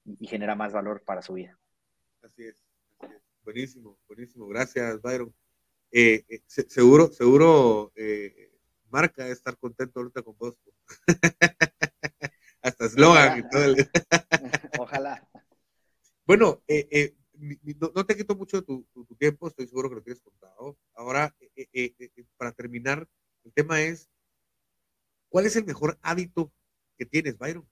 [0.03, 1.57] y, y genera más valor para su vida.
[2.21, 2.63] Así es.
[2.99, 3.21] Así es.
[3.43, 4.45] Buenísimo, buenísimo.
[4.47, 5.33] Gracias, Byron.
[5.91, 8.51] Eh, eh, seguro, seguro, eh,
[8.89, 10.55] Marca de estar contento ahorita con vos.
[12.61, 13.63] Hasta eslogan y todo.
[13.63, 13.89] El...
[14.79, 15.29] Ojalá.
[16.25, 16.61] Bueno,
[17.39, 20.77] no, te quito mucho tu, tu, tiempo, estoy seguro que lo tienes contado.
[20.93, 21.35] Ahora,
[22.37, 23.07] para terminar,
[23.43, 24.09] el tema es,
[25.29, 26.51] ¿cuál es el mejor hábito
[26.97, 27.67] que tienes, Byron?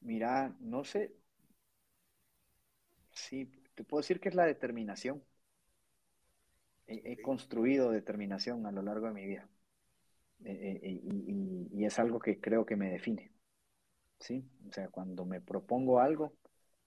[0.00, 1.14] Mira, no sé,
[3.12, 5.22] Sí, te puedo decir que es la determinación.
[6.86, 9.48] He, construido determinación a lo largo de mi vida.
[10.44, 11.00] Eh, eh,
[11.72, 13.32] y, es algo que creo que me define.
[14.20, 14.48] ¿Sí?
[14.68, 16.34] O sea, cuando me propongo algo,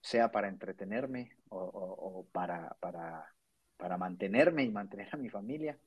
[0.00, 3.26] sea para entretenerme o, para, para,
[3.76, 5.78] para, mantenerme y mantener a mi familia,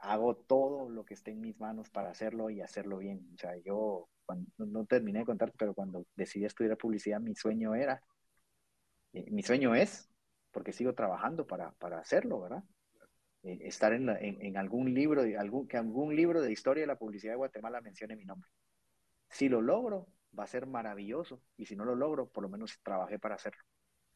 [0.00, 3.30] hago todo lo que esté en mis manos para hacerlo y hacerlo bien.
[3.34, 7.74] O sea, yo cuando, no terminé de contarte, pero cuando decidí estudiar publicidad, mi sueño
[7.74, 8.02] era
[9.14, 10.10] eh, mi sueño es,
[10.50, 12.64] porque sigo trabajando para, para hacerlo, ¿verdad?
[13.44, 17.32] Eh, estar en, en, algún libro, algún, que algún libro de historia de la publicidad
[17.32, 18.50] de Guatemala mencione mi nombre.
[19.30, 20.08] Si lo logro,
[20.38, 21.42] va a ser maravilloso.
[21.56, 23.62] Y si no lo logro, por lo menos trabajé para hacerlo.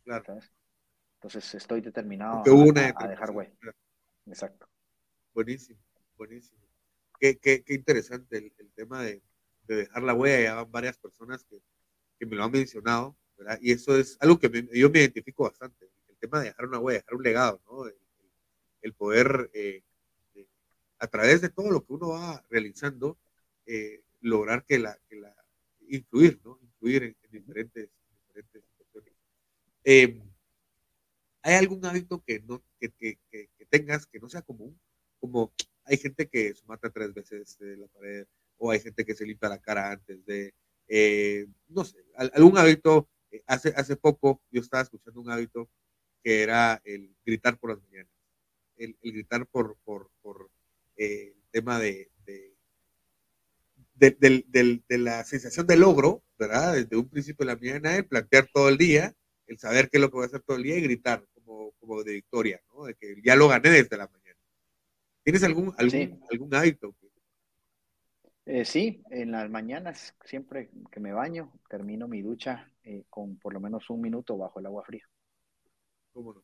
[0.05, 0.39] Claro.
[1.15, 3.53] Entonces estoy determinado a, dejar güey.
[4.27, 4.69] Exacto.
[5.35, 5.81] Buenísimo,
[6.17, 6.61] buenísimo.
[7.19, 9.23] Qué, qué, qué interesante el, el tema de,
[9.67, 10.45] de, dejar la huella.
[10.45, 11.61] Ya van varias personas que,
[12.19, 13.17] que me lo han mencionado.
[13.61, 16.99] Y eso es algo que yo me identifico bastante, el tema de dejar una huella,
[16.99, 17.87] dejar un legado, ¿no?
[18.81, 19.85] El, poder, eh,
[20.99, 23.19] a través de todo lo que uno va realizando,
[23.67, 25.35] eh, lograr que la, que la,
[25.89, 26.59] influir, ¿no?
[26.63, 27.91] Influir en, diferentes,
[28.35, 29.15] situaciones.
[29.85, 30.23] Em,
[31.43, 34.79] ¿Hay algún hábito que, no, que, que, que, tengas que no sea común?
[35.21, 35.53] Como
[35.85, 38.27] hay gente que se mata tres veces de la pared,
[38.59, 40.53] o hay gente que se limpia la cara antes de,
[40.89, 43.09] eh, no sé, algún hábito.
[43.31, 45.69] Eh, hace, hace poco yo estaba escuchando un hábito
[46.23, 48.13] que era el gritar por las mañanas,
[48.77, 50.51] el, gritar por, por, por
[50.97, 52.11] eh, el tema de,
[53.99, 56.75] de, de, la sensación de logro, ¿verdad?
[56.75, 59.15] Desde un principio de la mañana, el plantear todo el día,
[59.47, 61.73] el saber qué es lo que voy a hacer todo el día y gritar como,
[61.81, 62.85] como de victoria, ¿no?
[62.85, 64.39] De que ya lo gané desde la mañana.
[65.25, 66.95] ¿Tienes algún, algún, algún hábito
[68.51, 73.53] eh, sí, en las mañanas, siempre que me baño, termino mi ducha eh, con por
[73.53, 75.07] lo menos un minuto bajo el agua fría.
[76.15, 76.43] ¿Cómo no?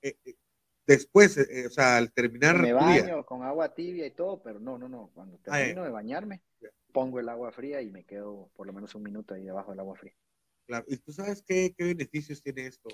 [0.00, 0.16] Eh,
[0.86, 2.60] después, o sea, al terminar.
[2.60, 5.10] Me baño con agua tibia y todo, pero no, no, no.
[5.14, 6.42] Cuando ah, termino de bañarme,
[6.92, 9.80] pongo el agua fría y me quedo por lo menos un minuto ahí debajo del
[9.80, 10.14] agua fría.
[10.66, 12.88] Claro, ¿y tú sabes qué, qué beneficios tiene esto?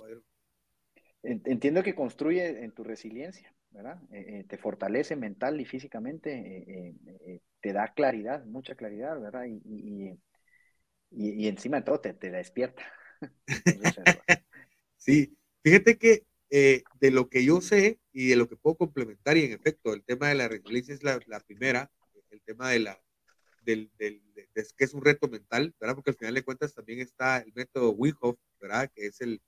[1.22, 4.02] Entiendo que construye en tu resiliencia, ¿verdad?
[4.12, 9.44] Eh, eh, te fortalece mental y físicamente, eh, te da claridad, mucha claridad, ¿verdad?
[9.46, 10.18] Y,
[11.10, 12.82] y, encima de todo te, te despierta.
[14.96, 19.44] sí, fíjate que de lo que yo sé y de lo que puedo complementar, y
[19.44, 21.90] en efecto, el tema de la resiliencia es la, la primera,
[22.30, 23.02] el tema de la,
[23.64, 25.94] del, del de, que es un reto mental, ¿verdad?
[25.94, 28.14] Porque al final de cuentas también está el método Wim
[28.60, 28.90] ¿verdad?
[28.94, 29.40] Que es el,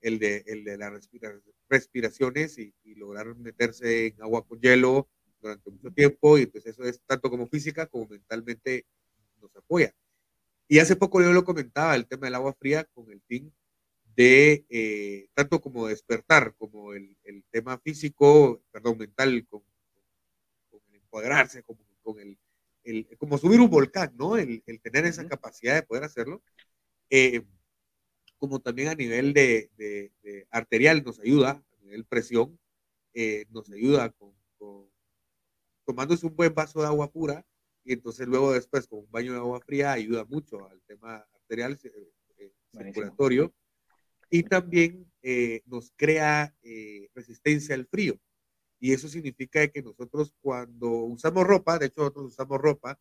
[0.00, 1.08] el de, el de las
[1.68, 5.08] respiraciones y, lograr meterse en agua con hielo
[5.40, 8.86] durante mucho tiempo y entonces eso es tanto como física como mentalmente
[9.40, 9.92] nos apoya.
[10.68, 13.52] Y hace poco yo lo comentaba, el tema del agua fría con el fin
[14.16, 19.62] de eh, tanto como despertar, como el, el, tema físico, perdón, mental, con,
[20.70, 22.38] con el empoderarse, como, con el,
[22.84, 24.36] el, como subir un volcán, ¿no?
[24.36, 26.42] El, el tener esa capacidad de poder hacerlo.
[27.10, 27.42] Eh,
[28.38, 32.58] como también a nivel de, de, arterial nos ayuda, a nivel presión,
[33.14, 34.34] eh, nos ayuda con,
[35.86, 37.46] tomándose un buen vaso de agua pura
[37.84, 41.78] y entonces luego después con un baño de agua fría ayuda mucho al tema arterial
[41.84, 43.52] eh, eh, circulatorio
[44.38, 45.10] y también
[45.66, 46.54] nos crea
[47.14, 48.18] resistencia al frío.
[48.78, 52.98] Y eso significa que nosotros cuando usamos ropa, de hecho nosotros usamos ropa,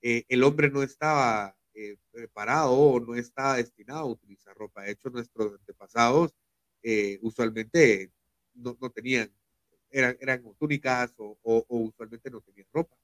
[0.00, 4.84] el hombre no estaba eh, preparado o no está destinado a utilizar ropa.
[4.84, 6.34] De hecho, nuestros antepasados
[6.82, 8.10] eh, usualmente
[8.54, 9.30] no, no, tenían,
[9.90, 12.96] eran, eran túnicas o, o, usualmente no tenían ropa.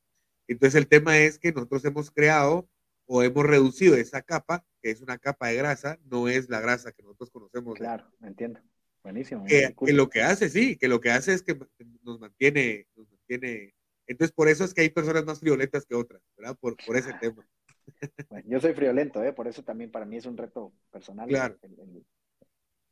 [0.48, 2.66] Entonces el tema es que nosotros hemos creado
[3.14, 6.93] o hemos reducido esa capa, que es una capa de grasa, no es la grasa
[6.93, 7.74] que nosotros conocemos.
[7.74, 8.59] Claro, entiendo.
[9.02, 9.44] Buenísimo.
[9.44, 11.59] Que, que, lo que hace, sí, que lo que hace es que
[12.02, 13.74] nos mantiene, nos mantiene.
[14.06, 16.56] Entonces, por eso es que hay personas más violentas que otras, ¿verdad?
[16.59, 17.47] Por, por ese tema
[18.47, 19.32] yo soy friolento, ¿eh?
[19.32, 21.28] por eso también para mí es un reto personal.
[21.28, 21.59] Claro,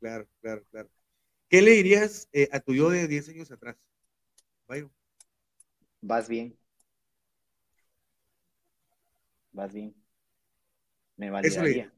[0.01, 0.91] claro, claro, claro.
[1.49, 3.77] ¿Qué le dirías eh, a tu yo de 10 años atrás?
[6.03, 6.57] Vas bien.
[9.53, 9.95] Vas bien.
[11.21, 11.93] Me validaría.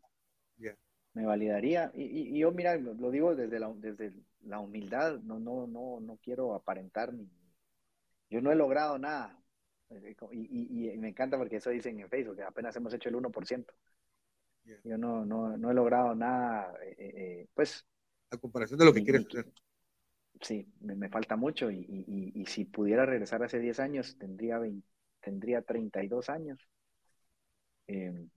[1.14, 1.92] Me validaría.
[1.94, 6.54] Y, yo, mira, lo digo desde la, desde la humildad, no, no, no, no quiero
[6.54, 7.30] aparentar ni.
[8.28, 9.38] Yo no he logrado nada,
[9.90, 13.14] eh, y, y, me encanta porque eso dicen en Facebook, que apenas hemos hecho el
[13.14, 13.72] 1%.
[14.64, 17.86] Yo no, no, no, he logrado nada, eh, eh, pues...
[18.30, 19.52] A comparación de lo que quieres hacer.
[20.40, 24.58] Sí, me, falta mucho y, y, si pudiera regresar hace 10 años, tendría,
[25.20, 26.58] tendría 32 años.
[27.86, 28.30] Em,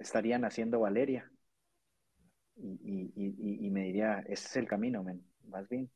[0.00, 1.30] estaría naciendo Valeria.
[2.56, 5.90] Y, me diría, ese es el camino, men, vas bien.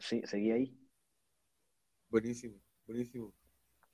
[0.00, 0.78] sí, seguí ahí.
[2.08, 2.56] Buenísimo.
[2.86, 3.32] Buenísimo.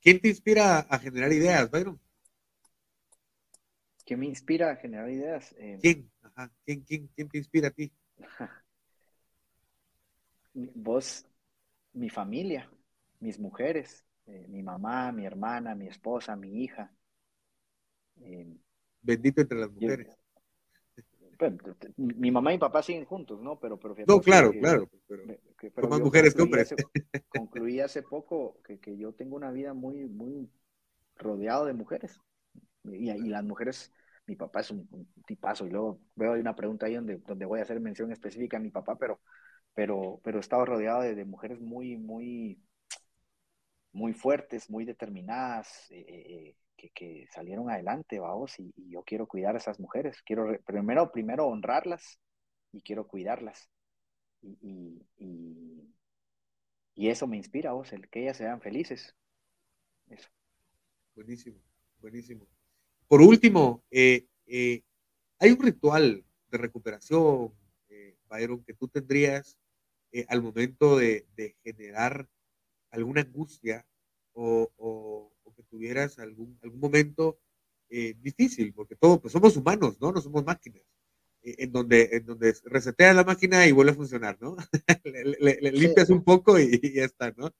[0.00, 2.00] ¿Quién te inspira a generar ideas, Byron?
[4.04, 5.54] ¿Quién me inspira a generar ideas?
[5.58, 6.10] Eh, ¿Quién?
[6.22, 6.52] Ajá.
[6.64, 7.92] ¿Quién, quién, quién te inspira a ti?
[10.54, 11.24] Vos,
[11.94, 12.68] mi familia,
[13.20, 16.92] mis mujeres, eh, mi mamá, mi hermana, mi esposa, mi hija.
[18.22, 18.56] Eh,
[19.02, 20.16] Bendito entre las mujeres
[21.96, 23.58] mi mamá y mi papá siguen juntos, ¿no?
[23.58, 24.88] Pero, pero no, claro, claro.
[25.06, 26.74] Pero, más mujeres que hombres.
[27.28, 30.50] concluí hace poco que, que, yo tengo una vida muy, muy
[31.16, 32.20] rodeado de mujeres.
[32.84, 33.92] Y, y las mujeres,
[34.26, 34.88] mi papá es un,
[35.26, 35.66] tipazo.
[35.66, 38.70] Y luego veo una pregunta ahí donde, donde voy a hacer mención específica a mi
[38.70, 39.20] papá, pero,
[39.74, 42.60] pero, pero he estado rodeado de, de mujeres muy, muy,
[43.92, 45.86] muy fuertes, muy determinadas.
[45.90, 50.22] Eh, eh, eh que, salieron adelante, vamos, y, yo quiero cuidar a esas mujeres.
[50.22, 52.18] Quiero primero, primero honrarlas
[52.72, 53.70] y quiero cuidarlas.
[54.42, 59.14] Y, y, eso me inspira, vos, el que ellas sean felices.
[60.08, 60.28] Eso.
[61.14, 61.58] Buenísimo,
[62.00, 62.46] buenísimo.
[63.08, 64.82] Por último, eh, eh,
[65.38, 67.52] hay un ritual de recuperación,
[67.88, 69.58] eh, Byron, que tú tendrías
[70.28, 72.28] al momento de generar
[72.90, 73.86] alguna angustia
[74.34, 77.38] o, que tuvieras algún, algún momento
[77.88, 80.12] eh, difícil, porque todos pues somos humanos, ¿no?
[80.12, 80.82] No somos máquinas.
[81.42, 84.56] Eh, en donde, en donde resetea la máquina y vuelve a funcionar, ¿no?
[85.04, 87.50] le, limpias un poco y, ya está, ¿no?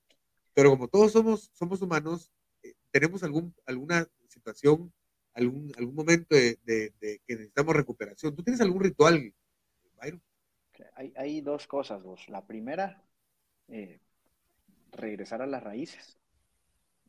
[0.55, 2.31] Pero como todos somos, somos humanos,
[2.63, 4.93] eh, tenemos algún, alguna situación,
[5.35, 6.59] algún, algún momento de,
[6.99, 8.37] que necesitamos recuperación.
[8.37, 9.35] ¿Tú tienes algún ritual,
[10.01, 10.23] Byron?
[10.95, 12.29] Hay, hay dos cosas, vos.
[12.29, 13.03] La primera,
[13.69, 14.01] eh,
[14.93, 16.19] regresar a las raíces.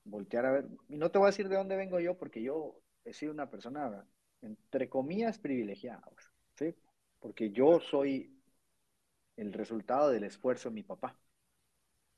[0.05, 0.67] Voltear a ver.
[0.89, 2.75] Y no te voy a decir de dónde vengo yo, porque yo
[3.05, 4.05] he sido una persona,
[4.41, 6.03] entre comillas, privilegiada.
[6.55, 6.75] ¿sí?
[7.19, 8.33] Porque yo soy
[9.37, 11.15] el resultado del esfuerzo de mi papá.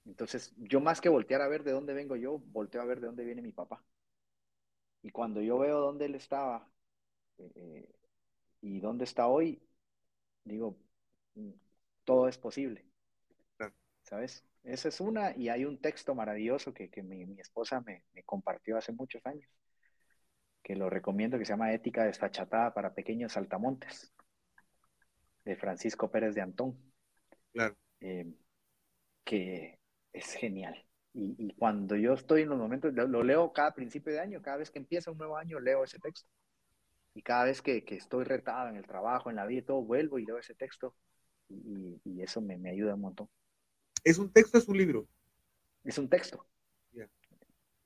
[0.06, 3.07] Entonces, yo más que voltear a ver de dónde vengo yo, volteo a ver de
[3.07, 3.84] dónde viene mi papá.
[5.02, 6.70] Y cuando yo veo dónde él estaba
[7.40, 7.95] eh, eh,
[8.62, 9.62] y dónde está hoy,
[10.45, 10.78] digo,
[11.36, 11.52] mm,
[12.06, 12.86] todo es posible.
[14.03, 14.44] ¿Sabes?
[14.66, 18.92] Esa es una, y hay un texto maravilloso que, mi, esposa me, me, compartió hace
[18.92, 19.50] muchos años,
[20.64, 24.14] que lo recomiendo, que se llama Ética desfachatada para pequeños saltamontes
[25.46, 26.78] de Francisco Pérez de Antón.
[27.54, 27.76] Claro.
[28.02, 28.34] Eh,
[29.24, 29.80] que
[30.14, 30.86] es genial.
[31.14, 34.70] Y, cuando yo estoy en los momentos, lo, leo cada principio de año, cada vez
[34.70, 36.30] que empieza un nuevo año, leo ese texto.
[37.14, 40.20] Y cada vez que, estoy retado en el trabajo, en la vida y todo, vuelvo
[40.20, 40.96] y leo ese texto.
[41.50, 43.30] Y, eso me, ayuda un montón.
[44.06, 45.06] ¿Es un texto o es un libro?
[45.84, 46.48] Es un texto.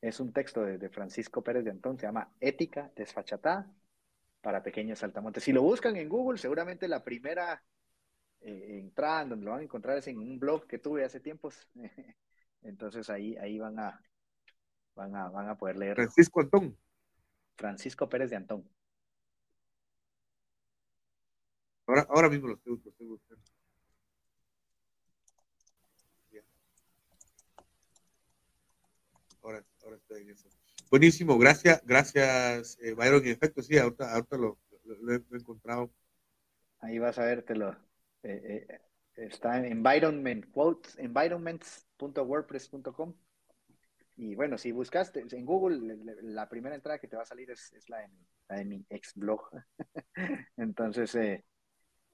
[0.01, 3.69] Es un texto de, de, Francisco Pérez de Antón, se llama Ética desfachatada
[4.41, 5.43] para pequeños saltamontes.
[5.43, 7.61] Si lo buscan en Google, seguramente la primera
[8.41, 11.67] eh, entrada donde lo van a encontrar es en un blog que tuve hace tiempos.
[12.61, 14.01] Entonces ahí, ahí van a,
[14.95, 15.95] van a, van a poder leer.
[15.95, 16.77] Francisco Antón.
[17.57, 18.69] Francisco Pérez de Antón.
[21.85, 23.43] Ahora, ahora mismo lo estoy, buscando.
[29.41, 30.47] Ahora, ahora estoy en eso.
[30.89, 33.21] Buenísimo, gracias, gracias, eh, Byron.
[33.23, 34.57] En efecto, sí, ahorita, ahorita lo,
[35.07, 35.93] he encontrado.
[36.79, 37.77] Ahí vas a vértelo.
[38.23, 38.81] Eh, eh,
[39.15, 43.13] está en environment quotes, environments.wordpress.com.
[44.15, 47.71] Y bueno, si buscaste en Google, la primera entrada que te va a salir es,
[47.87, 48.09] la,
[48.49, 49.41] de, mi ex blog.
[50.57, 51.15] Entonces,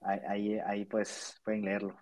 [0.02, 1.98] ahí, ahí pues pueden leerlo.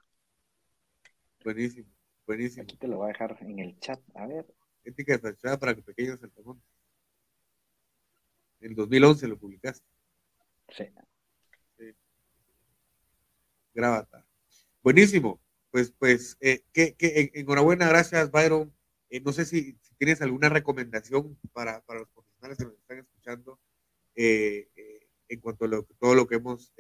[1.44, 1.88] Buenísimo,
[2.26, 2.64] buenísimo.
[2.64, 4.00] Aquí te lo voy a dejar en el chat.
[4.16, 4.48] A ver.
[4.84, 6.68] Ética de para que pequeños saltamontes.
[8.60, 9.86] En 2011 lo publicaste.
[10.70, 10.86] Sí.
[11.78, 11.94] sí.
[13.74, 14.26] Grábata.
[14.82, 15.42] Buenísimo.
[15.72, 18.74] Pues, pues, eh, que, que, enhorabuena, gracias, Byron.
[19.10, 23.60] Eh, no sé si, tienes alguna recomendación para, para, los profesionales que nos están escuchando
[24.16, 24.70] eh,
[25.30, 26.74] en cuanto a lo, todo lo que hemos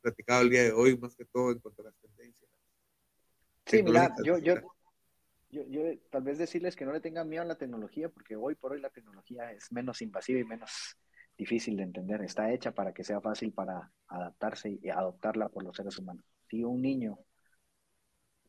[0.00, 2.50] platicado el día de hoy, más que todo en cuanto a las tendencias.
[3.66, 4.54] Sí, mira, yo, yo,
[5.56, 8.54] yo, yo, tal vez decirles que no le tengan miedo a la tecnología, porque hoy
[8.54, 10.96] por hoy la tecnología es menos invasiva y menos
[11.36, 12.22] difícil de entender.
[12.22, 16.24] Está hecha para que sea fácil para adaptarse y adoptarla por los seres humanos.
[16.48, 17.18] Si un niño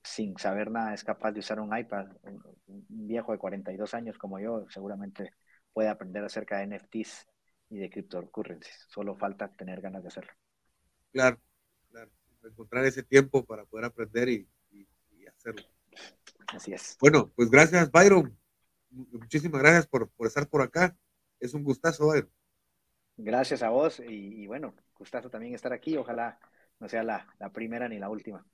[0.04, 4.40] sin saber nada es capaz de usar un iPad, un viejo de 42 años como
[4.40, 5.34] yo, seguramente
[5.74, 7.28] puede aprender acerca de NFTs
[7.70, 8.86] y de cryptocurrencies.
[8.90, 10.32] Solo falta tener ganas de hacerlo.
[11.12, 11.40] Claro,
[11.90, 12.12] claro.
[12.44, 14.48] Encontrar ese tiempo para poder aprender y
[15.28, 15.64] hacerlo.
[16.48, 16.98] Así es.
[17.00, 18.38] Bueno, pues gracias, Byron.
[18.90, 20.96] Muchísimas gracias por, estar por acá.
[21.40, 22.32] Es un gustazo, Byron.
[23.18, 25.98] Gracias a vos y, bueno, gustazo también estar aquí.
[25.98, 26.40] Ojalá
[26.80, 28.46] no sea la, primera ni la última.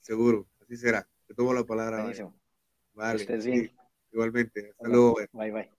[0.00, 1.06] Seguro, así será.
[1.26, 1.98] Te tomo la palabra.
[1.98, 2.38] Buenísimo.
[2.94, 3.20] Vale.
[3.20, 3.70] Estés bien.
[4.10, 4.70] igualmente.
[4.70, 5.16] Hasta luego.
[5.32, 5.70] Bye, bye.